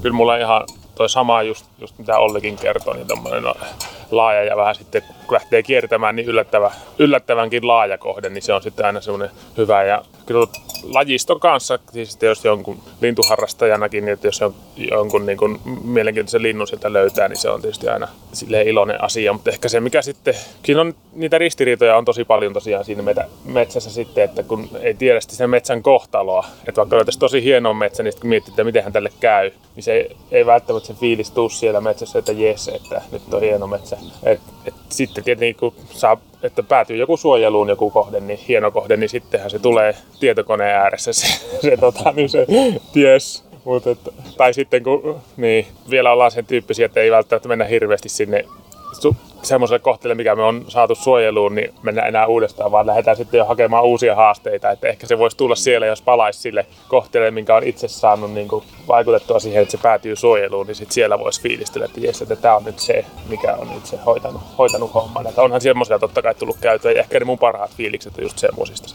Kyllä 0.03 0.17
mulla 0.17 0.37
ihan 0.37 0.63
toi 0.97 1.09
sama 1.09 1.43
just, 1.43 1.67
just 1.79 1.99
mitä 1.99 2.19
Ollikin 2.19 2.57
kertoi, 2.57 2.95
niin 2.95 3.07
tommonen 3.07 3.45
laaja 4.11 4.45
ja 4.45 4.57
vähän 4.57 4.75
sitten 4.75 5.03
kun 5.03 5.35
lähtee 5.35 5.63
kiertämään 5.63 6.17
niin 6.17 6.29
yllättävä, 6.29 6.71
yllättävänkin 6.99 7.69
laaja 7.69 7.99
kohde, 7.99 8.29
niin 8.29 8.43
se 8.43 8.53
on 8.53 8.63
sitten 8.63 8.87
aina 8.87 9.01
semmoinen 9.01 9.31
hyvä. 9.57 9.85
Ja 9.85 10.03
kyllä 10.27 10.47
lajiston 10.83 11.41
kanssa, 11.41 11.79
siis 11.93 12.19
jos 12.23 12.45
jonkun 12.45 12.79
lintuharrastajanakin, 13.01 14.05
niin 14.05 14.13
että 14.13 14.27
jos 14.27 14.43
on 14.43 14.55
jonkun 14.91 15.27
niin 15.27 15.39
kuin 15.39 15.61
mielenkiintoisen 15.85 16.43
linnun 16.43 16.67
sieltä 16.67 16.93
löytää, 16.93 17.29
niin 17.29 17.37
se 17.37 17.51
on 17.51 17.61
tietysti 17.63 17.89
aina 17.89 18.09
silleen 18.33 18.69
iloinen 18.69 19.05
asia. 19.05 19.33
Mutta 19.33 19.51
ehkä 19.51 19.69
se, 19.69 19.81
mikä 19.81 20.03
sitten, 20.03 20.35
siinä 20.65 20.81
on 20.81 20.95
niitä 21.13 21.39
ristiriitoja 21.39 21.97
on 21.97 22.05
tosi 22.05 22.25
paljon 22.25 22.53
tosiaan 22.53 22.85
siinä 22.85 23.03
meitä 23.03 23.29
metsässä 23.45 23.91
sitten, 23.91 24.25
että 24.25 24.43
kun 24.43 24.69
ei 24.81 24.95
tiedä 24.95 25.21
sen 25.21 25.51
metsän 25.51 25.83
kohtaloa, 25.83 26.47
että 26.69 26.81
vaikka 26.81 26.97
löytäisi 26.97 27.19
tosi 27.19 27.45
hieno 27.45 27.75
metsä, 27.75 28.03
niin 28.03 28.13
sitten 28.13 28.29
miettii, 28.29 28.53
että 28.53 28.65
miten 28.65 28.85
hän 28.85 28.93
tälle 28.93 29.11
käy, 29.21 29.51
niin 29.75 29.85
se 29.85 30.11
ei 30.31 30.47
välttämättä 30.47 30.86
se 30.87 30.95
fiilis 30.95 31.31
tuu 31.31 31.49
siellä 31.49 31.81
metsässä, 31.81 32.19
että 32.19 32.33
jes, 32.33 32.69
että 32.69 33.03
nyt 33.13 33.35
on 33.35 33.41
hieno 33.41 33.67
metsä. 33.67 33.99
Et, 34.23 34.41
et 34.65 34.75
sitten 34.89 35.25
tietenkin 35.25 35.57
kun 35.57 35.75
saa, 35.91 36.17
että 36.43 36.63
päätyy 36.63 36.97
joku 36.97 37.17
suojeluun 37.17 37.69
joku 37.69 37.91
kohde, 37.91 38.21
niin 38.21 38.39
hieno 38.49 38.71
kohde, 38.71 38.97
niin 38.97 39.09
sittenhän 39.09 39.51
se 39.51 39.59
tulee 39.59 39.97
tietokoneen 40.21 40.77
ääressä 40.77 41.13
se, 41.13 41.27
se, 41.63 41.77
tota, 41.77 42.13
niin 42.13 42.29
se 42.29 42.47
ties. 42.93 43.47
Mut 43.65 43.87
et, 43.87 43.99
tai 44.37 44.55
sitten 44.55 44.83
kun 44.83 45.21
niin, 45.37 45.67
vielä 45.91 46.13
ollaan 46.13 46.31
sen 46.31 46.47
tyyppisiä, 46.47 46.87
että 46.87 47.01
ei 47.01 47.11
välttämättä 47.11 47.49
mennä 47.49 47.65
hirveästi 47.65 48.09
sinne 48.09 48.45
semmoiselle 49.47 49.79
kohteelle, 49.79 50.15
mikä 50.15 50.37
me 50.37 50.43
on 50.43 50.65
saatu 50.69 50.95
suojeluun, 50.95 51.55
niin 51.55 51.75
mennään 51.83 52.09
enää 52.09 52.27
uudestaan, 52.27 52.73
vaan 52.73 52.87
lähdetään 52.87 53.17
sitten 53.17 53.39
jo 53.39 53.45
hakemaan 53.45 53.85
uusia 53.85 54.15
haasteita. 54.15 54.71
Että 54.71 54.89
ehkä 54.89 55.07
se 55.07 55.19
voisi 55.19 55.37
tulla 55.37 55.55
siellä, 55.55 55.87
jos 55.87 56.03
palaisi 56.03 56.41
sille 56.41 56.67
kohteelle, 56.89 57.31
minkä 57.31 57.57
on 57.57 57.65
itse 57.65 57.89
saanut 57.89 58.33
niin 58.33 58.49
kuin 58.49 58.65
vaikutettua 58.89 59.39
siihen, 59.39 59.63
että 59.63 59.73
se 59.73 59.79
päätyy 59.83 60.17
suojeluun, 60.17 60.67
niin 60.67 60.75
sitten 60.75 60.95
siellä 60.95 61.19
voisi 61.19 61.41
fiilistellä, 61.41 61.85
että 61.85 62.01
jes, 62.01 62.23
että 62.23 62.37
tämä 62.37 62.57
on 62.57 62.65
nyt 62.65 62.79
se, 62.79 63.05
mikä 63.29 63.55
on 63.55 63.69
nyt 63.75 63.87
se 63.87 63.97
hoitanut, 64.07 64.43
hoitanut 64.59 64.95
homman. 64.95 65.27
Että 65.27 65.43
onhan 65.43 65.61
semmoisia 65.61 65.99
totta 65.99 66.23
kai 66.23 66.35
tullut 66.35 66.57
käytyä, 66.61 66.93
ja 66.93 67.01
ehkä 67.01 67.19
ne 67.19 67.25
mun 67.25 67.39
parhaat 67.39 67.71
fiilikset 67.77 68.19
on 68.19 68.25
just 68.25 68.39
semmoisista. 68.39 68.95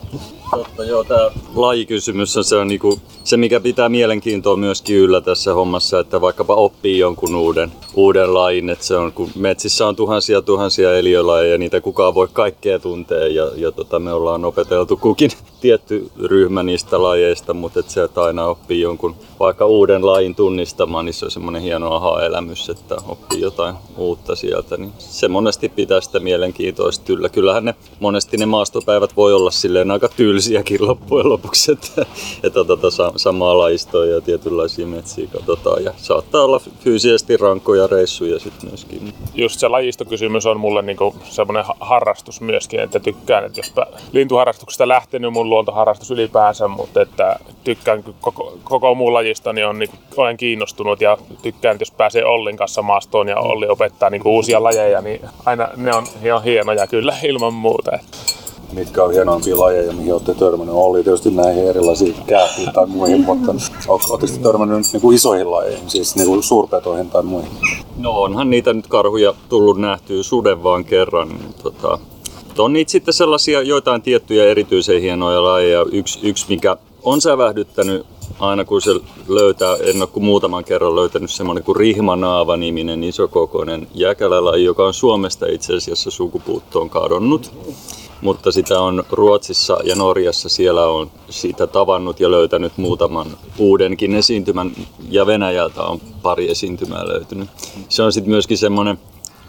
Totta, 0.52 0.84
joo, 0.84 1.04
tämä 1.04 1.32
lajikysymys 1.56 2.38
on 2.38 2.44
se, 2.44 2.56
on 2.56 2.68
niinku, 2.68 3.00
se, 3.24 3.38
mikä 3.38 3.60
pitää 3.60 3.90
mielenkiintoa 3.90 4.56
myöskin 4.56 4.98
yllä 4.98 5.22
tässä 5.22 5.54
hommassa, 5.54 6.00
että 6.00 6.22
vaikkapa 6.22 6.56
oppii 6.56 7.00
jonkun 7.00 7.36
uuden, 7.36 7.72
uuden 7.96 8.34
lajin, 8.34 8.70
että 8.70 8.86
se 8.86 8.96
on, 8.96 9.14
kun 9.14 9.30
metsissä 9.36 9.88
on 9.88 9.96
tuhansia 9.96 10.41
tuhansia 10.42 10.98
eliölajeja, 10.98 11.58
niitä 11.58 11.82
kukaan 11.82 12.16
voi 12.16 12.28
kaikkea 12.34 12.80
tuntea 12.80 13.28
ja, 13.28 13.52
ja 13.56 13.72
tota, 13.72 14.00
me 14.00 14.14
ollaan 14.14 14.46
opeteltu 14.46 14.98
kukin 14.98 15.32
tietty 15.62 16.12
ryhmä 16.24 16.64
niistä 16.64 17.04
lajeista, 17.04 17.54
mutta 17.54 17.80
et 17.80 17.90
se, 17.90 18.04
että 18.04 18.24
aina 18.24 18.46
oppii 18.46 18.82
jonkun 18.82 19.16
vaikka 19.42 19.66
uuden 19.66 20.06
lajin 20.06 20.36
tunnistamaan, 20.36 21.06
niin 21.06 21.14
se 21.14 21.26
on 21.26 21.32
semmoinen 21.32 21.62
hieno 21.62 21.92
aha-elämys, 21.96 22.70
että 22.70 22.96
oppii 23.08 23.42
jotain 23.42 23.76
uutta 23.98 24.36
sieltä. 24.36 24.78
Niin 24.78 24.94
se 24.98 25.28
monesti 25.28 25.70
pitää 25.70 26.02
sitä 26.02 26.20
mielenkiintoista 26.20 27.14
yllä. 27.14 27.30
Kyllähän 27.30 27.66
ne 27.66 27.76
monesti 28.00 28.38
ne 28.38 28.46
maastopäivät 28.46 29.18
voi 29.18 29.34
olla 29.34 29.52
silleen 29.52 29.92
aika 29.92 30.10
tylsiäkin 30.10 30.88
loppujen 30.88 31.30
lopuksi, 31.30 31.72
että, 31.72 32.06
että 32.44 32.64
tota, 32.64 32.88
samaa 33.16 33.58
laistoa 33.58 34.06
ja 34.06 34.22
tietynlaisia 34.22 34.88
metsiä 34.88 35.28
katsotaan. 35.28 35.84
Ja 35.84 35.94
saattaa 35.98 36.44
olla 36.44 36.62
fyysisesti 36.80 37.38
rankkoja 37.38 37.88
reissuja 37.88 38.40
sitten 38.40 38.70
myöskin. 38.70 39.14
Just 39.36 39.60
se 39.60 39.68
lajistokysymys 39.68 40.46
on 40.46 40.60
mulle 40.60 40.82
niinku 40.82 41.16
semmoinen 41.24 41.64
harrastus 41.80 42.42
myöskin, 42.42 42.80
että 42.80 43.00
tykkään, 43.00 43.46
että 43.46 43.60
jos 43.60 43.74
lintuharrastuksesta 44.12 44.88
lähtenyt 44.88 45.34
mun 45.34 45.50
luontoharrastus 45.50 46.12
ylipäänsä, 46.12 46.68
mutta 46.68 47.02
että 47.02 47.40
tykkään 47.64 48.04
koko, 48.22 48.58
koko 48.64 48.96
muun 48.96 49.14
lajista, 49.32 49.54
niin 49.54 49.68
on, 49.68 49.80
niin 49.80 49.90
olen 50.18 50.38
kiinnostunut 50.38 51.02
ja 51.02 51.18
tykkään, 51.42 51.76
että 51.76 51.82
jos 51.82 51.92
pääsee 51.92 52.26
Ollin 52.26 52.58
kanssa 52.58 52.82
maastoon 52.82 53.28
ja 53.28 53.40
Olli 53.40 53.68
opettaa 53.68 54.10
niin 54.10 54.22
uusia 54.26 54.64
lajeja, 54.64 55.02
niin 55.02 55.22
aina 55.46 55.70
ne 55.78 55.96
on 55.96 56.08
ihan 56.24 56.44
hienoja 56.44 56.88
kyllä 56.88 57.16
ilman 57.30 57.54
muuta 57.54 57.92
mitkä 58.74 59.04
on 59.04 59.14
hienoimpia 59.14 59.60
lajeja, 59.60 59.94
mihin 59.94 60.14
olette 60.14 60.34
törmännyt? 60.34 60.76
Oli 60.76 61.04
tietysti 61.04 61.32
näihin 61.32 61.68
erilaisiin 61.68 62.16
kääpiin 62.28 62.74
tai 62.74 62.86
muihin, 62.88 63.22
mutta 63.22 63.52
oletteko 63.88 64.44
törmännyt 64.44 64.88
niin 64.94 65.02
kuin 65.02 65.16
isoihin 65.16 65.52
lajeihin, 65.52 65.90
siis 65.90 66.16
niin 66.16 66.28
kuin 66.28 66.44
suurpetoihin 66.44 67.10
tai 67.10 67.24
muihin? 67.24 67.52
No 67.98 68.12
onhan 68.12 68.50
niitä 68.50 68.74
nyt 68.74 68.88
karhuja 68.88 69.34
tullut 69.50 69.80
nähtyä 69.80 70.24
suden 70.24 70.64
vaan 70.64 70.86
kerran. 70.86 71.30
Niin 71.30 71.54
tota, 71.64 72.00
on 72.58 72.74
niitä 72.74 72.92
sitten 72.92 73.14
sellaisia 73.14 73.62
joitain 73.62 74.02
tiettyjä 74.02 74.46
erityisen 74.46 75.02
hienoja 75.02 75.44
lajeja. 75.44 75.86
Yksi, 75.92 76.20
yksi 76.24 76.46
mikä 76.50 76.78
on 77.04 77.22
sävähdyttänyt 77.22 78.06
aina 78.40 78.66
kun 78.66 78.82
se 78.82 78.92
löytää, 79.28 79.76
en 79.76 80.02
ole 80.02 80.08
kuin 80.08 80.24
muutaman 80.24 80.64
kerran 80.64 80.96
löytänyt 80.96 81.32
semmoinen 81.32 81.64
kuin 81.64 81.76
Rihmanaava-niminen 81.76 83.04
isokokoinen 83.04 83.88
jäkälälaji, 83.94 84.64
joka 84.64 84.86
on 84.86 84.94
Suomesta 84.94 85.46
itse 85.46 85.76
asiassa 85.76 86.12
sukupuuttoon 86.12 86.90
kadonnut 86.90 87.52
mutta 88.22 88.52
sitä 88.52 88.80
on 88.80 89.04
Ruotsissa 89.12 89.80
ja 89.84 89.96
Norjassa 89.96 90.50
siellä 90.50 90.86
on 90.86 91.12
siitä 91.30 91.68
tavannut 91.68 92.20
ja 92.20 92.32
löytänyt 92.32 92.78
muutaman 92.78 93.28
uudenkin 93.58 94.16
esiintymän 94.16 94.72
ja 95.10 95.26
Venäjältä 95.26 95.84
on 95.84 96.02
pari 96.22 96.52
esiintymää 96.52 97.08
löytynyt. 97.08 97.50
Se 97.90 98.04
on 98.04 98.14
sitten 98.14 98.32
myöskin 98.32 98.58
semmoinen 98.58 99.00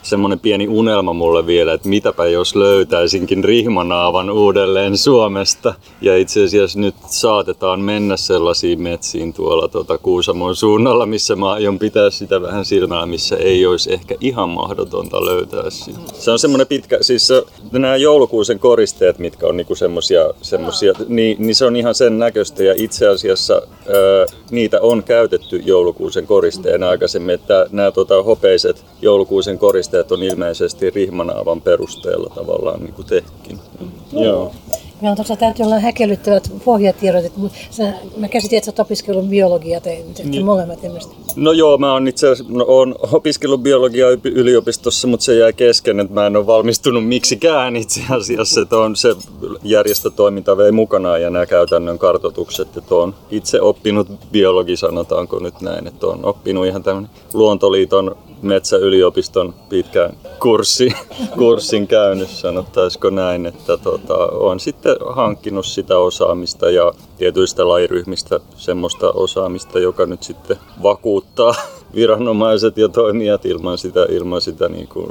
semmoinen 0.03 0.41
pieni 0.41 0.69
unelma 0.69 1.13
mulle 1.13 1.47
vielä, 1.47 1.73
että 1.73 1.89
mitäpä 1.89 2.27
jos 2.27 2.57
löytäisinkin 2.57 3.45
rihmanaavan 3.45 4.31
uudelleen 4.31 4.97
Suomesta. 4.97 5.75
Ja 6.01 6.17
itse 6.17 6.45
asiassa 6.45 6.81
nyt 6.81 6.95
saatetaan 7.07 7.81
mennä 7.81 8.17
sellaisiin 8.17 8.83
metsiin 8.83 9.33
tuolla 9.33 9.69
tuota 9.69 9.99
Kuusamon 9.99 10.57
suunnalla, 10.57 11.07
missä 11.07 11.37
mä 11.37 11.53
aion 11.53 11.79
pitää 11.79 12.11
sitä 12.11 12.43
vähän 12.43 12.65
silmällä, 12.65 13.07
missä 13.07 13.37
ei 13.37 13.67
olisi 13.67 13.93
ehkä 13.93 14.15
ihan 14.21 14.49
mahdotonta 14.49 15.25
löytää 15.25 15.71
sitä. 15.71 15.99
Se 16.13 16.31
on 16.31 16.39
semmoinen 16.39 16.67
pitkä, 16.67 16.99
siis 17.01 17.27
se, 17.27 17.43
nämä 17.73 17.97
joulukuusen 17.97 18.59
koristeet, 18.59 19.19
mitkä 19.19 19.47
on 19.47 19.57
niinku 19.57 19.75
semmosia, 19.75 20.31
semmosia 20.43 20.93
niin, 21.09 21.37
niin, 21.39 21.55
se 21.55 21.65
on 21.65 21.77
ihan 21.77 21.95
sen 21.95 22.19
näköistä 22.19 22.65
ja 22.65 22.75
itse 22.77 23.09
asiassa 23.09 23.55
ää, 23.55 24.27
niitä 24.51 24.81
on 24.81 25.03
käytetty 25.03 25.63
joulukuusen 25.67 26.27
koristeena 26.27 26.89
aikaisemmin, 26.89 27.35
että 27.35 27.67
nämä 27.71 27.91
tota, 27.91 28.23
hopeiset 28.23 28.85
joulukuusen 29.03 29.59
koristeet 29.59 29.92
koristeet 29.93 30.13
on 30.13 30.23
ilmeisesti 30.23 30.91
rihmanaavan 30.91 31.61
perusteella 31.61 32.33
tavallaan 32.35 32.81
niin 32.81 32.95
kuin 32.95 33.07
tehkin. 33.07 33.59
Mm. 33.81 34.23
Joo. 34.23 34.53
Meillä 35.01 35.11
on 35.11 35.17
tuossa 35.17 35.37
täytyy 35.37 35.67
olla 35.67 35.79
häkellyttävät 35.79 36.53
pohjatiedot. 36.65 37.25
Että 37.25 37.41
sä, 37.71 37.93
mä 38.17 38.29
käsitin, 38.29 38.57
että 38.57 38.65
sä 38.67 38.71
oot 38.71 38.79
opiskellut 38.79 39.29
biologiaa 39.29 39.81
tai 39.81 40.05
niin. 40.25 40.45
molemmat 40.45 40.85
ilmeisesti. 40.85 41.17
No 41.37 41.53
joo, 41.53 41.79
mä 41.79 41.93
oon 41.93 42.09
itse 42.09 42.29
asiassa 42.29 42.53
no, 42.53 42.65
oon 42.69 42.95
opiskellut 43.13 43.63
biologiaa 43.63 44.11
yliopistossa, 44.25 45.09
mutta 45.09 45.25
se 45.25 45.35
jäi 45.35 45.53
kesken, 45.53 46.01
että 46.01 46.15
mä 46.15 46.27
en 46.27 46.37
ole 46.37 46.47
valmistunut 46.47 47.09
miksikään 47.09 47.77
itse 47.77 48.01
asiassa. 48.11 48.61
Että 48.61 48.77
on 48.77 48.97
se 48.97 49.17
järjestötoiminta 49.63 50.57
vei 50.57 50.73
mukanaan 50.73 51.23
ja 51.23 51.31
nämä 51.31 51.47
käytännön 51.47 51.99
kartotukset. 51.99 52.77
Että 52.77 52.95
on 52.95 53.15
itse 53.31 53.61
oppinut 53.61 54.09
biologi, 54.33 54.77
sanotaanko 54.77 55.39
nyt 55.39 55.61
näin, 55.61 55.87
että 55.87 56.07
on 56.07 56.25
oppinut 56.25 56.67
ihan 56.67 56.83
tämmöinen 56.83 57.11
Luontoliiton 57.35 58.17
metsäyliopiston 58.43 59.55
pitkän 59.69 60.17
kurssi, 60.39 60.93
kurssin 61.39 61.87
käynyt, 61.87 62.29
sanottaisiko 62.29 63.11
näin, 63.11 63.47
että 63.47 63.77
tota, 63.77 64.17
on 64.27 64.61
sitten 64.61 64.97
hankkinut 65.07 65.67
sitä 65.67 65.99
osaamista 65.99 66.71
ja 66.71 66.93
tietyistä 67.19 67.69
lajiryhmistä 67.69 68.41
semmoista 68.57 69.11
osaamista, 69.11 69.79
joka 69.79 70.07
nyt 70.07 70.23
sitten 70.23 70.57
vakuuttaa 70.83 71.55
viranomaiset 71.95 72.77
ja 72.77 72.89
toimijat 72.89 73.47
ilman 73.47 73.79
sitä, 73.79 74.07
ilman 74.09 74.41
sitä 74.41 74.69
niin 74.69 74.89
kuin, 74.89 75.09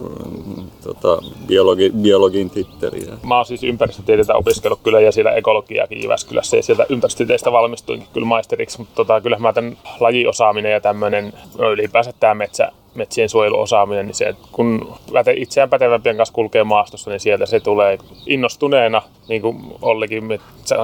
tota, 0.84 1.22
biologi, 1.48 1.92
biologin 2.02 2.50
titteliä. 2.50 3.18
Mä 3.24 3.36
oon 3.36 3.46
siis 3.46 3.64
ympäristötieteitä 3.64 4.36
opiskellut 4.36 4.80
kyllä 4.84 5.00
ja 5.00 5.12
siellä 5.12 5.32
ekologiakin 5.32 6.04
Jyväskylässä 6.04 6.58
ja 6.58 6.64
sieltä 6.64 6.86
ympäristötieteistä 6.90 7.52
valmistuinkin 7.52 8.08
kyllä 8.14 8.28
maisteriksi, 8.28 8.78
mutta 8.78 8.96
tota, 8.96 9.22
kyllä 9.22 9.40
mä 9.40 9.54
tämän 9.54 9.78
lajiosaaminen 10.00 10.72
ja 10.72 10.82
tämmöinen, 10.82 11.34
no 11.58 11.72
ylipäänsä 11.72 12.14
tämä 12.20 12.34
metsä, 12.34 12.72
metsien 12.96 13.30
suojeluosaaminen, 13.30 14.06
niin 14.06 14.16
se, 14.16 14.36
kun 14.52 14.96
itseään 15.36 15.70
pätevämpien 15.70 16.18
kanssa 16.18 16.34
kulkee 16.34 16.64
maastossa, 16.64 17.10
niin 17.10 17.20
sieltä 17.20 17.46
se 17.46 17.60
tulee 17.60 17.98
innostuneena, 18.26 19.02
niin 19.28 19.42
kuin 19.42 19.58
Ollikin 19.82 20.40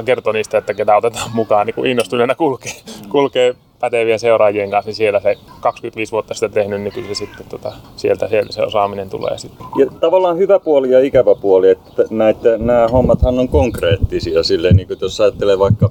kertoo 0.05 0.33
niistä, 0.33 0.57
että 0.57 0.73
ketä 0.73 0.97
otetaan 0.97 1.31
mukaan, 1.33 1.65
niin 1.65 1.75
kuin 1.75 1.91
innostuneena 1.91 2.35
kulkee, 2.35 2.73
kulkee 3.09 3.55
pätevien 3.79 4.19
seuraajien 4.19 4.71
kanssa, 4.71 4.89
niin 4.89 4.95
siellä 4.95 5.19
se 5.19 5.37
25 5.59 6.11
vuotta 6.11 6.33
sitä 6.33 6.49
tehnyt, 6.49 6.81
niin 6.81 6.93
kyllä 6.93 7.07
se 7.07 7.15
sitten 7.15 7.45
tota, 7.49 7.73
sieltä, 7.95 8.27
sieltä 8.27 8.53
se 8.53 8.61
osaaminen 8.61 9.09
tulee 9.09 9.37
sitten. 9.37 9.67
Ja 9.79 9.85
tavallaan 9.99 10.37
hyvä 10.37 10.59
puoli 10.59 10.91
ja 10.91 10.99
ikävä 10.99 11.35
puoli, 11.35 11.69
että 11.69 12.03
näitä, 12.09 12.57
nämä 12.57 12.87
hommathan 12.87 13.39
on 13.39 13.47
konkreettisia 13.49 14.43
silleen, 14.43 14.75
niin 14.75 14.87
kuin 14.87 14.97
jos 15.01 15.21
ajattelee 15.21 15.59
vaikka 15.59 15.89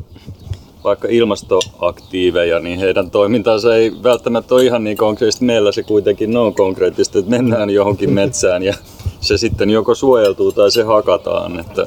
vaikka 0.84 1.08
ilmastoaktiiveja, 1.10 2.60
niin 2.60 2.78
heidän 2.78 3.10
toimintansa 3.10 3.76
ei 3.76 3.92
välttämättä 4.02 4.54
ole 4.54 4.64
ihan 4.64 4.84
niin 4.84 4.96
konkreettista. 4.96 5.44
Meillä 5.44 5.72
se 5.72 5.82
kuitenkin 5.82 6.36
on 6.36 6.54
konkreettista, 6.54 7.18
että 7.18 7.30
mennään 7.30 7.70
johonkin 7.70 8.12
metsään 8.12 8.62
ja 8.62 8.74
se 9.20 9.38
sitten 9.38 9.70
joko 9.70 9.94
suojeltuu 9.94 10.52
tai 10.52 10.70
se 10.70 10.82
hakataan. 10.82 11.60
Että 11.60 11.86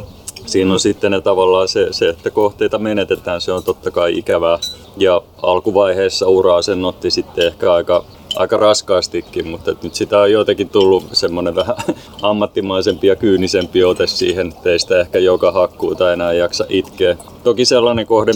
siinä 0.51 0.73
on 0.73 0.79
sitten 0.79 1.11
ne 1.11 1.21
tavallaan 1.21 1.67
se, 1.67 1.87
se, 1.91 2.09
että 2.09 2.29
kohteita 2.29 2.79
menetetään, 2.79 3.41
se 3.41 3.51
on 3.51 3.63
totta 3.63 3.91
kai 3.91 4.17
ikävää. 4.17 4.59
Ja 4.97 5.21
alkuvaiheessa 5.41 6.27
uraa 6.27 6.61
sen 6.61 6.85
otti 6.85 7.11
sitten 7.11 7.47
ehkä 7.47 7.73
aika 7.73 8.05
aika 8.35 8.57
raskaastikin, 8.57 9.47
mutta 9.47 9.75
nyt 9.83 9.95
sitä 9.95 10.19
on 10.19 10.31
jotenkin 10.31 10.69
tullut 10.69 11.05
semmoinen 11.13 11.55
vähän 11.55 11.75
ammattimaisempi 12.21 13.07
ja 13.07 13.15
kyynisempi 13.15 13.83
ote 13.83 14.07
siihen, 14.07 14.53
teistä 14.63 14.99
ehkä 14.99 15.19
joka 15.19 15.51
hakkuuta 15.51 16.13
enää 16.13 16.33
jaksa 16.33 16.65
itkeä. 16.69 17.17
Toki 17.43 17.65
sellainen 17.65 18.07
kohde, 18.07 18.31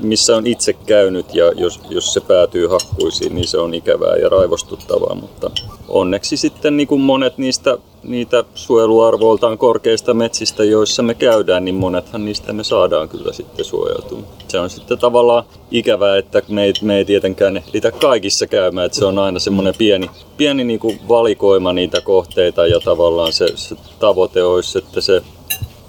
missä 0.00 0.36
on 0.36 0.46
itse 0.46 0.72
käynyt 0.72 1.34
ja 1.34 1.52
jos, 1.56 1.80
jos 1.90 2.12
se 2.12 2.20
päätyy 2.20 2.66
hakkuisiin, 2.66 3.34
niin 3.34 3.48
se 3.48 3.58
on 3.58 3.74
ikävää 3.74 4.16
ja 4.16 4.28
raivostuttavaa, 4.28 5.14
mutta 5.14 5.50
onneksi 5.88 6.36
sitten 6.36 6.76
niin 6.76 6.88
kuin 6.88 7.00
monet 7.00 7.38
niistä 7.38 7.78
niitä 8.06 8.44
suojeluarvoiltaan 8.54 9.58
korkeista 9.58 10.14
metsistä, 10.14 10.64
joissa 10.64 11.02
me 11.02 11.14
käydään, 11.14 11.64
niin 11.64 11.74
monethan 11.74 12.24
niistä 12.24 12.52
me 12.52 12.64
saadaan 12.64 13.08
kyllä 13.08 13.32
sitten 13.32 13.64
suojeltua. 13.64 14.18
Se 14.48 14.60
on 14.60 14.70
sitten 14.70 14.98
tavallaan 14.98 15.44
ikävää, 15.70 16.16
että 16.16 16.42
me 16.48 16.64
ei, 16.64 16.72
me 16.82 16.96
ei 16.96 17.04
tietenkään 17.04 17.56
ehditä 17.56 17.92
kaikissa 17.92 18.46
käymään, 18.46 18.86
että 18.86 18.98
se 18.98 19.04
on 19.04 19.18
aina 19.18 19.38
semmoinen 19.38 19.74
pieni, 19.78 20.10
pieni 20.36 20.64
niin 20.64 20.80
kuin 20.80 21.00
valikoima 21.08 21.72
niitä 21.72 22.00
kohteita 22.00 22.66
ja 22.66 22.80
tavallaan 22.80 23.32
se, 23.32 23.46
se 23.54 23.76
tavoite 23.98 24.42
olisi, 24.42 24.78
että 24.78 25.00
se 25.00 25.22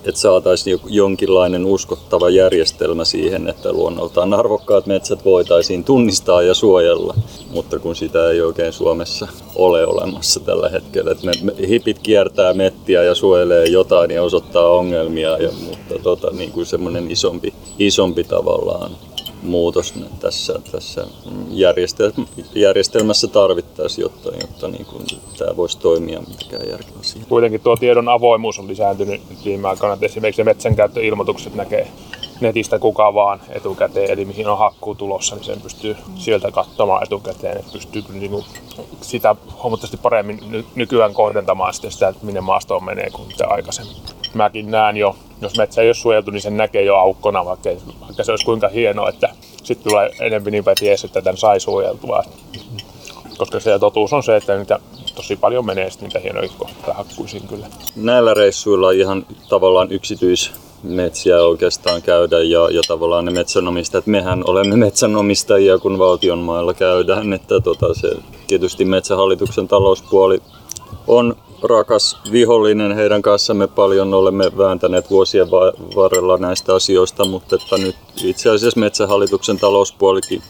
että 0.08 0.22
saataisiin 0.22 0.80
jonkinlainen 0.86 1.66
uskottava 1.66 2.30
järjestelmä 2.30 3.06
siihen, 3.06 3.48
että 3.48 3.74
luonnoltaan 3.74 4.34
arvokkaat 4.34 4.86
metsät 4.86 5.26
voitaisiin 5.26 5.84
tunnistaa 5.84 6.42
ja 6.42 6.54
suojella, 6.54 7.14
mutta 7.52 7.80
kun 7.80 7.96
sitä 7.96 8.30
ei 8.30 8.42
oikein 8.42 8.74
Suomessa 8.74 9.28
ole 9.56 9.88
olemassa 9.88 10.40
tällä 10.40 10.70
hetkellä. 10.70 11.12
Että 11.12 11.26
me, 11.26 11.34
hipit 11.68 12.00
kiertää 12.00 12.54
mettiä 12.54 13.04
ja 13.04 13.16
suojelee 13.16 13.66
jotain 13.66 14.12
ja 14.12 14.24
osoittaa 14.24 14.70
ongelmia, 14.70 15.38
ja, 15.38 15.50
mutta 15.66 16.00
tota, 16.04 16.32
niin 16.32 16.52
kuin 16.52 16.66
semmoinen 16.66 17.12
isompi, 17.12 17.54
isompi 17.80 18.24
tavallaan 18.24 18.92
muutos 19.42 19.94
tässä, 20.20 20.60
tässä 20.72 21.08
järjestelmässä 22.54 23.28
tarvittaisiin, 23.28 24.04
jotta, 24.04 24.30
jotta 24.42 24.68
niin 24.68 24.86
kuin 24.86 25.04
tämä 25.38 25.58
voisi 25.58 25.80
toimia 25.80 26.22
mitkään 26.28 26.70
järkevä. 26.70 27.00
Kuitenkin 27.30 27.62
tuo 27.62 27.76
tiedon 27.76 28.10
avoimuus 28.10 28.60
on 28.60 28.68
lisääntynyt 28.68 29.22
viime 29.46 29.68
aikoina, 29.68 29.94
että 29.94 30.06
esimerkiksi 30.06 30.44
metsänkäyttöilmoitukset 30.44 31.56
näkee 31.56 31.88
netistä 32.42 32.80
kuka 32.80 33.14
vaan 33.14 33.42
etukäteen, 33.50 34.12
eli 34.12 34.26
mihin 34.26 34.48
on 34.48 34.58
hakkuu 34.58 34.96
tulossa, 34.96 35.36
niin 35.36 35.46
sen 35.46 35.62
pystyy 35.62 35.96
sieltä 36.16 36.52
katsomaan 36.52 37.04
etukäteen, 37.04 37.58
että 37.58 37.72
pystyy 37.74 38.04
niin 38.10 38.32
kuin 38.32 38.46
sitä 39.02 39.36
huomattavasti 39.64 39.98
paremmin 39.98 40.66
nykyään 40.76 41.14
kohdentamaan 41.14 41.74
sitä, 41.74 42.08
että 42.08 42.26
minne 42.26 42.42
maastoon 42.42 42.84
menee 42.84 43.10
kuin 43.10 43.28
mitä 43.28 43.48
aikaisemmin. 43.48 44.17
Mäkin 44.34 44.72
näen 44.72 44.98
jo, 44.98 45.16
jos 45.42 45.58
metsä 45.58 45.82
ei 45.82 45.88
ole 45.88 45.94
suojeltu, 45.94 46.32
niin 46.32 46.42
sen 46.42 46.58
näkee 46.58 46.84
jo 46.84 46.96
aukkona, 46.96 47.46
vaikka, 47.46 47.70
vaikka 48.02 48.24
se 48.24 48.32
olisi 48.32 48.46
kuinka 48.46 48.68
hienoa, 48.68 49.10
että 49.10 49.30
sitten 49.64 49.92
tulee 49.92 50.10
enemmän 50.20 50.52
niinpä 50.52 50.74
ties, 50.80 51.04
että 51.04 51.22
tämän 51.22 51.38
sai 51.38 51.60
suojeltua. 51.60 52.24
Koska 53.38 53.60
se 53.60 53.80
totuus 53.80 54.14
on 54.14 54.24
se, 54.24 54.36
että 54.36 54.58
niitä 54.58 54.80
tosi 55.16 55.36
paljon 55.36 55.66
menee 55.66 55.90
niitä 56.02 56.20
hienoja 56.20 56.50
kohtia 56.58 56.94
hakkuisiin 56.94 57.48
kyllä. 57.48 57.68
Näillä 57.96 58.34
reissuilla 58.34 58.92
ihan 58.92 59.26
tavallaan 59.50 59.92
yksityis 59.92 60.52
metsiä 60.84 61.44
oikeastaan 61.44 62.02
käydä 62.02 62.40
ja, 62.40 62.70
ja 62.72 62.82
tavallaan 62.88 63.26
ne 63.26 63.32
metsänomistajat, 63.32 64.08
mehän 64.08 64.44
olemme 64.46 64.76
metsänomistajia 64.76 65.78
kun 65.80 66.00
valtion 66.00 66.40
mailla 66.40 66.74
käydään, 66.74 67.34
että 67.34 67.60
tota, 67.60 67.94
se 67.94 68.10
tietysti 68.48 68.86
metsähallituksen 68.86 69.68
talouspuoli 69.68 70.42
on 71.08 71.36
rakas 71.64 72.18
vihollinen. 72.32 72.96
Heidän 72.96 73.22
kanssamme 73.22 73.68
paljon 73.68 74.14
olemme 74.14 74.52
vääntäneet 74.58 75.10
vuosien 75.10 75.52
varrella 75.96 76.38
näistä 76.38 76.76
asioista, 76.76 77.26
mutta 77.26 77.56
että 77.56 77.78
nyt 77.78 77.96
itse 78.24 78.50
asiassa 78.50 78.80
metsähallituksen 78.80 79.58
talouspuolikin 79.58 80.42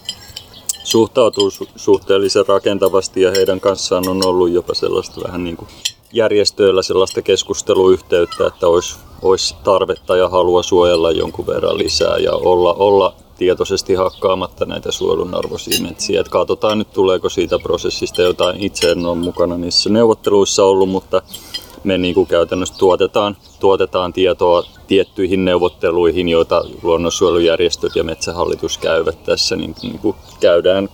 suhtautuu 0.84 1.48
su- 1.48 1.68
suhteellisen 1.76 2.46
rakentavasti 2.48 3.22
ja 3.22 3.30
heidän 3.30 3.60
kanssaan 3.60 4.08
on 4.08 4.26
ollut 4.26 4.50
jopa 4.50 4.74
sellaista 4.74 5.20
vähän 5.24 5.44
niin 5.44 5.56
kuin 5.56 5.68
järjestöillä 6.12 6.82
sellaista 6.82 7.22
keskusteluyhteyttä, 7.22 8.46
että 8.46 8.68
olisi, 8.68 8.96
olisi 9.22 9.54
tarvetta 9.64 10.16
ja 10.16 10.28
halua 10.28 10.62
suojella 10.62 11.10
jonkun 11.10 11.46
verran 11.46 11.78
lisää 11.78 12.16
ja 12.16 12.32
olla, 12.32 12.74
olla 12.74 13.14
tietoisesti 13.38 13.94
hakkaamatta 13.94 14.64
näitä 14.64 14.92
suojelun 14.92 15.34
arvoisia 15.34 15.82
metsiä. 15.82 16.20
Et 16.20 16.28
katsotaan 16.28 16.78
nyt 16.78 16.92
tuleeko 16.92 17.28
siitä 17.28 17.58
prosessista 17.58 18.22
jotain. 18.22 18.60
Itse 18.60 18.90
en 18.90 19.06
ole 19.06 19.16
mukana 19.16 19.56
niissä 19.56 19.90
neuvotteluissa 19.90 20.64
ollut, 20.64 20.88
mutta 20.88 21.22
me 21.84 21.98
niin 21.98 22.14
kuin 22.14 22.26
käytännössä 22.26 22.74
tuotetaan, 22.78 23.36
tuotetaan 23.60 24.12
tietoa 24.12 24.62
tiettyihin 24.86 25.44
neuvotteluihin, 25.44 26.28
joita 26.28 26.64
luonnonsuojelujärjestöt 26.82 27.96
ja 27.96 28.04
metsähallitus 28.04 28.78
käyvät 28.78 29.24
tässä. 29.24 29.56
Niin, 29.56 29.74
niin 29.82 29.98
kuin 29.98 30.16
käydään 30.40 30.88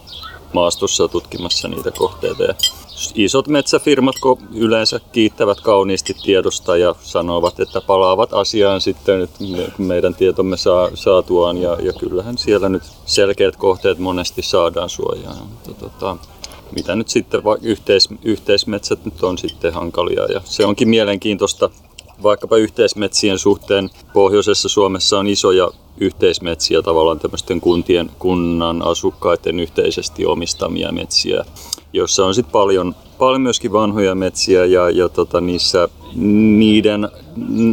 maastossa 0.52 1.08
tutkimassa 1.08 1.68
niitä 1.68 1.90
kohteita. 1.90 2.44
Ja 2.44 2.54
isot 3.14 3.48
metsäfirmat 3.48 4.14
yleensä 4.54 5.00
kiittävät 5.12 5.60
kauniisti 5.60 6.14
tiedosta 6.24 6.76
ja 6.76 6.94
sanovat, 7.02 7.60
että 7.60 7.80
palaavat 7.80 8.32
asiaan 8.32 8.80
sitten 8.80 9.18
nyt 9.18 9.30
meidän 9.78 10.14
tietomme 10.14 10.56
saa, 10.56 10.90
saatuaan. 10.94 11.56
Ja, 11.56 11.76
ja 11.80 11.92
kyllähän 11.92 12.38
siellä 12.38 12.68
nyt 12.68 12.82
selkeät 13.06 13.56
kohteet 13.56 13.98
monesti 13.98 14.42
saadaan 14.42 14.88
suojaan. 14.88 15.46
Mutta 15.48 15.72
tota, 15.72 16.16
mitä 16.76 16.96
nyt 16.96 17.08
sitten 17.08 17.42
yhteis, 17.62 18.08
yhteismetsät 18.22 19.04
nyt 19.04 19.22
on 19.22 19.38
sitten 19.38 19.72
hankalia. 19.72 20.24
Ja 20.32 20.40
se 20.44 20.66
onkin 20.66 20.88
mielenkiintoista 20.88 21.70
vaikkapa 22.22 22.56
yhteismetsien 22.56 23.38
suhteen. 23.38 23.90
Pohjoisessa 24.12 24.68
Suomessa 24.68 25.18
on 25.18 25.26
isoja 25.26 25.70
yhteismetsiä, 25.98 26.82
tavallaan 26.82 27.18
tämmöisten 27.18 27.60
kuntien, 27.60 28.10
kunnan 28.18 28.82
asukkaiden 28.82 29.60
yhteisesti 29.60 30.26
omistamia 30.26 30.92
metsiä, 30.92 31.44
joissa 31.94 32.26
on 32.26 32.34
sitten 32.34 32.52
paljon, 32.52 32.94
paljon 33.18 33.40
myöskin 33.40 33.72
vanhoja 33.72 34.14
metsiä 34.14 34.64
ja, 34.64 34.90
ja 34.90 35.08
tota, 35.08 35.40
niissä 35.40 35.88
niiden 36.14 37.08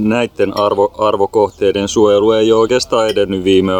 näiden 0.03 0.57
arvo, 0.57 0.93
arvokohteiden 0.97 1.87
suojelu 1.87 2.31
ei 2.31 2.51
ole 2.51 2.61
oikeastaan 2.61 3.09
edennyt 3.09 3.43
viime 3.43 3.71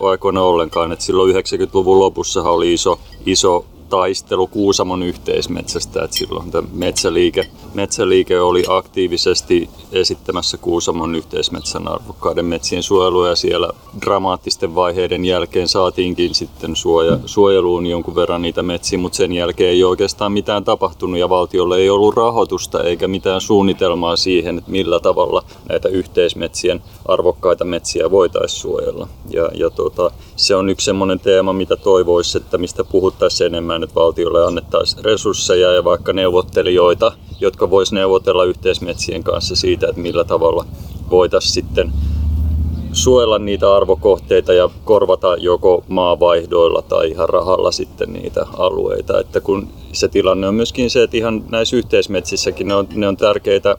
aikoina 0.00 0.42
ollenkaan. 0.42 0.92
Et 0.92 1.00
silloin 1.00 1.34
90-luvun 1.34 2.00
lopussa 2.00 2.42
oli 2.42 2.72
iso, 2.74 2.98
iso 3.26 3.64
taistelu 3.88 4.46
Kuusamon 4.46 5.02
yhteismetsästä, 5.02 6.04
että 6.04 6.16
silloin 6.16 6.50
tämä 6.50 6.68
metsäliike, 6.72 7.46
metsäliike 7.76 8.40
oli 8.40 8.64
aktiivisesti 8.68 9.70
esittämässä 9.92 10.56
Kuusamon 10.56 11.14
yhteismetsän 11.14 11.88
arvokkaiden 11.88 12.44
metsien 12.44 12.82
suojelua 12.82 13.28
ja 13.28 13.36
siellä 13.36 13.68
dramaattisten 14.00 14.74
vaiheiden 14.74 15.24
jälkeen 15.24 15.68
saatiinkin 15.68 16.34
sitten 16.34 16.76
suoja, 16.76 17.18
suojeluun 17.26 17.86
jonkun 17.86 18.14
verran 18.14 18.42
niitä 18.42 18.62
metsiä, 18.62 18.98
mutta 18.98 19.16
sen 19.16 19.32
jälkeen 19.32 19.70
ei 19.70 19.84
oikeastaan 19.84 20.32
mitään 20.32 20.64
tapahtunut 20.64 21.20
ja 21.20 21.28
valtiolle 21.28 21.76
ei 21.76 21.90
ollut 21.90 22.16
rahoitusta 22.16 22.82
eikä 22.82 23.08
mitään 23.08 23.40
suunnitelmaa 23.40 24.16
siihen, 24.16 24.58
että 24.58 24.70
millä 24.70 25.00
tavalla 25.00 25.44
näitä 25.68 25.88
yhteismetsien 25.88 26.82
arvokkaita 27.08 27.64
metsiä 27.64 28.10
voitaisiin 28.10 28.60
suojella. 28.60 29.08
Ja, 29.30 29.50
ja 29.54 29.70
tota, 29.70 30.10
se 30.36 30.56
on 30.56 30.68
yksi 30.68 30.84
sellainen 30.84 31.20
teema, 31.20 31.52
mitä 31.52 31.76
toivoisi, 31.76 32.38
että 32.38 32.58
mistä 32.58 32.84
puhuttaisiin 32.84 33.46
enemmän, 33.46 33.82
että 33.82 33.94
valtiolle 33.94 34.44
annettaisiin 34.44 35.04
resursseja 35.04 35.72
ja 35.72 35.84
vaikka 35.84 36.12
neuvottelijoita, 36.12 37.12
jotka 37.40 37.70
vois 37.70 37.92
neuvotella 37.92 38.44
yhteismetsien 38.44 39.24
kanssa 39.24 39.56
siitä, 39.56 39.86
että 39.88 40.00
millä 40.00 40.24
tavalla 40.24 40.64
voitaisiin 41.10 41.52
sitten 41.52 41.92
suojella 42.92 43.38
niitä 43.38 43.74
arvokohteita 43.76 44.52
ja 44.52 44.70
korvata 44.84 45.36
joko 45.36 45.84
maavaihdoilla 45.88 46.82
tai 46.82 47.10
ihan 47.10 47.28
rahalla 47.28 47.72
sitten 47.72 48.12
niitä 48.12 48.46
alueita. 48.58 49.20
Että 49.20 49.40
kun 49.40 49.68
se 49.92 50.08
tilanne 50.08 50.48
on 50.48 50.54
myöskin 50.54 50.90
se, 50.90 51.02
että 51.02 51.16
ihan 51.16 51.44
näissä 51.48 51.76
yhteismetsissäkin 51.76 52.68
ne 52.68 52.74
on, 52.74 52.88
ne 52.94 53.08
on 53.08 53.16
tärkeitä 53.16 53.76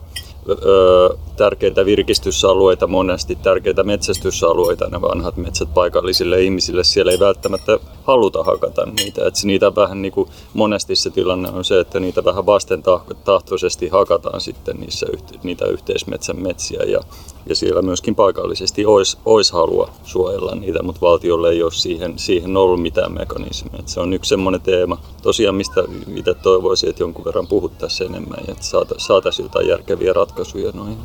tärkeitä 1.38 1.84
virkistysalueita, 1.84 2.86
monesti 2.86 3.36
tärkeitä 3.36 3.82
metsästysalueita, 3.82 4.88
ne 4.88 5.00
vanhat 5.00 5.36
metsät 5.36 5.74
paikallisille 5.74 6.42
ihmisille. 6.42 6.84
Siellä 6.84 7.12
ei 7.12 7.20
välttämättä 7.20 7.78
haluta 8.04 8.42
hakata 8.42 8.86
niitä. 8.86 9.26
Et 9.26 9.34
niitä 9.44 9.74
vähän 9.74 10.02
niin 10.02 10.12
kuin, 10.12 10.28
monesti 10.54 10.96
se 10.96 11.10
tilanne 11.10 11.50
on 11.50 11.64
se, 11.64 11.80
että 11.80 12.00
niitä 12.00 12.24
vähän 12.24 12.46
vastentahtoisesti 12.46 13.88
hakataan 13.88 14.40
sitten 14.40 14.76
niissä, 14.76 15.06
niitä 15.42 15.66
yhteismetsän 15.66 16.42
metsiä. 16.42 16.82
Ja, 16.82 17.00
ja 17.46 17.56
siellä 17.56 17.82
myöskin 17.82 18.14
paikallisesti 18.14 18.86
olisi, 18.86 19.18
olisi 19.24 19.52
halua 19.52 19.90
suojella 20.04 20.54
niitä, 20.54 20.82
mutta 20.82 21.00
valtiolle 21.00 21.50
ei 21.50 21.62
ole 21.62 21.72
siihen, 21.72 22.18
siihen 22.18 22.56
ollut 22.56 22.82
mitään 22.82 23.12
mekanismia. 23.12 23.78
Et 23.78 23.88
se 23.88 24.00
on 24.00 24.12
yksi 24.12 24.28
semmoinen 24.28 24.60
teema, 24.60 24.98
tosiaan 25.22 25.54
mistä 25.54 25.84
itse 26.16 26.34
toivoisin, 26.34 26.90
että 26.90 27.02
jonkun 27.02 27.24
verran 27.24 27.46
puhuttaisiin 27.46 28.10
enemmän 28.10 28.38
että 28.48 28.64
saataisiin 28.98 29.44
jotain 29.44 29.68
järkeviä 29.68 30.12
ratkaisuja 30.12 30.72
noihin 30.74 30.98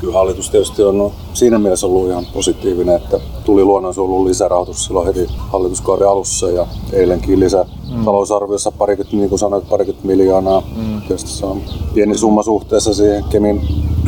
kyllä 0.00 0.12
hallitus 0.12 0.50
tietysti 0.50 0.82
on 0.82 1.12
siinä 1.34 1.58
mielessä 1.58 1.86
ollut 1.86 2.08
ihan 2.08 2.26
positiivinen, 2.34 2.96
että 2.96 3.20
tuli 3.44 3.64
luonnonsuojelun 3.64 4.28
lisärahoitus 4.28 4.84
silloin 4.84 5.06
heti 5.06 5.26
hallituskauden 5.38 6.08
alussa 6.08 6.50
ja 6.50 6.66
eilenkin 6.92 7.40
lisä 7.40 7.66
mm. 7.90 8.04
talousarviossa 8.04 8.72
parikymmentä, 8.72 9.16
niin 9.16 9.28
kuin 9.28 9.38
sanoit, 9.38 9.68
parikymmentä 9.68 10.06
miljoonaa. 10.06 10.62
Mm. 10.76 11.00
Tietysti 11.00 11.30
se 11.30 11.46
on 11.46 11.60
pieni 11.94 12.18
summa 12.18 12.42
suhteessa 12.42 12.94
siihen 12.94 13.24
Kemin 13.24 13.60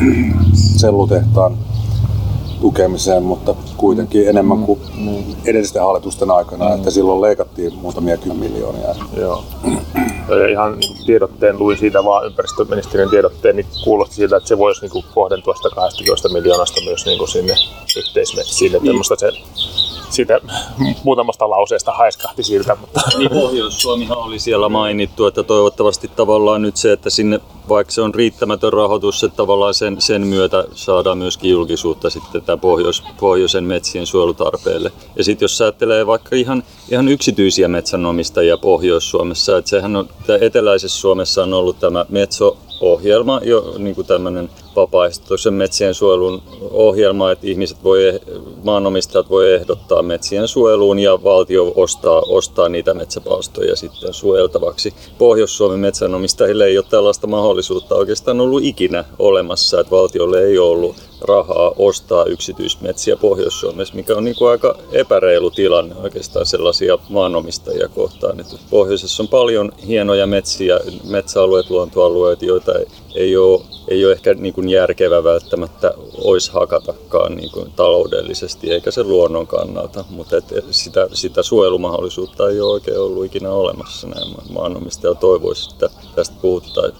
sellutehtaan 0.81 1.57
tukemiseen, 2.61 3.23
mutta 3.23 3.55
kuitenkin 3.77 4.23
mm. 4.23 4.29
enemmän 4.29 4.63
kuin 4.63 4.79
mm. 4.95 5.35
edellisten 5.45 5.81
hallitusten 5.81 6.31
aikana, 6.31 6.69
mm. 6.69 6.75
että 6.75 6.91
silloin 6.91 7.21
leikattiin 7.21 7.73
muutamia 7.73 8.17
kymmeniä 8.17 8.49
miljoonia. 8.49 8.95
Joo. 9.17 9.43
Ja 10.29 10.47
ihan 10.47 10.77
tiedotteen 11.05 11.59
luin 11.59 11.77
siitä 11.77 12.03
vaan 12.03 12.25
ympäristöministeriön 12.25 13.09
tiedotteen, 13.09 13.55
niin 13.55 13.65
kuulosti 13.83 14.15
siltä, 14.15 14.37
että 14.37 14.49
se 14.49 14.57
voisi 14.57 14.81
niin 14.81 15.03
kohdentua 15.13 15.55
sitä 15.55 15.69
12 15.75 16.29
miljoonasta 16.29 16.81
myös 16.81 17.05
niin 17.05 17.17
kuin 17.17 17.29
sinne 17.29 17.53
yhteismetsiin. 17.97 18.71
Niin. 18.71 19.03
se 19.03 19.31
siitä 20.09 20.39
muutamasta 21.03 21.49
lauseesta 21.49 21.91
haiskahti 21.91 22.43
siltä. 22.43 22.75
Mutta. 22.75 23.01
Niin 23.17 23.31
Pohjois-Suomihan 23.31 24.17
oli 24.17 24.39
siellä 24.39 24.69
mainittu, 24.69 25.25
että 25.25 25.43
toivottavasti 25.43 26.11
tavallaan 26.15 26.61
nyt 26.61 26.77
se, 26.77 26.91
että 26.91 27.09
sinne 27.09 27.39
vaikka 27.69 27.93
se 27.93 28.01
on 28.01 28.15
riittämätön 28.15 28.73
rahoitus, 28.73 29.23
että 29.23 29.37
tavallaan 29.37 29.73
sen, 29.73 30.01
sen 30.01 30.27
myötä 30.27 30.65
saadaan 30.73 31.17
myöskin 31.17 31.51
julkisuutta 31.51 32.09
sitten 32.09 32.41
tämä 32.41 32.57
pohjois, 32.57 33.03
pohjoisen 33.19 33.63
metsien 33.63 34.07
suojelutarpeelle. 34.07 34.91
Ja 35.15 35.23
sitten 35.23 35.43
jos 35.43 35.61
ajattelee 35.61 36.07
vaikka 36.07 36.35
ihan, 36.35 36.63
ihan 36.91 37.07
yksityisiä 37.07 37.67
metsänomistajia 37.67 38.57
Pohjois-Suomessa, 38.57 39.57
että 39.57 39.69
sehän 39.69 39.95
on, 39.95 40.09
eteläisessä 40.41 40.99
Suomessa 40.99 41.43
on 41.43 41.53
ollut 41.53 41.79
tämä 41.79 42.05
Metso 42.09 42.57
ohjelma, 42.81 43.41
jo 43.43 43.75
niin 43.77 43.95
kuin 43.95 44.07
tämmöinen 44.07 44.49
vapaaehtoisen 44.75 45.53
metsien 45.53 45.93
suojelun 45.93 46.41
ohjelma, 46.71 47.31
että 47.31 47.47
ihmiset 47.47 47.83
voi, 47.83 48.19
maanomistajat 48.63 49.29
voi 49.29 49.53
ehdottaa 49.53 50.01
metsien 50.01 50.47
suojeluun 50.47 50.99
ja 50.99 51.23
valtio 51.23 51.73
ostaa, 51.75 52.21
ostaa 52.21 52.69
niitä 52.69 52.93
metsäpalstoja 52.93 53.75
sitten 53.75 54.13
suojeltavaksi. 54.13 54.93
Pohjois-Suomen 55.17 55.79
metsänomistajille 55.79 56.65
ei 56.65 56.77
ole 56.77 56.85
tällaista 56.89 57.27
mahdollisuutta 57.27 57.95
oikeastaan 57.95 58.41
ollut 58.41 58.63
ikinä 58.63 59.05
olemassa, 59.19 59.79
että 59.79 59.91
valtiolle 59.91 60.43
ei 60.43 60.57
ollut 60.57 60.95
rahaa 61.21 61.73
ostaa 61.77 62.25
yksityismetsiä 62.25 63.15
Pohjois-Suomessa, 63.15 63.95
mikä 63.95 64.15
on 64.15 64.23
niin 64.23 64.35
kuin 64.35 64.51
aika 64.51 64.77
epäreilu 64.91 65.51
tilanne 65.51 65.95
oikeastaan 65.95 66.45
sellaisia 66.45 66.97
maanomistajia 67.09 67.87
kohtaan. 67.87 68.39
Että 68.39 68.55
pohjoisessa 68.69 69.23
on 69.23 69.27
paljon 69.27 69.71
hienoja 69.87 70.27
metsiä, 70.27 70.79
metsäalueet, 71.03 71.69
luontoalueet, 71.69 72.41
joita 72.41 72.71
ei 73.15 73.37
ole, 73.37 73.61
ei 73.87 74.05
ole 74.05 74.13
ehkä 74.13 74.33
niin 74.33 74.53
kuin 74.53 74.69
järkevä 74.69 75.23
välttämättä 75.23 75.93
olisi 76.23 76.51
hakatakaan 76.51 77.35
niin 77.35 77.51
kuin 77.51 77.71
taloudellisesti 77.75 78.73
eikä 78.73 78.91
se 78.91 79.03
luonnon 79.03 79.47
kannalta, 79.47 80.05
mutta 80.09 80.37
et 80.37 80.45
sitä, 80.71 81.07
sitä 81.13 81.43
suojelumahdollisuutta 81.43 82.49
ei 82.49 82.61
ole 82.61 82.73
oikein 82.73 82.99
ollut 82.99 83.25
ikinä 83.25 83.51
olemassa. 83.51 84.07
Näin 84.07 84.27
maanomistaja 84.49 85.15
toivoisi, 85.15 85.69
että 85.73 85.89
tästä 86.15 86.35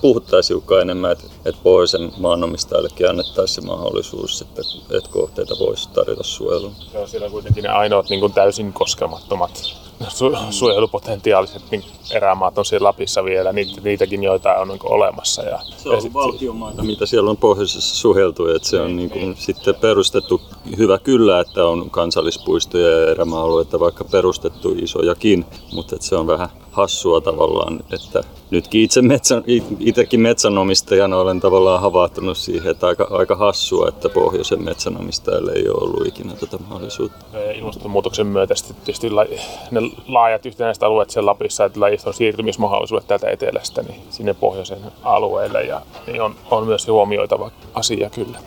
puhuttaisiin, 0.02 0.56
hiukan 0.56 0.82
enemmän, 0.82 1.12
että, 1.12 1.24
että 1.46 1.62
pohjoisen 1.64 2.12
maanomistajallekin 2.18 3.10
annettaisiin 3.10 3.56
se 3.56 3.68
mahdollisuus, 3.68 4.09
että, 4.42 4.62
että 4.98 5.10
kohteita 5.10 5.56
voisi 5.60 5.90
tarjota 5.90 6.24
suojeluun. 6.24 6.74
Joo, 6.94 7.08
siellä 7.08 7.26
on 7.26 7.32
kuitenkin 7.32 7.64
ne 7.64 7.70
ainoat 7.70 8.10
niin 8.10 8.20
kuin 8.20 8.34
täysin 8.34 8.74
koskemattomat 8.74 9.80
su- 10.08 10.52
suojelupotentiaaliset 10.52 11.62
niin 11.72 11.84
erämaat 12.12 12.58
on 12.58 12.66
siellä 12.66 12.88
Lapissa 12.88 13.24
vielä, 13.24 13.54
niitä, 13.54 13.82
niitäkin 13.82 14.24
joita 14.24 14.56
on 14.56 14.68
niin 14.68 14.80
olemassa. 14.84 15.42
Ja, 15.42 15.60
se 15.78 15.90
on 15.90 16.14
valtiomaita, 16.14 16.84
mitä 16.84 17.06
siellä 17.06 17.30
on 17.30 17.38
pohjoisessa 17.38 17.96
suheltu, 17.96 18.48
että 18.48 18.68
se 18.68 18.82
on 18.82 18.96
niin 18.96 19.10
kuin 19.10 19.36
sitten 19.38 19.76
perustettu, 19.76 20.42
hyvä 20.78 20.98
kyllä, 20.98 21.40
että 21.40 21.66
on 21.66 21.90
kansallispuistoja 21.90 22.90
ja 22.90 23.12
erämaa-alueita 23.12 23.80
vaikka 23.80 24.04
perustettu 24.04 24.76
isojakin, 24.82 25.46
mutta 25.74 25.96
että 25.96 26.08
se 26.08 26.16
on 26.16 26.28
vähän 26.28 26.50
hassua 26.80 27.22
tavallaan, 27.22 27.80
että 27.94 28.24
nytkin 28.52 28.82
itse 28.82 29.02
metsän, 29.02 29.44
itsekin 29.80 30.20
metsänomistajana 30.20 31.18
olen 31.18 31.40
tavallaan 31.40 31.82
havahtunut 31.82 32.38
siihen, 32.38 32.72
että 32.72 32.88
aika, 32.88 33.08
aika 33.12 33.36
hassua, 33.36 33.88
että 33.88 34.10
pohjoisen 34.10 34.64
metsänomistajille 34.64 35.52
ei 35.52 35.70
ole 35.70 35.84
ollut 35.84 36.08
ikinä 36.08 36.34
tätä 36.34 36.58
mahdollisuutta. 36.70 37.26
Ilmastonmuutoksen 37.56 38.28
myötä 38.28 38.54
tietysti 38.86 39.10
ne 39.72 39.82
laajat 40.08 40.46
yhtenäiset 40.46 40.84
alueet 40.84 41.10
siellä 41.10 41.30
Lapissa, 41.30 41.66
että 41.66 41.80
lajit 41.80 42.08
on 42.08 42.14
siirtymismahdollisuudet 42.14 43.08
täältä 43.08 43.30
etelästä 43.30 43.82
niin 43.82 44.02
sinne 44.10 44.34
pohjoisen 44.34 44.80
alueelle 45.04 45.64
ja 45.64 45.82
niin 46.08 46.22
on, 46.22 46.36
on 46.52 46.66
myös 46.68 46.88
huomioitava 46.88 47.52
asia 47.74 48.10
kyllä. 48.10 48.40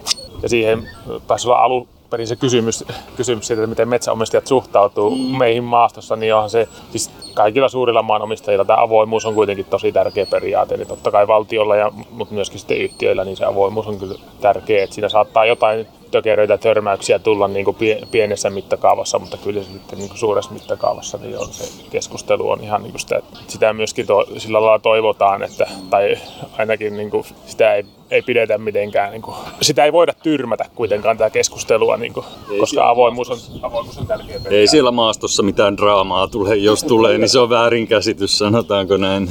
Ja 0.43 0.49
siihen 0.49 0.89
taisi 1.27 1.49
olla 1.49 1.59
alu, 1.59 1.89
perin 2.13 2.27
se 2.27 2.37
kysymys, 2.37 2.85
kysymys 3.17 3.47
siitä, 3.47 3.63
että 3.63 3.71
miten 3.71 3.89
metsäomistajat 3.89 4.47
suhtautuu 4.47 5.17
mm. 5.17 5.39
meihin 5.39 5.65
maastossa, 5.65 6.17
niin 6.17 6.35
onhan 6.35 6.51
se, 6.51 6.69
siis 6.93 7.11
kaikilla 7.35 7.69
suurilla 7.69 8.03
maanomistajilla 8.03 8.65
tämä 8.65 8.83
avoimuus 8.83 9.27
on 9.27 9.35
kuitenkin 9.35 9.67
tosi 9.71 9.93
tärkeä 9.93 10.27
periaate. 10.27 10.75
Eli 10.75 10.85
totta 10.85 11.11
kai 11.11 11.27
valtiolla, 11.27 11.77
ja, 11.77 11.93
mutta 12.11 12.35
myöskin 12.35 12.59
sitten 12.59 12.79
yhtiöillä, 12.79 13.25
niin 13.25 13.37
se 13.37 13.45
avoimuus 13.45 13.87
on 13.87 13.99
kyllä 13.99 14.15
tärkeä. 14.41 14.85
Että 14.85 14.95
siinä 14.95 15.09
saattaa 15.09 15.45
jotain 15.45 15.87
tökeröitä 16.11 16.59
törmäyksiä 16.59 17.19
tulla 17.19 17.49
niin 17.49 17.65
kuin 17.65 17.77
pienessä 18.11 18.51
mittakaavassa, 18.51 19.19
mutta 19.19 19.37
kyllä 19.37 19.63
sitten 19.63 19.99
niin 19.99 20.09
kuin 20.09 20.19
suuressa 20.19 20.53
mittakaavassa 20.53 21.19
niin 21.19 21.39
on 21.39 21.49
se 21.49 21.89
keskustelu 21.91 22.51
on 22.51 22.61
ihan 22.61 22.83
niin 22.83 22.93
kuin 22.93 23.01
sitä, 23.01 23.23
sitä 23.49 23.73
myöskin 23.73 24.07
to, 24.07 24.27
sillä 24.39 24.61
lailla 24.61 24.79
toivotaan, 24.79 25.43
että, 25.43 25.67
tai 25.91 26.17
ainakin 26.59 26.97
niin 26.97 27.11
kuin 27.11 27.25
sitä 27.47 27.75
ei, 27.75 27.85
ei 28.13 28.23
pidetä 28.23 28.59
mitenkään, 28.59 29.11
niin 29.11 29.23
kuin, 29.23 29.37
sitä 29.61 29.85
ei 29.85 29.93
voida 29.93 30.13
tyrmätä 30.23 30.65
kuitenkaan 30.75 31.19
tätä 31.19 31.31
keskustelua, 31.31 31.97
niin 31.97 32.13
kuin, 32.13 32.27
koska 32.61 32.89
avoimuus 32.89 33.31
on, 33.31 33.39
avoimuus 33.63 33.99
on 33.99 34.07
tärkeä 34.07 34.27
periaate. 34.27 34.57
Ei 34.57 34.67
siellä 34.67 34.91
maastossa 34.91 35.43
mitään 35.43 35.77
draamaa 35.77 36.29
tule, 36.29 36.57
jos 36.57 36.85
tulee, 36.85 37.19
niin 37.19 37.29
se 37.29 37.39
on 37.39 37.51
väärinkäsitys, 37.51 38.39
sanotaanko 38.39 38.97
näin. 38.97 39.29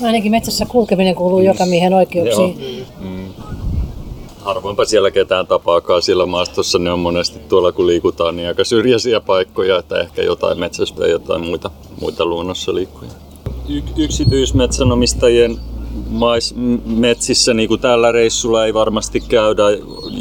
No 0.00 0.06
ainakin 0.06 0.30
metsässä 0.30 0.66
kulkeminen 0.66 1.14
kuuluu 1.14 1.40
joka 1.40 1.66
miehen 1.66 1.94
oikeuksiin. 1.94 2.84
Mm 3.00 3.28
harvoinpa 4.48 4.84
siellä 4.84 5.10
ketään 5.10 5.46
tapaakaan 5.46 6.02
siellä 6.02 6.26
maastossa. 6.26 6.78
Ne 6.78 6.92
on 6.92 6.98
monesti 6.98 7.38
tuolla 7.38 7.72
kun 7.72 7.86
liikutaan 7.86 8.36
niin 8.36 8.48
aika 8.48 8.64
syrjäisiä 8.64 9.20
paikkoja, 9.20 9.78
että 9.78 10.00
ehkä 10.00 10.22
jotain 10.22 10.60
metsästä 10.60 11.04
ja 11.04 11.10
jotain 11.10 11.46
muita, 11.46 11.70
muita 12.00 12.24
luonnossa 12.24 12.74
liikkuja. 12.74 13.10
Y- 13.68 14.02
yksityismetsänomistajien 14.04 15.58
mais, 16.10 16.54
metsissä, 16.86 17.54
niin 17.54 17.68
kuin 17.68 17.80
tällä 17.80 18.12
reissulla 18.12 18.66
ei 18.66 18.74
varmasti 18.74 19.20
käydä. 19.20 19.62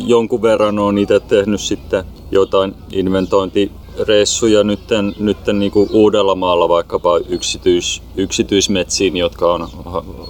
Jonkun 0.06 0.42
verran 0.42 0.80
on 0.80 0.98
itse 0.98 1.20
tehnyt 1.20 1.62
sitten 1.62 2.04
jotain 2.32 2.76
inventointi 2.92 3.72
reissuja 4.08 4.64
nytten, 4.64 5.16
nytten 5.20 5.60
niin 5.60 5.72
kuin 5.72 5.90
Uudellamaalla 5.94 6.70
vaikkapa 6.70 7.18
yksityis, 7.30 8.02
yksityismetsiin, 8.16 9.18
jotka 9.18 9.54
on 9.54 9.70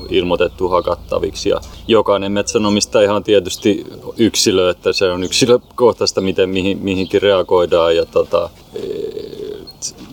ilmoitettu 0.10 0.70
hakattaviksi. 0.70 1.50
Ja 1.50 1.62
jokainen 1.88 2.32
metsänomistaja 2.32 3.06
ihan 3.06 3.24
tietysti 3.24 3.86
yksilö, 4.18 4.70
että 4.70 4.94
se 4.94 5.12
on 5.12 5.24
yksilökohtaista, 5.24 6.22
miten 6.22 6.50
mihin, 6.50 6.78
mihinkin 6.78 7.22
reagoidaan. 7.22 7.96
Ja 7.96 8.06
tota, 8.06 8.50
e, 8.76 8.80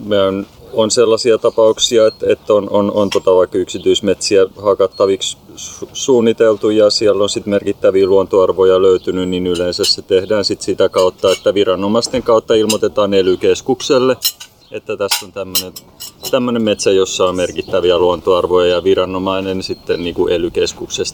me 0.04 0.22
on 0.22 0.46
on 0.74 0.90
sellaisia 0.90 1.38
tapauksia, 1.38 2.06
että, 2.06 2.26
että 2.28 2.54
on, 2.54 2.70
on, 2.70 2.92
on 2.94 3.10
tota 3.10 3.34
vaikka 3.34 3.58
yksityismetsiä 3.58 4.46
hakattaviksi 4.62 5.36
suunniteltu 5.92 6.70
ja 6.70 6.90
siellä 6.90 7.22
on 7.22 7.28
sitten 7.28 7.50
merkittäviä 7.50 8.06
luontoarvoja 8.06 8.82
löytynyt, 8.82 9.28
niin 9.28 9.46
yleensä 9.46 9.84
se 9.84 10.02
tehdään 10.02 10.44
sit 10.44 10.60
sitä 10.60 10.88
kautta, 10.88 11.32
että 11.32 11.54
viranomaisten 11.54 12.22
kautta 12.22 12.54
ilmoitetaan 12.54 13.14
ely 13.14 13.36
että 14.74 14.96
tässä 14.96 15.26
on 15.26 15.32
tämmöinen 15.32 15.72
tämmöinen 16.30 16.62
metsä, 16.62 16.90
jossa 16.90 17.24
on 17.24 17.36
merkittäviä 17.36 17.98
luontoarvoja 17.98 18.74
ja 18.74 18.84
viranomainen 18.84 19.62
sitten 19.62 20.04
niin 20.04 20.14
kuin 20.14 20.32
ely 20.32 20.50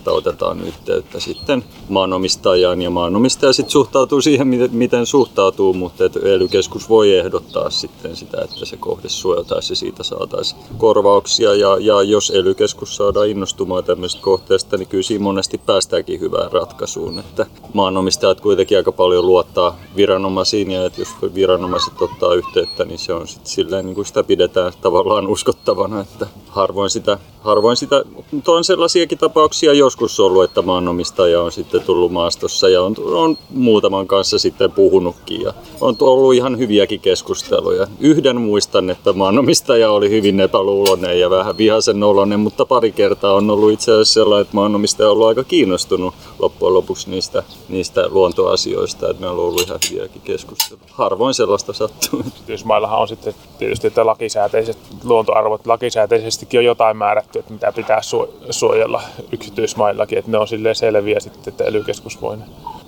otetaan 0.06 0.61
yhteyttä 0.61 1.20
sitten 1.20 1.64
maanomistajaan 1.88 2.82
ja 2.82 2.90
maanomistaja 2.90 3.52
sitten 3.52 3.70
suhtautuu 3.70 4.20
siihen, 4.20 4.48
miten, 4.48 4.70
miten 4.72 5.06
suhtautuu, 5.06 5.72
mutta 5.72 6.04
ely 6.04 6.48
voi 6.88 7.14
ehdottaa 7.14 7.70
sitten 7.70 8.16
sitä, 8.16 8.40
että 8.44 8.66
se 8.66 8.76
kohde 8.76 9.08
suojeltaisiin 9.08 9.72
ja 9.72 9.76
siitä 9.76 10.02
saataisiin 10.02 10.61
korvauksia. 10.78 11.54
Ja, 11.54 11.76
ja 11.80 12.02
jos 12.02 12.30
ely 12.30 12.54
saadaan 12.84 13.28
innostumaan 13.28 13.84
tämmöisestä 13.84 14.24
kohteesta, 14.24 14.76
niin 14.76 14.88
kyllä 14.88 15.02
siinä 15.02 15.22
monesti 15.22 15.58
päästäänkin 15.58 16.20
hyvään 16.20 16.52
ratkaisuun, 16.52 17.18
että 17.18 17.46
maanomistajat 17.74 18.40
kuitenkin 18.40 18.78
aika 18.78 18.92
paljon 18.92 19.26
luottaa 19.26 19.76
viranomaisiin 19.96 20.70
ja 20.70 20.86
että 20.86 21.00
jos 21.00 21.08
viranomaiset 21.34 22.02
ottaa 22.02 22.34
yhteyttä, 22.34 22.84
niin 22.84 22.98
se 22.98 23.12
on 23.12 23.28
sitten 23.28 23.49
silleen 23.51 23.86
niin 23.86 23.94
kuin 23.94 24.07
sitä 24.07 24.24
pidetään 24.24 24.72
tavallaan 24.80 25.26
uskottavana, 25.26 26.01
että 26.01 26.26
harvoin 26.48 26.90
sitä, 26.90 27.18
harvoin 27.40 27.76
sitä, 27.76 28.05
mutta 28.32 28.53
on 28.53 28.64
sellaisiakin 28.64 29.18
tapauksia 29.18 29.72
joskus 29.72 30.20
ollut, 30.20 30.44
että 30.44 30.62
maanomistaja 30.62 31.42
on 31.42 31.53
sitten 31.53 31.82
tullut 31.82 32.12
maastossa 32.12 32.68
ja 32.68 32.82
on, 32.82 32.94
on 33.12 33.38
muutaman 33.51 34.07
kanssa 34.07 34.38
sitten 34.38 34.72
puhunutkin 34.72 35.40
ja 35.42 35.53
on 35.80 35.96
ollut 36.01 36.34
ihan 36.34 36.59
hyviäkin 36.59 37.01
keskusteluja. 37.01 37.86
Yhden 38.01 38.40
muistan, 38.40 38.90
että 38.90 39.12
maanomistaja 39.12 39.90
oli 39.90 40.11
hyvin 40.11 40.40
epäluulonen 40.40 41.20
ja 41.20 41.30
vähän 41.30 41.59
vihaisen 41.59 42.03
oloinen, 42.03 42.40
mutta 42.40 42.66
pari 42.66 42.92
kertaa 42.92 43.34
on 43.34 43.51
ollut 43.51 43.72
itse 43.72 43.92
asiassa 43.92 44.14
sellainen, 44.14 44.42
että 44.42 44.55
maanomistaja 44.55 45.09
on 45.09 45.12
ollut 45.12 45.28
aika 45.28 45.44
kiinnostunut 45.44 46.14
loppujen 46.38 46.74
lopuksi 46.74 47.11
niistä, 47.11 47.42
niistä 47.68 48.09
luontoasioista, 48.09 49.11
että 49.11 49.20
meillä 49.20 49.40
on 49.40 49.48
ollut 49.48 49.62
ihan 49.62 49.78
hyviäkin 49.90 50.22
keskusteluja. 50.22 50.86
Harvoin 50.90 51.34
sellaista 51.34 51.72
sattuu. 51.72 52.22
Yhdysmaillahan 52.42 53.01
on 53.01 53.09
sitten 53.09 53.30
tietysti 53.59 53.87
että 53.87 54.07
lakisääteiset 54.07 54.78
luontoarvot, 55.05 55.66
lakisääteisestikin 55.66 56.61
on 56.61 56.64
jotain 56.64 56.97
määrätty, 56.97 57.39
että 57.39 57.53
mitä 57.53 57.72
pitää 57.72 58.01
suojella 58.51 59.03
yksityismaillakin, 59.33 60.18
että 60.18 60.31
ne 60.31 60.39
on 60.39 60.49
silleen 60.49 60.74
selviä 60.74 61.20
sitten, 61.20 61.53
että 61.53 61.64
ely 61.64 61.85
voi 62.20 62.37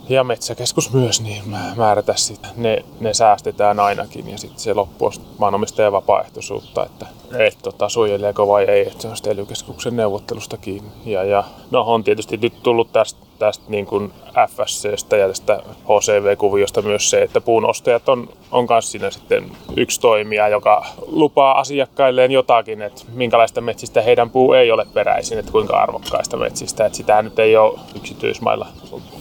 ja 0.09 0.24
metsäkeskus 0.24 0.93
myös 0.93 1.20
niin 1.20 1.43
määrätä 1.76 2.14
sitä. 2.16 2.49
Ne, 2.57 2.84
ne 3.01 3.14
säästetään 3.14 3.80
ainakin 3.80 4.28
ja 4.28 4.38
sitten 4.38 4.61
se 4.61 4.74
loppu 4.74 5.07
on 5.07 5.12
maanomistajan 5.38 5.93
vapaaehtoisuutta, 5.93 6.86
että 6.86 7.07
et, 7.38 7.59
tota, 7.62 7.88
suojeleeko 7.88 8.49
vai 8.49 8.64
ei, 8.64 8.86
että 8.86 9.03
se 9.03 9.09
on 9.09 9.16
sitten 9.16 9.32
ely 9.32 9.47
neuvottelusta 9.90 10.57
kiinni. 10.57 10.90
Ja, 11.05 11.24
ja 11.24 11.45
no 11.70 11.80
on 11.80 12.05
tietysti 12.05 12.36
nyt 12.36 12.62
tullut 12.62 12.93
tästä 12.93 13.20
tästä 13.43 13.64
niin 13.68 13.86
kuin 13.86 14.12
FSCstä 14.49 15.16
ja 15.16 15.28
tästä 15.28 15.62
HCV-kuviosta 15.84 16.82
myös 16.82 17.11
se, 17.11 17.22
että 17.22 17.40
puunostajat 17.40 18.09
on, 18.09 18.28
on 18.51 18.66
myös 18.70 18.93
siinä 18.93 19.11
sitten 19.11 19.51
yksi 19.76 20.01
toimija, 20.01 20.49
joka 20.49 20.86
lupaa 21.07 21.61
asiakkailleen 21.61 22.30
jotakin, 22.30 22.82
että 22.82 23.03
minkälaista 23.14 23.61
metsistä 23.61 24.03
heidän 24.03 24.30
puu 24.30 24.53
ei 24.53 24.70
ole 24.70 24.86
peräisin, 24.95 25.38
että 25.38 25.53
kuinka 25.53 25.76
arvokkaista 25.76 26.36
metsistä. 26.36 26.86
Että 26.86 26.97
sitä 26.97 27.22
nyt 27.22 27.38
ei 27.38 27.57
ole 27.57 27.78
yksityismailla 27.97 28.66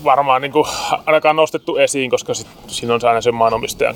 varmaan 0.03 0.41
niin 0.41 0.51
kuin 0.51 0.65
ainakaan 1.05 1.35
nostettu 1.35 1.77
esiin, 1.77 2.09
koska 2.09 2.33
sit, 2.33 2.47
siinä 2.67 2.93
on 2.93 2.99
aina 3.03 3.21
sen 3.21 3.35
maanomistajan 3.35 3.95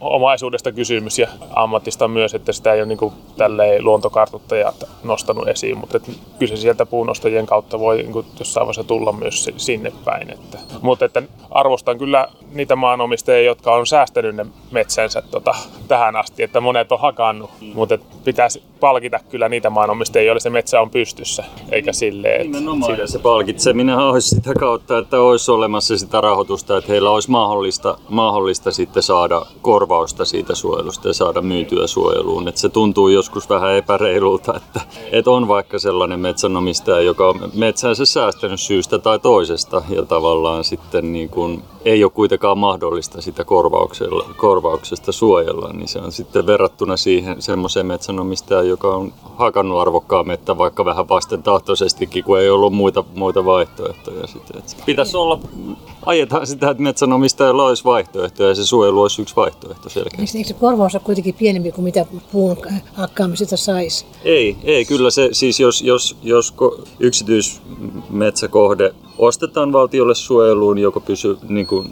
omaisuudesta 0.00 0.72
kysymys 0.72 1.18
ja 1.18 1.28
ammatista 1.54 2.08
myös, 2.08 2.34
että 2.34 2.52
sitä 2.52 2.72
ei 2.72 2.80
ole 2.80 2.88
niin 2.88 3.12
tälleen 3.36 3.84
luontokartuttajat 3.84 4.84
nostanut 5.04 5.48
esiin, 5.48 5.78
mutta 5.78 6.00
kyllä 6.38 6.56
se 6.56 6.56
sieltä 6.56 6.86
puunostajien 6.86 7.46
kautta 7.46 7.78
voi 7.78 7.96
niin 7.96 8.12
kuin 8.12 8.26
jossain 8.38 8.66
vaiheessa 8.66 8.84
tulla 8.84 9.12
myös 9.18 9.50
sinne 9.56 9.92
päin. 10.04 10.30
Että, 10.30 10.58
mutta 10.82 11.04
että 11.04 11.22
arvostan 11.50 11.98
kyllä 11.98 12.28
niitä 12.52 12.76
maanomistajia, 12.76 13.46
jotka 13.46 13.74
on 13.74 13.86
säästänyt 13.86 14.36
ne 14.36 14.46
metsänsä 14.70 15.22
tota, 15.22 15.54
tähän 15.88 16.16
asti, 16.16 16.42
että 16.42 16.60
monet 16.60 16.92
on 16.92 17.00
hakannut, 17.00 17.50
mm. 17.60 17.70
mutta 17.74 17.98
pitäisi 18.24 18.62
palkita 18.80 19.18
kyllä 19.30 19.48
niitä 19.48 19.70
maanomistajia, 19.70 20.26
joille 20.26 20.40
se 20.40 20.50
metsä 20.50 20.80
on 20.80 20.90
pystyssä, 20.90 21.44
eikä 21.72 21.92
silleen. 21.92 22.40
Että 22.40 22.58
Nimenomaan, 22.58 23.08
se 23.08 23.18
palkitseminen 23.18 23.98
olisi 23.98 24.28
sitä 24.28 24.54
kautta, 24.54 24.98
että 24.98 25.20
olisi 25.20 25.50
olemassa 25.50 25.98
sitä 25.98 26.20
rahoitusta, 26.20 26.76
että 26.76 26.92
heillä 26.92 27.10
olisi 27.10 27.30
mahdollista, 27.30 27.98
mahdollista 28.08 28.72
sitten 28.72 29.02
saada 29.02 29.42
korvausta 29.62 30.24
siitä 30.24 30.54
suojelusta 30.54 31.08
ja 31.08 31.14
saada 31.14 31.42
myytyä 31.42 31.86
suojeluun. 31.86 32.48
Että 32.48 32.60
se 32.60 32.68
tuntuu 32.68 33.08
joskus 33.08 33.50
vähän 33.50 33.72
epäreilulta, 33.74 34.56
että, 34.56 34.80
että 35.12 35.30
on 35.30 35.48
vaikka 35.48 35.78
sellainen 35.78 36.20
metsänomistaja, 36.20 37.00
joka 37.00 37.28
on 37.28 37.50
metsänsä 37.54 38.06
säästänyt 38.06 38.60
syystä 38.60 38.98
tai 39.08 39.18
toisesta 39.18 39.82
ja 39.88 40.02
tavallaan 40.04 40.64
sitten 40.64 41.12
niin 41.12 41.28
kuin 41.28 41.62
ei 41.88 42.04
ole 42.04 42.12
kuitenkaan 42.12 42.58
mahdollista 42.58 43.20
sitä 43.20 43.44
korvauksesta 44.36 45.12
suojella, 45.12 45.72
niin 45.72 45.88
se 45.88 45.98
on 45.98 46.12
sitten 46.12 46.46
verrattuna 46.46 46.96
siihen 46.96 47.42
semmoiseen 47.42 47.86
metsänomistajaan, 47.86 48.68
joka 48.68 48.88
on 48.88 49.12
hakannut 49.36 49.80
arvokkaan 49.80 50.26
mettä 50.26 50.58
vaikka 50.58 50.84
vähän 50.84 51.08
vastentahtoisestikin, 51.08 52.24
kun 52.24 52.40
ei 52.40 52.50
ollut 52.50 52.72
muita, 52.72 53.04
muita 53.14 53.44
vaihtoehtoja. 53.44 54.26
Sitten. 54.26 54.62
Pitäisi 54.86 55.16
olla 55.16 55.40
ajetaan 56.06 56.46
sitä, 56.46 56.70
että 56.70 56.82
metsänomistajalla 56.82 57.64
olisi 57.64 57.84
vaihtoehtoja 57.84 58.48
ja 58.48 58.54
se 58.54 58.66
suojelu 58.66 59.02
olisi 59.02 59.22
yksi 59.22 59.36
vaihtoehto 59.36 59.88
selkeästi. 59.88 60.38
Eikö 60.38 60.48
se 60.48 60.54
korvaus 60.54 60.94
ole 60.94 61.02
kuitenkin 61.04 61.34
pienempi 61.34 61.72
kuin 61.72 61.84
mitä 61.84 62.06
puun 62.32 62.56
hakkaamisesta 62.92 63.56
saisi? 63.56 64.06
Ei, 64.24 64.56
ei, 64.64 64.84
kyllä 64.84 65.10
se 65.10 65.28
siis 65.32 65.60
jos, 65.60 65.82
jos, 65.82 66.16
jos 66.22 66.54
yksityismetsäkohde 67.00 68.94
ostetaan 69.18 69.72
valtiolle 69.72 70.14
suojeluun, 70.14 70.78
joko 70.78 71.00
pysyy, 71.00 71.38
niin, 71.48 71.66
kuin, 71.66 71.90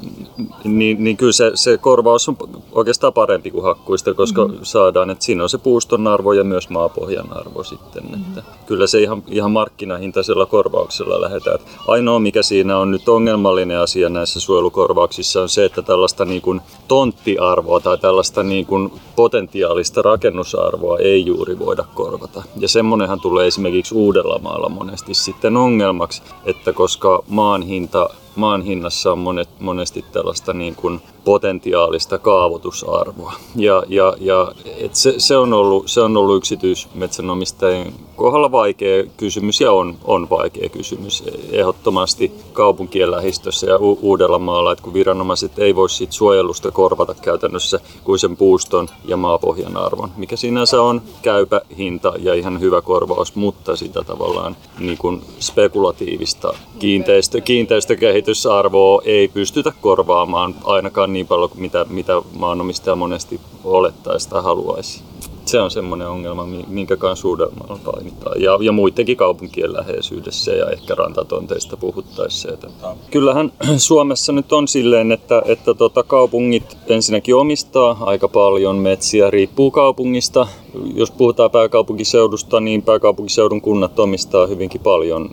niin, 0.64 1.05
niin 1.05 1.16
kyllä 1.16 1.32
se, 1.32 1.51
se 1.55 1.78
korvaus 1.78 2.28
on 2.28 2.37
oikeastaan 2.72 3.12
parempi 3.12 3.51
kuin 3.51 3.64
hakkuista, 3.64 4.14
koska 4.14 4.45
mm-hmm. 4.45 4.61
saadaan, 4.62 5.11
että 5.11 5.24
siinä 5.24 5.43
on 5.43 5.49
se 5.49 5.59
puuston 5.59 6.07
arvo 6.07 6.32
ja 6.32 6.45
myös 6.45 6.70
maapohjan 6.70 7.32
arvo 7.32 7.64
sitten. 7.64 8.03
Mm-hmm. 8.03 8.39
Että 8.39 8.43
kyllä 8.66 8.87
se 8.87 9.01
ihan, 9.01 9.22
ihan 9.28 9.51
markkinahintaisella 9.51 10.47
korvauksella 10.47 11.20
lähdetään. 11.20 11.59
Ainoa 11.89 12.18
mikä 12.18 12.43
siinä 12.43 12.78
on 12.78 12.91
nyt 12.91 13.09
ongelmallinen 13.09 13.78
asia 13.78 14.09
näissä 14.09 14.41
suojelukorvauksissa 14.41 15.43
on 15.43 15.49
se, 15.49 15.64
että 15.64 15.82
tällaista 15.82 16.24
niin 16.24 16.43
kuin 16.43 16.61
tonttiarvoa 16.89 17.80
tai 17.80 17.99
tällaista 17.99 18.43
niin 18.43 18.66
kuin 18.66 18.93
potentiaalista 19.16 20.03
rakennusarvoa 20.03 20.99
ei 20.99 21.26
juuri 21.26 21.59
voida 21.59 21.84
korvata. 21.95 22.43
Ja 22.57 22.68
semmonenhan 22.68 23.20
tulee 23.20 23.47
esimerkiksi 23.47 23.95
Uudellamaalla 23.95 24.68
monesti 24.68 25.14
sitten 25.14 25.57
ongelmaksi, 25.57 26.22
että 26.45 26.72
koska 26.72 27.22
maan 27.28 27.62
hinta 27.62 28.11
maan 28.37 28.62
hinnassa 28.62 29.12
on 29.12 29.18
monet, 29.18 29.61
monesti 29.61 30.05
tällaista 30.12 30.53
niin 30.53 30.74
kuin 30.74 31.01
potentiaalista 31.27 32.18
kaavoitusarvoa. 32.18 33.33
Ja, 33.57 33.83
ja, 33.89 34.14
ja 34.20 34.53
et 34.79 34.95
se, 34.95 35.14
se, 35.18 35.37
on 35.37 35.53
ollut, 35.53 35.89
se 35.89 36.01
on 36.01 36.16
ollut 36.16 36.37
yksityismetsänomistajien 36.37 37.93
kohdalla 38.16 38.53
vaikea 38.53 39.05
kysymys 39.16 39.61
ja 39.61 39.72
on, 39.72 39.97
on 40.05 40.31
vaikea 40.31 40.68
kysymys 40.68 41.24
ehdottomasti 41.53 42.33
kaupunkien 42.53 43.11
lähistössä 43.11 43.66
ja 43.66 43.77
U- 43.77 43.99
Uudellamaalla, 44.03 44.72
että 44.72 44.85
kun 44.85 44.95
viranomaiset 44.95 45.59
ei 45.59 45.77
voi 45.77 45.91
siitä 45.91 46.12
suojelusta 46.12 46.70
korvata 46.70 47.14
käytännössä 47.14 47.81
kuin 48.05 48.18
sen 48.18 48.37
puuston 48.37 48.89
ja 49.05 49.16
maapohjan 49.16 49.77
arvon, 49.77 50.11
mikä 50.16 50.37
sinänsä 50.37 50.83
on 50.83 51.03
käypä 51.22 51.61
hinta 51.79 52.12
ja 52.18 52.35
ihan 52.35 52.61
hyvä 52.61 52.83
korvaus, 52.83 53.35
mutta 53.35 53.77
sitä 53.77 54.03
tavallaan 54.05 54.57
niin 54.79 54.99
kuin 54.99 55.22
spekulatiivista 55.39 56.55
kiinteistö, 56.79 57.41
kiinteistökehitysarvoa 57.41 59.03
ei 59.05 59.29
pystytä 59.29 59.72
korvaamaan 59.81 60.55
ainakaan 60.64 61.12
niin 61.16 61.26
paljon 61.26 61.50
kuin 61.50 61.60
mitä, 61.60 61.86
mitä 61.88 62.12
maanomistaja 62.38 62.96
monesti 62.96 63.40
olettaisi 63.64 64.28
tai 64.28 64.42
haluaisi 64.42 65.02
se 65.49 65.61
on 65.61 65.70
semmoinen 65.70 66.09
ongelma, 66.09 66.47
minkä 66.68 66.97
kanssa 66.97 67.28
Uudellamaalla 67.28 67.78
painitaan. 67.84 68.42
Ja, 68.42 68.59
ja 68.61 68.72
muidenkin 68.72 69.16
kaupunkien 69.16 69.72
läheisyydessä 69.72 70.53
ja 70.53 70.70
ehkä 70.70 70.94
rantatonteista 70.94 71.76
puhuttaessa. 71.76 72.53
Että 72.53 72.68
kyllähän 73.11 73.53
Suomessa 73.76 74.32
nyt 74.32 74.53
on 74.53 74.68
silleen, 74.68 75.12
että, 75.12 75.42
että 75.44 75.74
tota, 75.74 76.03
kaupungit 76.03 76.76
ensinnäkin 76.86 77.34
omistaa 77.34 77.97
aika 78.01 78.28
paljon 78.28 78.76
metsiä, 78.76 79.30
riippuu 79.30 79.70
kaupungista. 79.70 80.49
Jos 80.94 81.11
puhutaan 81.11 81.51
pääkaupunkiseudusta, 81.51 82.61
niin 82.61 82.82
pääkaupunkiseudun 82.82 83.61
kunnat 83.61 83.99
omistaa 83.99 84.47
hyvinkin 84.47 84.80
paljon 84.80 85.30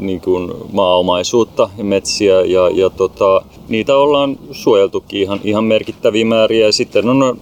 niin 0.00 0.20
kuin 0.20 0.52
maaomaisuutta 0.72 1.70
ja 1.78 1.84
metsiä 1.84 2.40
ja, 2.40 2.70
ja 2.72 2.90
tota, 2.90 3.42
niitä 3.68 3.96
ollaan 3.96 4.38
suojeltukin 4.52 5.20
ihan, 5.22 5.40
ihan 5.44 5.64
merkittäviä 5.64 6.24
määriä. 6.24 6.66
Ja 6.66 6.72
sitten 6.72 7.08
on 7.08 7.38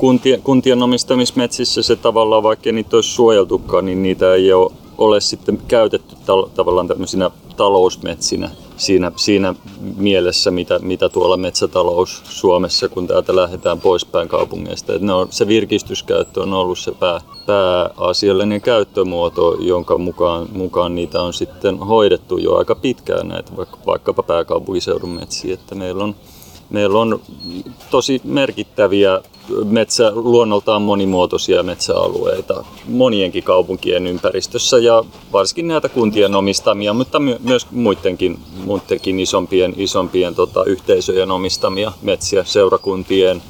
kuntien, 0.00 0.42
kuntien 0.42 0.82
omistamismetsissä 0.82 1.82
se 1.82 1.96
tavallaan, 1.96 2.42
vaikka 2.42 2.72
niitä 2.72 2.96
olisi 2.96 3.10
suojeltukaan, 3.10 3.86
niin 3.86 4.02
niitä 4.02 4.34
ei 4.34 4.52
ole, 4.52 4.72
ole 4.98 5.20
sitten 5.20 5.58
käytetty 5.68 6.16
tavallaan 6.54 6.88
tämmöisinä 6.88 7.30
talousmetsinä 7.56 8.50
siinä, 8.76 9.12
siinä 9.16 9.54
mielessä, 9.96 10.50
mitä, 10.50 10.78
mitä 10.78 11.08
tuolla 11.08 11.36
metsätalous 11.36 12.22
Suomessa, 12.24 12.88
kun 12.88 13.06
täältä 13.06 13.36
lähdetään 13.36 13.80
poispäin 13.80 14.28
kaupungeista. 14.28 14.94
Et 14.94 15.02
ne 15.02 15.12
on, 15.12 15.26
se 15.30 15.46
virkistyskäyttö 15.46 16.42
on 16.42 16.54
ollut 16.54 16.78
se 16.78 16.92
pää, 16.92 17.20
pääasiallinen 17.46 18.60
käyttömuoto, 18.60 19.56
jonka 19.60 19.98
mukaan, 19.98 20.48
mukaan 20.52 20.94
niitä 20.94 21.22
on 21.22 21.32
sitten 21.32 21.78
hoidettu 21.78 22.38
jo 22.38 22.56
aika 22.56 22.74
pitkään 22.74 23.28
näitä, 23.28 23.56
vaikka, 23.56 23.78
vaikkapa 23.86 24.22
pääkaupunkiseudun 24.22 25.10
metsiä. 25.10 25.54
Että 25.54 25.74
meillä 25.74 26.04
on 26.04 26.14
Meillä 26.70 26.98
on 26.98 27.20
tosi 27.90 28.20
merkittäviä 28.24 29.20
metsä, 29.64 30.12
luonnoltaan 30.14 30.82
monimuotoisia 30.82 31.62
metsäalueita 31.62 32.64
monienkin 32.88 33.42
kaupunkien 33.42 34.06
ympäristössä 34.06 34.78
ja 34.78 35.04
varsinkin 35.32 35.68
näitä 35.68 35.88
kuntien 35.88 36.34
omistamia, 36.34 36.92
mutta 36.92 37.18
my, 37.18 37.36
myös 37.40 37.66
muidenkin, 37.70 38.38
muidenkin 38.64 39.20
isompien, 39.20 39.74
isompien 39.76 40.34
tota, 40.34 40.64
yhteisöjen 40.64 41.30
omistamia 41.30 41.92
metsiä, 42.02 42.44
seurakuntien, 42.44 43.42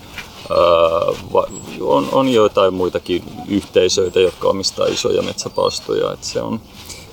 on, 1.80 2.08
on 2.12 2.28
joitain 2.28 2.74
muitakin 2.74 3.22
yhteisöitä, 3.48 4.20
jotka 4.20 4.48
omistaa 4.48 4.86
isoja 4.86 5.22
metsäpalstoja. 5.22 6.12
Et 6.12 6.24
se 6.24 6.40
on, 6.40 6.60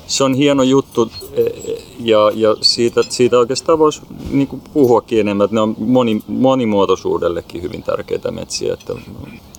se 0.07 0.23
on 0.23 0.33
hieno 0.33 0.63
juttu 0.63 1.11
e, 1.33 1.41
e, 1.41 1.51
ja, 1.99 2.31
ja 2.35 2.55
siitä, 2.61 3.03
siitä 3.09 3.39
oikeastaan 3.39 3.79
voisi 3.79 4.01
niin 4.31 4.61
puhuakin 4.73 5.19
enemmän, 5.19 5.45
että 5.45 5.55
ne 5.55 5.61
on 5.61 5.75
moni, 5.79 6.21
monimuotoisuudellekin 6.27 7.61
hyvin 7.61 7.83
tärkeitä 7.83 8.31
metsiä. 8.31 8.73
Että 8.73 8.93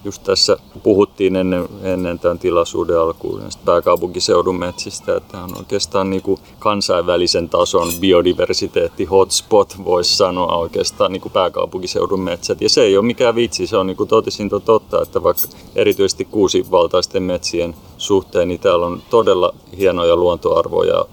just 0.09 0.23
tässä 0.23 0.57
puhuttiin 0.83 1.37
ennen, 1.37 1.69
ennen 1.83 2.19
tämän 2.19 2.39
tilaisuuden 2.39 3.01
alkuun 3.01 3.41
näistä 3.41 3.63
pääkaupunkiseudun 3.65 4.59
metsistä, 4.59 5.17
että 5.17 5.43
on 5.45 5.59
oikeastaan 5.59 6.11
niin 6.11 6.23
kuin 6.23 6.41
kansainvälisen 6.59 7.49
tason 7.49 7.89
biodiversiteetti 8.01 9.05
hotspot, 9.05 9.77
voisi 9.85 10.17
sanoa 10.17 10.57
oikeastaan 10.57 11.13
niin 11.13 11.21
kuin 11.21 11.33
pääkaupunkiseudun 11.33 12.21
metsät. 12.21 12.61
Ja 12.61 12.69
se 12.69 12.83
ei 12.83 12.97
ole 12.97 13.07
mikään 13.07 13.35
vitsi, 13.35 13.67
se 13.67 13.77
on 13.77 13.87
niin 13.87 13.97
kuin 13.97 14.09
totisinta 14.09 14.61
totta, 14.61 15.03
että 15.03 15.23
vaikka 15.23 15.49
erityisesti 15.77 16.25
kuusivaltaisten 16.25 17.23
metsien 17.23 17.75
suhteen, 17.99 18.49
niin 18.49 18.61
täällä 18.61 18.87
on 18.87 19.03
todella 19.11 19.55
hienoja 19.79 20.17
luontoarvoja 20.17 21.05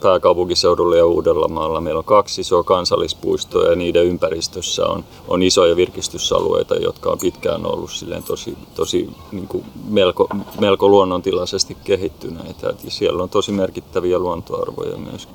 pääkaupunkiseudulla 0.00 0.96
ja 0.96 1.06
Uudellamaalla. 1.06 1.80
Meillä 1.80 1.98
on 1.98 2.04
kaksi 2.04 2.40
isoa 2.40 2.62
kansallispuistoa 2.62 3.64
ja 3.64 3.76
niiden 3.76 4.04
ympäristössä 4.04 4.86
on, 4.86 5.04
on 5.28 5.42
isoja 5.42 5.76
virkistysalueita, 5.76 6.74
jotka 6.74 7.10
on 7.10 7.18
pitkään 7.18 7.66
ollut 7.66 7.90
silleen 7.90 8.22
tosi, 8.22 8.56
tosi 8.74 9.10
niin 9.32 9.48
kuin 9.48 9.64
melko, 9.88 10.28
melko 10.60 10.88
luonnontilaisesti 10.88 11.76
kehittyneitä. 11.84 12.70
Et 12.70 12.76
siellä 12.88 13.22
on 13.22 13.28
tosi 13.28 13.52
merkittäviä 13.52 14.18
luontoarvoja 14.18 14.96
myös. 14.96 15.28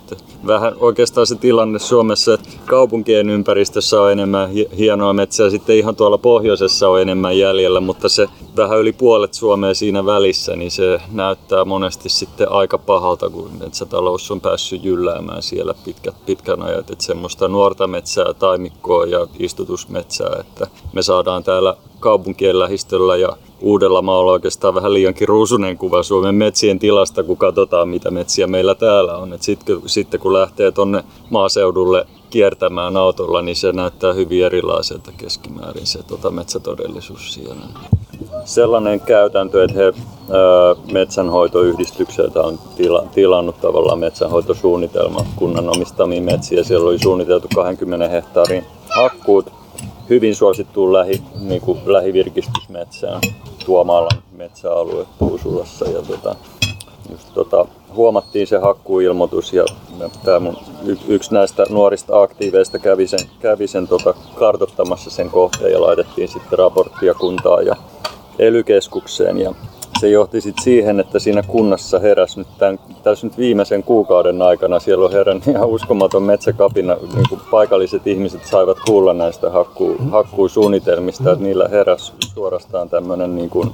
Vähän 0.47 0.75
oikeastaan 0.79 1.27
se 1.27 1.35
tilanne 1.35 1.79
Suomessa, 1.79 2.33
että 2.33 2.49
kaupunkien 2.65 3.29
ympäristössä 3.29 4.01
on 4.01 4.11
enemmän 4.11 4.49
hienoa 4.77 5.13
metsää, 5.13 5.49
sitten 5.49 5.77
ihan 5.77 5.95
tuolla 5.95 6.17
pohjoisessa 6.17 6.89
on 6.89 7.01
enemmän 7.01 7.37
jäljellä, 7.37 7.79
mutta 7.79 8.09
se 8.09 8.27
vähän 8.55 8.79
yli 8.79 8.93
puolet 8.93 9.33
Suomea 9.33 9.73
siinä 9.73 10.05
välissä, 10.05 10.55
niin 10.55 10.71
se 10.71 11.01
näyttää 11.11 11.65
monesti 11.65 12.09
sitten 12.09 12.51
aika 12.51 12.77
pahalta, 12.77 13.29
kun 13.29 13.51
metsätalous 13.69 14.31
on 14.31 14.41
päässyt 14.41 14.83
jylläämään 14.83 15.43
siellä 15.43 15.73
pitkät, 15.85 16.25
pitkän 16.25 16.61
ajat. 16.61 16.89
Että 16.89 17.03
semmoista 17.03 17.47
nuorta 17.47 17.87
metsää, 17.87 18.33
taimikkoa 18.33 19.05
ja 19.05 19.27
istutusmetsää, 19.39 20.37
että 20.39 20.67
me 20.93 21.01
saadaan 21.01 21.43
täällä 21.43 21.75
kaupunkien 21.99 22.59
lähistöllä 22.59 23.17
ja 23.17 23.37
uudella 23.61 24.01
maalla 24.01 24.31
oikeastaan 24.31 24.75
vähän 24.75 24.93
liiankin 24.93 25.27
ruusunen 25.27 25.77
kuva 25.77 26.03
Suomen 26.03 26.35
metsien 26.35 26.79
tilasta, 26.79 27.23
kun 27.23 27.37
katsotaan 27.37 27.89
mitä 27.89 28.11
metsiä 28.11 28.47
meillä 28.47 28.75
täällä 28.75 29.17
on. 29.17 29.33
Et 29.33 29.41
sitten, 29.41 29.81
sitten 29.85 30.19
kun 30.19 30.33
lähtee 30.33 30.71
tuonne 30.71 31.03
maaseudulle 31.29 32.07
kiertämään 32.29 32.97
autolla, 32.97 33.41
niin 33.41 33.55
se 33.55 33.71
näyttää 33.71 34.13
hyvin 34.13 34.45
erilaiselta 34.45 35.11
keskimäärin 35.17 35.87
se 35.87 36.03
tota, 36.03 36.31
metsätodellisuus 36.31 37.33
siellä 37.33 37.55
sellainen 38.45 38.99
käytäntö, 38.99 39.63
että 39.63 39.77
he 39.77 39.93
metsänhoitoyhdistykseltä 40.91 42.41
on 42.41 42.59
tila, 42.77 43.05
tilannut 43.13 43.61
tavallaan 43.61 43.99
metsänhoitosuunnitelma 43.99 45.25
kunnan 45.35 45.69
omistamiin 45.69 46.23
metsiä. 46.23 46.63
Siellä 46.63 46.89
oli 46.89 46.99
suunniteltu 46.99 47.47
20 47.55 48.07
hehtaarin 48.07 48.65
hakkuut 48.95 49.51
hyvin 50.09 50.35
suosittuun 50.35 50.93
lähi, 50.93 51.21
niin 51.39 51.61
kuin 51.61 51.79
lähivirkistysmetsään 51.85 53.21
Tuomalan 53.65 54.21
metsäalue 54.31 55.05
Puusulassa. 55.19 55.85
Ja 55.89 56.01
tota, 56.01 56.35
just 57.11 57.33
tota, 57.33 57.65
huomattiin 57.95 58.47
se 58.47 58.57
hakkuuilmoitus 58.57 59.53
ja 59.53 59.65
tämä 60.23 60.39
mun 60.39 60.57
y- 60.85 60.97
yksi 61.07 61.33
näistä 61.33 61.65
nuorista 61.69 62.21
aktiiveista 62.21 62.79
kävi 62.79 63.07
sen, 63.07 63.19
kävi 63.39 63.67
sen 63.67 63.87
tota, 63.87 64.13
kartottamassa 64.35 65.09
sen 65.09 65.29
kohteen 65.29 65.71
ja 65.71 65.81
laitettiin 65.81 66.27
sitten 66.27 66.59
raporttia 66.59 67.13
kuntaan 67.13 67.65
ja 67.65 67.75
elykeskukseen 68.39 69.37
ja 69.37 69.53
se 69.99 70.09
johti 70.09 70.41
sitten 70.41 70.63
siihen, 70.63 70.99
että 70.99 71.19
siinä 71.19 71.43
kunnassa 71.47 71.99
heräsi 71.99 72.39
nyt 72.39 72.47
tämän, 72.57 72.79
tässä 73.03 73.27
nyt 73.27 73.37
viimeisen 73.37 73.83
kuukauden 73.83 74.41
aikana, 74.41 74.79
siellä 74.79 75.05
on 75.05 75.11
herännyt 75.11 75.47
ihan 75.47 75.69
uskomaton 75.69 76.23
metsäkapina, 76.23 76.97
niin 77.15 77.29
kuin 77.29 77.41
paikalliset 77.51 78.07
ihmiset 78.07 78.45
saivat 78.45 78.77
kuulla 78.85 79.13
näistä 79.13 79.49
hakku, 79.49 79.95
hakkuusuunnitelmista, 80.11 81.31
että 81.31 81.43
niillä 81.43 81.67
heräsi 81.67 82.13
suorastaan 82.33 82.89
tämmöinen 82.89 83.35
niin 83.35 83.49
kuin 83.49 83.71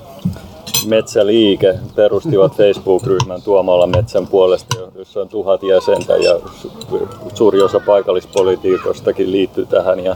Metsäliike. 0.87 1.79
Perustivat 1.95 2.55
Facebook-ryhmän 2.57 3.41
Tuomalla 3.41 3.87
metsän 3.87 4.27
puolesta, 4.27 4.75
jossa 4.95 5.21
on 5.21 5.29
tuhat 5.29 5.63
jäsentä 5.63 6.17
ja 6.17 6.39
suuri 7.33 7.61
osa 7.61 7.79
paikallispolitiikostakin 7.85 9.31
liittyy 9.31 9.65
tähän. 9.65 9.99
Ja, 9.99 10.15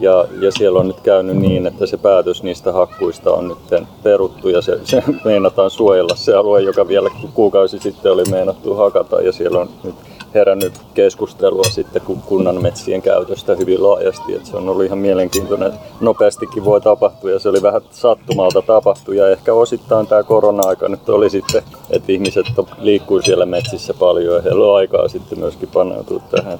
ja, 0.00 0.24
ja 0.40 0.52
siellä 0.52 0.80
on 0.80 0.88
nyt 0.88 1.00
käynyt 1.00 1.36
niin, 1.36 1.66
että 1.66 1.86
se 1.86 1.96
päätös 1.96 2.42
niistä 2.42 2.72
hakkuista 2.72 3.32
on 3.32 3.48
nyt 3.48 3.84
peruttu 4.02 4.48
ja 4.48 4.62
se, 4.62 4.80
se 4.84 5.02
meinataan 5.24 5.70
suojella 5.70 6.16
se 6.16 6.34
alue, 6.34 6.60
joka 6.60 6.88
vielä 6.88 7.10
kuukausi 7.34 7.78
sitten 7.78 8.12
oli 8.12 8.22
meinattu 8.30 8.74
hakata. 8.74 9.20
Ja 9.20 9.32
siellä 9.32 9.58
on 9.58 9.68
nyt 9.84 9.94
herännyt 10.34 10.72
keskustelua 10.94 11.64
sitten 11.64 12.02
kunnan 12.26 12.62
metsien 12.62 13.02
käytöstä 13.02 13.54
hyvin 13.54 13.82
laajasti. 13.82 14.34
Että 14.34 14.48
se 14.48 14.56
on 14.56 14.68
ollut 14.68 14.84
ihan 14.84 14.98
mielenkiintoinen. 14.98 15.72
Nopeastikin 16.00 16.64
voi 16.64 16.80
tapahtua 16.80 17.30
ja 17.30 17.38
se 17.38 17.48
oli 17.48 17.62
vähän 17.62 17.80
sattumalta 17.90 18.62
tapahtu 18.62 19.12
ja 19.12 19.28
ehkä 19.28 19.54
osittain 19.54 20.06
tämä 20.06 20.22
korona-aika 20.22 20.88
nyt 20.88 21.08
oli 21.08 21.30
sitten, 21.30 21.62
että 21.90 22.12
ihmiset 22.12 22.46
liikkuu 22.78 23.22
siellä 23.22 23.46
metsissä 23.46 23.94
paljon 23.94 24.34
ja 24.34 24.42
heillä 24.42 24.66
on 24.66 24.76
aikaa 24.76 25.08
sitten 25.08 25.38
myöskin 25.38 25.68
paneutua 25.74 26.20
tähän. 26.30 26.58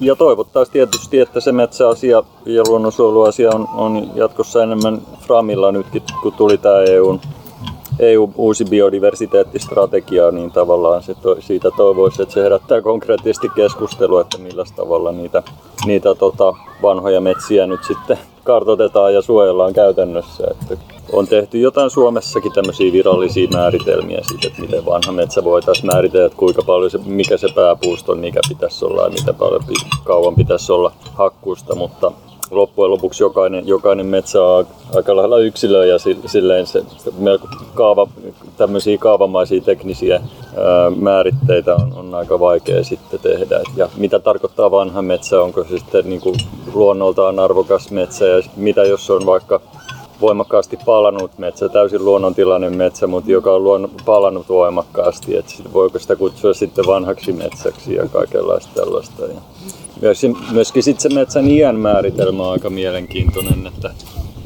Ja 0.00 0.16
toivottaisiin 0.16 0.72
tietysti, 0.72 1.20
että 1.20 1.40
se 1.40 1.52
metsäasia 1.52 2.22
ja 2.46 2.62
luonnonsuojeluasia 2.68 3.50
on, 3.54 3.68
on 3.74 4.10
jatkossa 4.14 4.62
enemmän 4.62 5.02
Framilla 5.20 5.72
nytkin, 5.72 6.02
kun 6.22 6.32
tuli 6.32 6.58
tämä 6.58 6.80
EUn 6.80 7.20
EU 7.98 8.30
uusi 8.36 8.64
biodiversiteettistrategia, 8.64 10.30
niin 10.30 10.50
tavallaan 10.50 11.02
se 11.02 11.14
to, 11.14 11.36
siitä 11.40 11.70
toivoisi, 11.76 12.22
että 12.22 12.34
se 12.34 12.42
herättää 12.42 12.82
konkreettisesti 12.82 13.48
keskustelua, 13.56 14.20
että 14.20 14.38
millä 14.38 14.64
tavalla 14.76 15.12
niitä, 15.12 15.42
niitä 15.86 16.14
tota, 16.14 16.54
vanhoja 16.82 17.20
metsiä 17.20 17.66
nyt 17.66 17.80
sitten 17.86 18.18
kartoitetaan 18.44 19.14
ja 19.14 19.22
suojellaan 19.22 19.72
käytännössä. 19.72 20.46
Että 20.50 20.76
on 21.12 21.28
tehty 21.28 21.58
jotain 21.58 21.90
Suomessakin 21.90 22.52
tämmöisiä 22.52 22.92
virallisia 22.92 23.48
määritelmiä 23.48 24.20
siitä, 24.22 24.48
että 24.48 24.60
miten 24.60 24.86
vanha 24.86 25.12
metsä 25.12 25.44
voitaisiin 25.44 25.86
määritellä, 25.86 26.26
että 26.26 26.38
kuinka 26.38 26.62
paljon 26.62 26.90
se, 26.90 26.98
mikä 27.04 27.36
se 27.36 27.48
pääpuuston 27.54 28.18
mikä 28.18 28.40
pitäisi 28.48 28.84
olla 28.84 29.02
ja 29.02 29.10
miten 29.10 29.34
paljon 29.34 29.62
kauan 30.04 30.34
pitäisi 30.34 30.72
olla 30.72 30.92
hakkuusta, 31.14 31.74
mutta 31.74 32.12
loppujen 32.50 32.90
lopuksi 32.90 33.22
jokainen, 33.22 33.66
jokainen 33.66 34.06
metsä 34.06 34.42
on 34.42 34.66
aika 34.94 35.16
lailla 35.16 35.38
yksilö 35.38 35.86
ja 35.86 35.98
silleen 36.26 36.66
se, 36.66 36.82
se 36.96 37.10
melko 37.18 37.48
kaava, 37.74 38.08
tämmöisiä 38.56 38.98
kaavamaisia 38.98 39.60
teknisiä 39.60 40.14
ää, 40.14 40.90
määritteitä 40.96 41.74
on, 41.74 41.92
on, 41.96 42.14
aika 42.14 42.40
vaikea 42.40 42.84
sitten 42.84 43.20
tehdä. 43.20 43.60
Ja 43.76 43.88
mitä 43.96 44.18
tarkoittaa 44.18 44.70
vanha 44.70 45.02
metsä, 45.02 45.42
onko 45.42 45.64
se 45.64 45.78
sitten 45.78 46.08
niin 46.08 46.20
kuin 46.20 46.36
luonnoltaan 46.74 47.38
arvokas 47.38 47.90
metsä 47.90 48.26
ja 48.26 48.42
mitä 48.56 48.84
jos 48.84 49.10
on 49.10 49.26
vaikka 49.26 49.60
voimakkaasti 50.20 50.78
palannut 50.86 51.38
metsä, 51.38 51.68
täysin 51.68 52.04
luonnontilainen 52.04 52.76
metsä, 52.76 53.06
mutta 53.06 53.30
joka 53.30 53.54
on 53.54 53.64
luon, 53.64 53.90
palannut 54.04 54.48
voimakkaasti. 54.48 55.36
että 55.36 55.54
voiko 55.72 55.98
sitä 55.98 56.16
kutsua 56.16 56.54
sitten 56.54 56.86
vanhaksi 56.86 57.32
metsäksi 57.32 57.94
ja 57.94 58.08
kaikenlaista 58.08 58.70
tällaista. 58.74 59.24
Ja 59.24 59.40
myöskin, 60.00 60.36
myöskin 60.50 60.82
sit 60.82 61.00
se 61.00 61.08
metsän 61.08 61.50
iän 61.50 61.76
määritelmä 61.76 62.42
on 62.42 62.52
aika 62.52 62.70
mielenkiintoinen, 62.70 63.66
että 63.66 63.90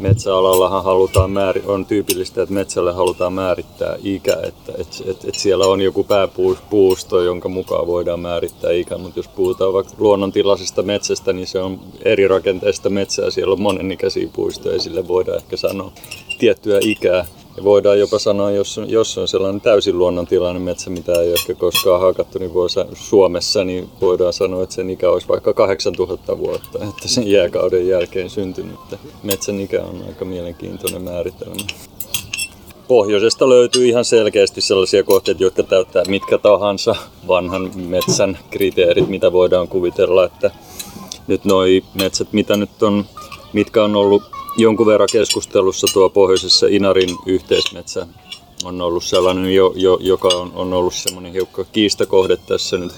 metsäalallahan 0.01 0.85
halutaan 0.85 1.31
määri, 1.31 1.63
on 1.67 1.87
tyypillistä, 1.87 2.43
että 2.43 2.55
metsälle 2.55 2.93
halutaan 2.93 3.33
määrittää 3.33 3.97
ikä, 4.03 4.37
että 4.43 4.73
et, 4.79 5.03
et, 5.07 5.25
et 5.25 5.35
siellä 5.35 5.67
on 5.67 5.81
joku 5.81 6.05
pääpuusto, 6.05 7.21
jonka 7.21 7.49
mukaan 7.49 7.87
voidaan 7.87 8.21
määrittää 8.21 8.73
ikä, 8.73 8.99
mutta 8.99 9.19
jos 9.19 9.29
puhutaan 9.29 9.73
vaikka 9.73 9.93
luonnontilaisesta 9.99 10.83
metsästä, 10.83 11.33
niin 11.33 11.47
se 11.47 11.59
on 11.61 11.81
eri 12.05 12.29
rakenteista 12.29 12.91
metsää, 12.91 13.31
siellä 13.31 13.53
on 13.53 13.63
monenikäisiä 13.63 14.29
puistoja 14.33 14.75
ja 14.75 14.81
sille 14.81 15.09
voidaan 15.09 15.39
ehkä 15.39 15.57
sanoa 15.57 15.93
tiettyä 16.39 16.79
ikää. 16.83 17.25
Ja 17.57 17.65
voidaan 17.65 17.99
jopa 17.99 18.19
sanoa, 18.19 18.51
jos 18.51 18.81
jos 18.87 19.19
on 19.19 19.29
sellainen 19.29 19.61
täysin 19.61 19.99
luonnontilainen 19.99 20.63
metsä, 20.63 20.91
mitä 20.91 21.13
ei 21.13 21.33
ehkä 21.33 21.55
koskaan 21.55 22.01
hakattu, 22.01 22.39
niin 22.39 22.55
voi, 22.55 22.69
Suomessa, 22.95 23.65
niin 23.65 23.89
voidaan 24.01 24.33
sanoa, 24.33 24.63
että 24.63 24.75
sen 24.75 24.91
ikä 24.91 25.11
olisi 25.11 25.29
vaikka 25.29 25.53
8000 25.53 26.39
vuotta, 26.39 26.79
että 26.79 27.09
sen 27.09 27.31
jääkauden 27.31 27.89
jälkeen 27.89 28.31
syntynyt. 28.31 28.79
Metsän 29.23 29.61
ikä 29.61 29.83
on 29.83 30.05
aika 30.09 30.25
mielenkiintoinen 30.25 31.03
määritelmä. 31.03 31.63
Pohjoisesta 32.89 33.49
löytyy 33.49 33.89
ihan 33.89 34.05
selkeästi 34.05 34.61
sellaisia 34.61 35.03
kohteita, 35.03 35.43
jotka 35.43 35.63
täyttää 35.63 36.03
mitkä 36.09 36.39
tahansa 36.39 36.97
vanhan 37.29 37.71
metsän 37.75 38.39
kriteerit, 38.51 39.09
mitä 39.09 39.33
voidaan 39.33 39.69
kuvitella, 39.69 40.25
että 40.25 40.51
nyt 41.27 41.45
noi 41.45 41.85
metsät, 41.95 42.33
mitä 42.33 42.57
nyt 42.57 42.83
on, 42.83 43.05
mitkä 43.53 43.85
on 43.85 43.97
ollut 43.97 44.23
jonkun 44.61 44.87
verran 44.87 45.09
keskustelussa 45.13 45.87
tuo 45.93 46.11
pohjoisessa 46.11 46.67
Inarin 46.71 47.17
yhteismetsä 47.27 48.07
on 48.65 48.81
ollut 48.81 49.05
sellainen, 49.05 49.55
jo, 49.55 49.73
jo, 49.77 49.99
joka 50.01 50.29
on, 50.29 50.53
on 50.55 50.73
ollut 50.73 50.95
semmoinen 50.95 51.33
hiukka 51.33 51.65
kiistakohde 51.65 52.37
tässä 52.37 52.79
nyt 52.79 52.93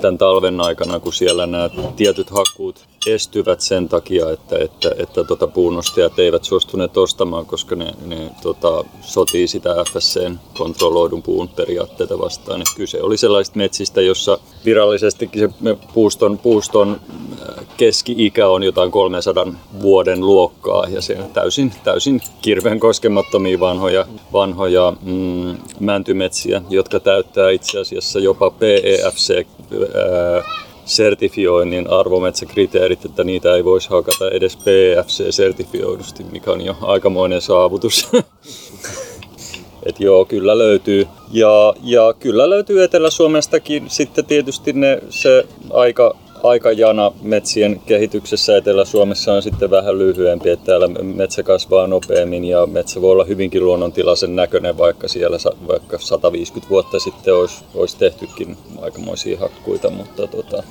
tämän 0.00 0.18
talven 0.18 0.60
aikana, 0.60 1.00
kun 1.00 1.12
siellä 1.12 1.46
nämä 1.46 1.70
tietyt 1.96 2.30
hakkuut 2.30 2.86
estyvät 3.06 3.60
sen 3.60 3.88
takia, 3.88 4.30
että, 4.30 4.58
että, 4.58 4.90
että 4.98 5.24
tota 5.24 5.46
puunostajat 5.46 6.18
eivät 6.18 6.44
suostuneet 6.44 6.96
ostamaan, 6.96 7.46
koska 7.46 7.76
ne, 7.76 7.94
ne 8.06 8.30
tota, 8.42 8.84
sotii 9.00 9.48
sitä 9.48 9.84
FSCn 9.92 10.38
kontrolloidun 10.58 11.22
puun 11.22 11.48
periaatteita 11.48 12.18
vastaan. 12.18 12.60
Et 12.60 12.66
kyse 12.76 13.02
oli 13.02 13.16
sellaisista 13.16 13.58
metsistä, 13.58 14.00
jossa 14.00 14.38
virallisesti 14.64 15.30
se 15.38 15.48
puuston, 15.94 16.38
puuston 16.38 17.00
äh, 17.48 17.66
keski-ikä 17.76 18.48
on 18.48 18.62
jotain 18.62 18.90
300 18.90 19.46
vuoden 19.82 20.20
luokkaa 20.20 20.86
ja 20.88 21.02
se 21.02 21.18
on 21.22 21.30
täysin, 21.30 21.72
täysin 21.84 22.20
kirveen 22.42 22.80
koskemattomia 22.80 23.60
vanhoja, 23.60 24.06
vanhoja 24.32 24.92
mm, 25.02 25.56
mäntymetsiä, 25.80 26.62
jotka 26.70 27.00
täyttää 27.00 27.50
itse 27.50 27.80
asiassa 27.80 28.18
jopa 28.18 28.50
PEFC 28.50 29.30
ää, 29.30 30.38
äh, 30.38 30.65
sertifioinnin 30.86 31.90
arvometsäkriteerit, 31.90 33.04
että 33.04 33.24
niitä 33.24 33.54
ei 33.54 33.64
voisi 33.64 33.90
hakata 33.90 34.30
edes 34.30 34.56
PFC-sertifioidusti, 34.56 36.24
mikä 36.32 36.50
on 36.50 36.60
jo 36.60 36.76
aikamoinen 36.80 37.40
saavutus. 37.40 38.08
Et 39.86 40.00
joo, 40.00 40.24
kyllä 40.24 40.58
löytyy. 40.58 41.06
Ja, 41.32 41.74
ja 41.82 42.14
kyllä 42.18 42.50
löytyy 42.50 42.82
Etelä-Suomestakin 42.82 43.90
sitten 43.90 44.24
tietysti 44.24 44.72
ne, 44.72 44.98
se 45.10 45.46
aika 45.70 46.16
aikajana 46.42 47.12
metsien 47.22 47.80
kehityksessä 47.86 48.56
Etelä-Suomessa 48.56 49.32
on 49.32 49.42
sitten 49.42 49.70
vähän 49.70 49.98
lyhyempi, 49.98 50.50
että 50.50 50.66
täällä 50.66 50.88
metsä 50.88 51.42
kasvaa 51.42 51.86
nopeammin 51.86 52.44
ja 52.44 52.66
metsä 52.66 53.02
voi 53.02 53.12
olla 53.12 53.24
hyvinkin 53.24 53.64
luonnontilaisen 53.64 54.36
näköinen, 54.36 54.78
vaikka 54.78 55.08
siellä 55.08 55.38
vaikka 55.68 55.98
150 55.98 56.70
vuotta 56.70 56.98
sitten 56.98 57.34
olisi, 57.34 57.64
olisi 57.74 57.96
tehtykin 57.98 58.56
aikamoisia 58.82 59.38
hakkuita, 59.38 59.90
mutta 59.90 60.26
tota, 60.26 60.62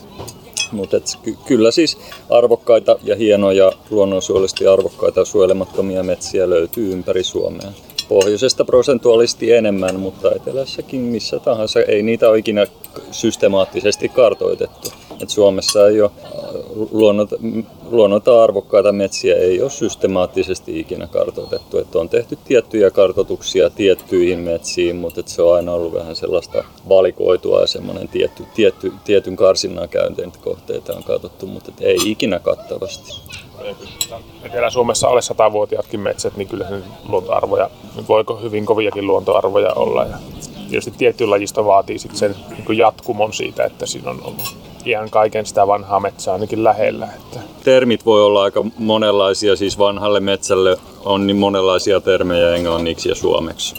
mutta 0.71 0.97
et 0.97 1.03
ky- 1.23 1.37
kyllä 1.47 1.71
siis 1.71 1.97
arvokkaita 2.29 2.99
ja 3.03 3.15
hienoja 3.15 3.71
luonnonsuojelullisesti 3.89 4.67
arvokkaita 4.67 5.25
suojelemattomia 5.25 6.03
metsiä 6.03 6.49
löytyy 6.49 6.93
ympäri 6.93 7.23
Suomea. 7.23 7.71
Pohjoisesta 8.09 8.65
prosentuaalisesti 8.65 9.51
enemmän, 9.51 9.99
mutta 9.99 10.31
etelässäkin 10.35 11.01
missä 11.01 11.39
tahansa 11.39 11.79
ei 11.79 12.03
niitä 12.03 12.29
ole 12.29 12.37
ikinä 12.37 12.67
systemaattisesti 13.11 14.09
kartoitettu. 14.09 14.89
Et 15.21 15.29
Suomessa 15.29 15.87
ei 15.87 16.01
ole 16.01 16.11
luonnota, 16.91 17.35
luonnota 17.89 18.43
arvokkaita 18.43 18.91
metsiä 18.91 19.35
ei 19.35 19.61
ole 19.61 19.69
systemaattisesti 19.69 20.79
ikinä 20.79 21.07
kartoitettu. 21.07 21.77
Et 21.77 21.95
on 21.95 22.09
tehty 22.09 22.37
tiettyjä 22.45 22.91
kartoituksia 22.91 23.69
tiettyihin 23.69 24.39
metsiin, 24.39 24.95
mutta 24.95 25.19
et 25.19 25.27
se 25.27 25.41
on 25.41 25.55
aina 25.55 25.73
ollut 25.73 25.93
vähän 25.93 26.15
sellaista 26.15 26.63
valikoitua 26.89 27.61
ja 27.61 27.67
semmoinen 27.67 28.07
tietty, 28.07 28.43
tietty, 28.55 28.93
tietyn 29.03 29.35
karsinnan 29.35 29.89
käynteen 29.89 30.31
kohteita 30.43 30.95
on 30.95 31.03
katsottu, 31.03 31.45
mutta 31.45 31.71
ei 31.79 31.97
ikinä 32.05 32.39
kattavasti. 32.39 33.11
Etelä-Suomessa 34.43 35.07
alle 35.07 35.21
satavuotiaatkin 35.21 35.99
metsät, 35.99 36.37
niin 36.37 36.47
kyllä 36.47 36.67
luontoarvoja, 37.09 37.69
voiko 38.09 38.35
hyvin 38.35 38.65
koviakin 38.65 39.07
luontoarvoja 39.07 39.73
olla. 39.73 40.03
Ja 40.03 40.17
tietysti 40.69 40.91
tietty 40.97 41.27
lajisto 41.27 41.65
vaatii 41.65 41.99
sitten 41.99 42.19
sen 42.19 42.35
niin 42.49 42.77
jatkumon 42.77 43.33
siitä, 43.33 43.63
että 43.63 43.85
siinä 43.85 44.09
on 44.09 44.21
ollut 44.23 44.55
ihan 44.85 45.09
kaiken 45.09 45.45
sitä 45.45 45.67
vanhaa 45.67 45.99
metsää 45.99 46.33
ainakin 46.33 46.63
lähellä. 46.63 47.07
Että. 47.15 47.39
Termit 47.63 48.05
voi 48.05 48.23
olla 48.23 48.43
aika 48.43 48.65
monenlaisia, 48.77 49.55
siis 49.55 49.79
vanhalle 49.79 50.19
metsälle 50.19 50.77
on 51.05 51.27
niin 51.27 51.37
monenlaisia 51.37 52.01
termejä 52.01 52.55
englanniksi 52.55 53.09
ja 53.09 53.15
suomeksi. 53.15 53.75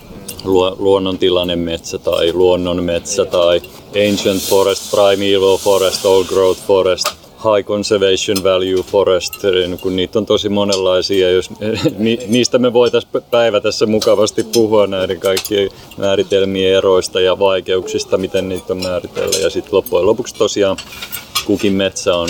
luonnontilainen 0.79 1.59
metsä 1.59 1.99
tai 1.99 2.33
luonnonmetsä 2.33 3.24
tai 3.24 3.62
ancient 4.09 4.43
forest, 4.43 4.91
primeval 4.91 5.57
forest, 5.57 6.05
old 6.05 6.24
growth 6.24 6.61
forest, 6.62 7.26
high 7.37 7.66
conservation 7.66 8.45
value 8.45 8.82
forest, 8.82 9.34
kun 9.80 9.97
niitä 9.97 10.18
on 10.18 10.26
tosi 10.26 10.49
monenlaisia. 10.49 11.30
Jos, 11.30 11.51
niistä 12.28 12.59
me 12.59 12.72
voitaisiin 12.72 13.22
päivä 13.30 13.61
tässä 13.61 13.87
mukavasti 13.87 14.45
puhua 14.45 14.87
näiden 14.87 15.20
kaikkien 15.20 15.70
määritelmien 15.97 16.74
eroista 16.74 17.20
ja 17.20 17.39
vaikeuksista, 17.39 18.18
miten 18.18 18.49
niitä 18.49 18.72
on 18.72 18.82
määritellä. 18.82 19.39
Ja 19.39 19.51
sitten 19.51 19.74
loppujen 19.74 20.07
lopuksi 20.07 20.34
tosiaan 20.34 20.76
kukin 21.47 21.72
metsä 21.72 22.16
on 22.16 22.28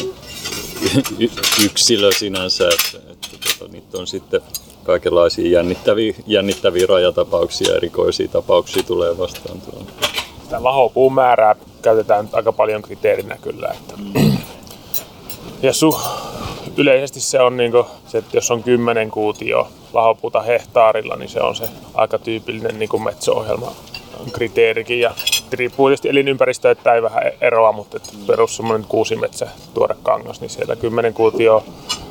yksilö 1.65 2.13
sinänsä, 2.13 2.65
että, 2.65 3.13
että, 3.13 3.29
että 3.51 3.73
niitä 3.73 3.99
on 3.99 4.07
sitten 4.07 4.41
kaikenlaisia 4.85 5.51
jännittäviä, 5.51 6.15
jännittäviä 6.27 6.87
rajatapauksia, 6.89 7.77
erikoisia 7.77 8.29
tapauksia 8.29 8.83
tulee 8.83 9.19
vastaan 9.19 9.61
tuolla. 9.61 9.91
Tämä 10.51 10.65
lahopuun 10.65 11.15
määrää 11.15 11.55
käytetään 11.83 12.29
aika 12.33 12.53
paljon 12.53 12.83
kriteerinä 12.83 13.37
kyllä. 13.43 13.69
Että. 13.69 14.26
Ja 15.63 15.73
su, 15.73 16.01
yleisesti 16.77 17.21
se 17.21 17.41
on 17.41 17.57
niin 17.57 17.73
se, 18.07 18.19
että 18.19 18.37
jos 18.37 18.51
on 18.51 18.63
10 18.63 19.11
kuutio 19.11 19.69
lahopuuta 19.93 20.43
hehtaarilla, 20.43 21.17
niin 21.17 21.29
se 21.29 21.41
on 21.41 21.57
se 21.57 21.69
aika 21.95 22.19
tyypillinen 22.19 22.79
niin 22.79 23.03
metso-ohjelma 23.05 23.73
kriteerikin. 24.33 25.01
Ja 25.01 25.15
riippuu 25.53 25.89
tietysti 25.89 26.09
elinympäristöä, 26.09 26.71
että 26.71 26.95
ei 26.95 27.03
vähän 27.03 27.23
eroa, 27.41 27.73
mutta 27.73 28.01
perus 28.27 28.57
semmoinen 28.57 28.89
kuusimetsä 28.89 29.49
tuore 29.75 29.97
kangas, 30.03 30.41
niin 30.41 30.51
siellä 30.51 30.77
10 30.77 31.15
kuutio 31.15 31.65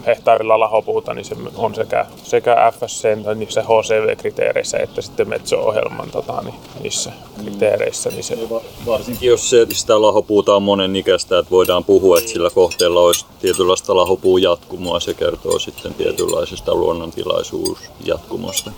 hehtaarilla 0.06 0.60
lahopuuta, 0.60 1.14
niin 1.14 1.26
se 1.26 1.36
on 1.56 1.76
sekä, 1.76 2.06
sekä 2.24 2.74
FSC, 2.80 3.08
niissä 3.36 3.62
HCV-kriteereissä 3.62 4.78
että 4.78 5.02
sitten 5.02 5.30
Metso-ohjelman 5.30 6.12
tota, 6.12 6.42
niin, 6.42 6.56
niissä 6.82 7.12
kriteereissä. 7.42 8.10
Niin 8.10 8.24
se... 8.24 8.38
Varsinkin 8.86 9.30
jos 9.30 9.50
se, 9.50 9.68
sitä 9.72 10.02
lahopuuta 10.02 10.56
on 10.56 10.64
monen 10.64 10.96
ikäistä, 10.96 11.40
että 11.40 11.52
voidaan 11.52 11.84
puhua, 11.84 12.18
että 12.18 12.30
sillä 12.30 12.50
kohteella 12.50 13.00
olisi 13.00 13.26
tietynlaista 13.42 13.96
lahopuun 13.96 14.42
jatkumoa, 14.42 15.00
se 15.00 15.14
kertoo 15.14 15.60
sitten 15.60 15.94
tietynlaisesta 15.94 16.76
luonnontilaisuusjatkumosta. 16.76 18.72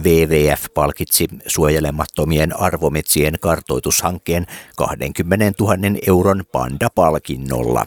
WWF 0.03 0.65
palkitsi 0.73 1.27
suojelemattomien 1.47 2.59
arvometsien 2.59 3.33
kartoitushankkeen 3.39 4.45
20 4.77 5.51
000 5.59 5.75
euron 6.07 6.43
panda-palkinnolla. 6.51 7.85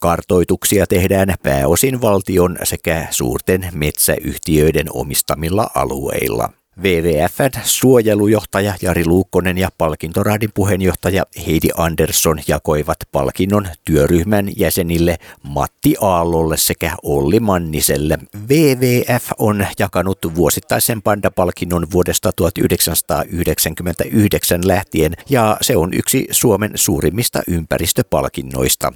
Kartoituksia 0.00 0.86
tehdään 0.86 1.34
pääosin 1.42 2.00
valtion 2.00 2.58
sekä 2.62 3.06
suurten 3.10 3.68
metsäyhtiöiden 3.72 4.86
omistamilla 4.92 5.70
alueilla. 5.74 6.61
WWFn 6.78 7.50
suojelujohtaja 7.64 8.74
Jari 8.82 9.06
Luukkonen 9.06 9.58
ja 9.58 9.68
palkintoraadin 9.78 10.50
puheenjohtaja 10.54 11.26
Heidi 11.46 11.68
Andersson 11.76 12.38
jakoivat 12.48 12.98
palkinnon 13.12 13.66
työryhmän 13.84 14.48
jäsenille 14.56 15.18
Matti 15.42 15.94
Aallolle 16.00 16.56
sekä 16.56 16.96
Olli 17.02 17.40
Manniselle. 17.40 18.18
WWF 18.48 19.30
on 19.38 19.66
jakanut 19.78 20.18
vuosittaisen 20.34 21.02
pandapalkinnon 21.02 21.86
vuodesta 21.92 22.32
1999 22.32 24.68
lähtien 24.68 25.12
ja 25.30 25.56
se 25.60 25.76
on 25.76 25.94
yksi 25.94 26.26
Suomen 26.30 26.70
suurimmista 26.74 27.42
ympäristöpalkinnoista. 27.48 28.90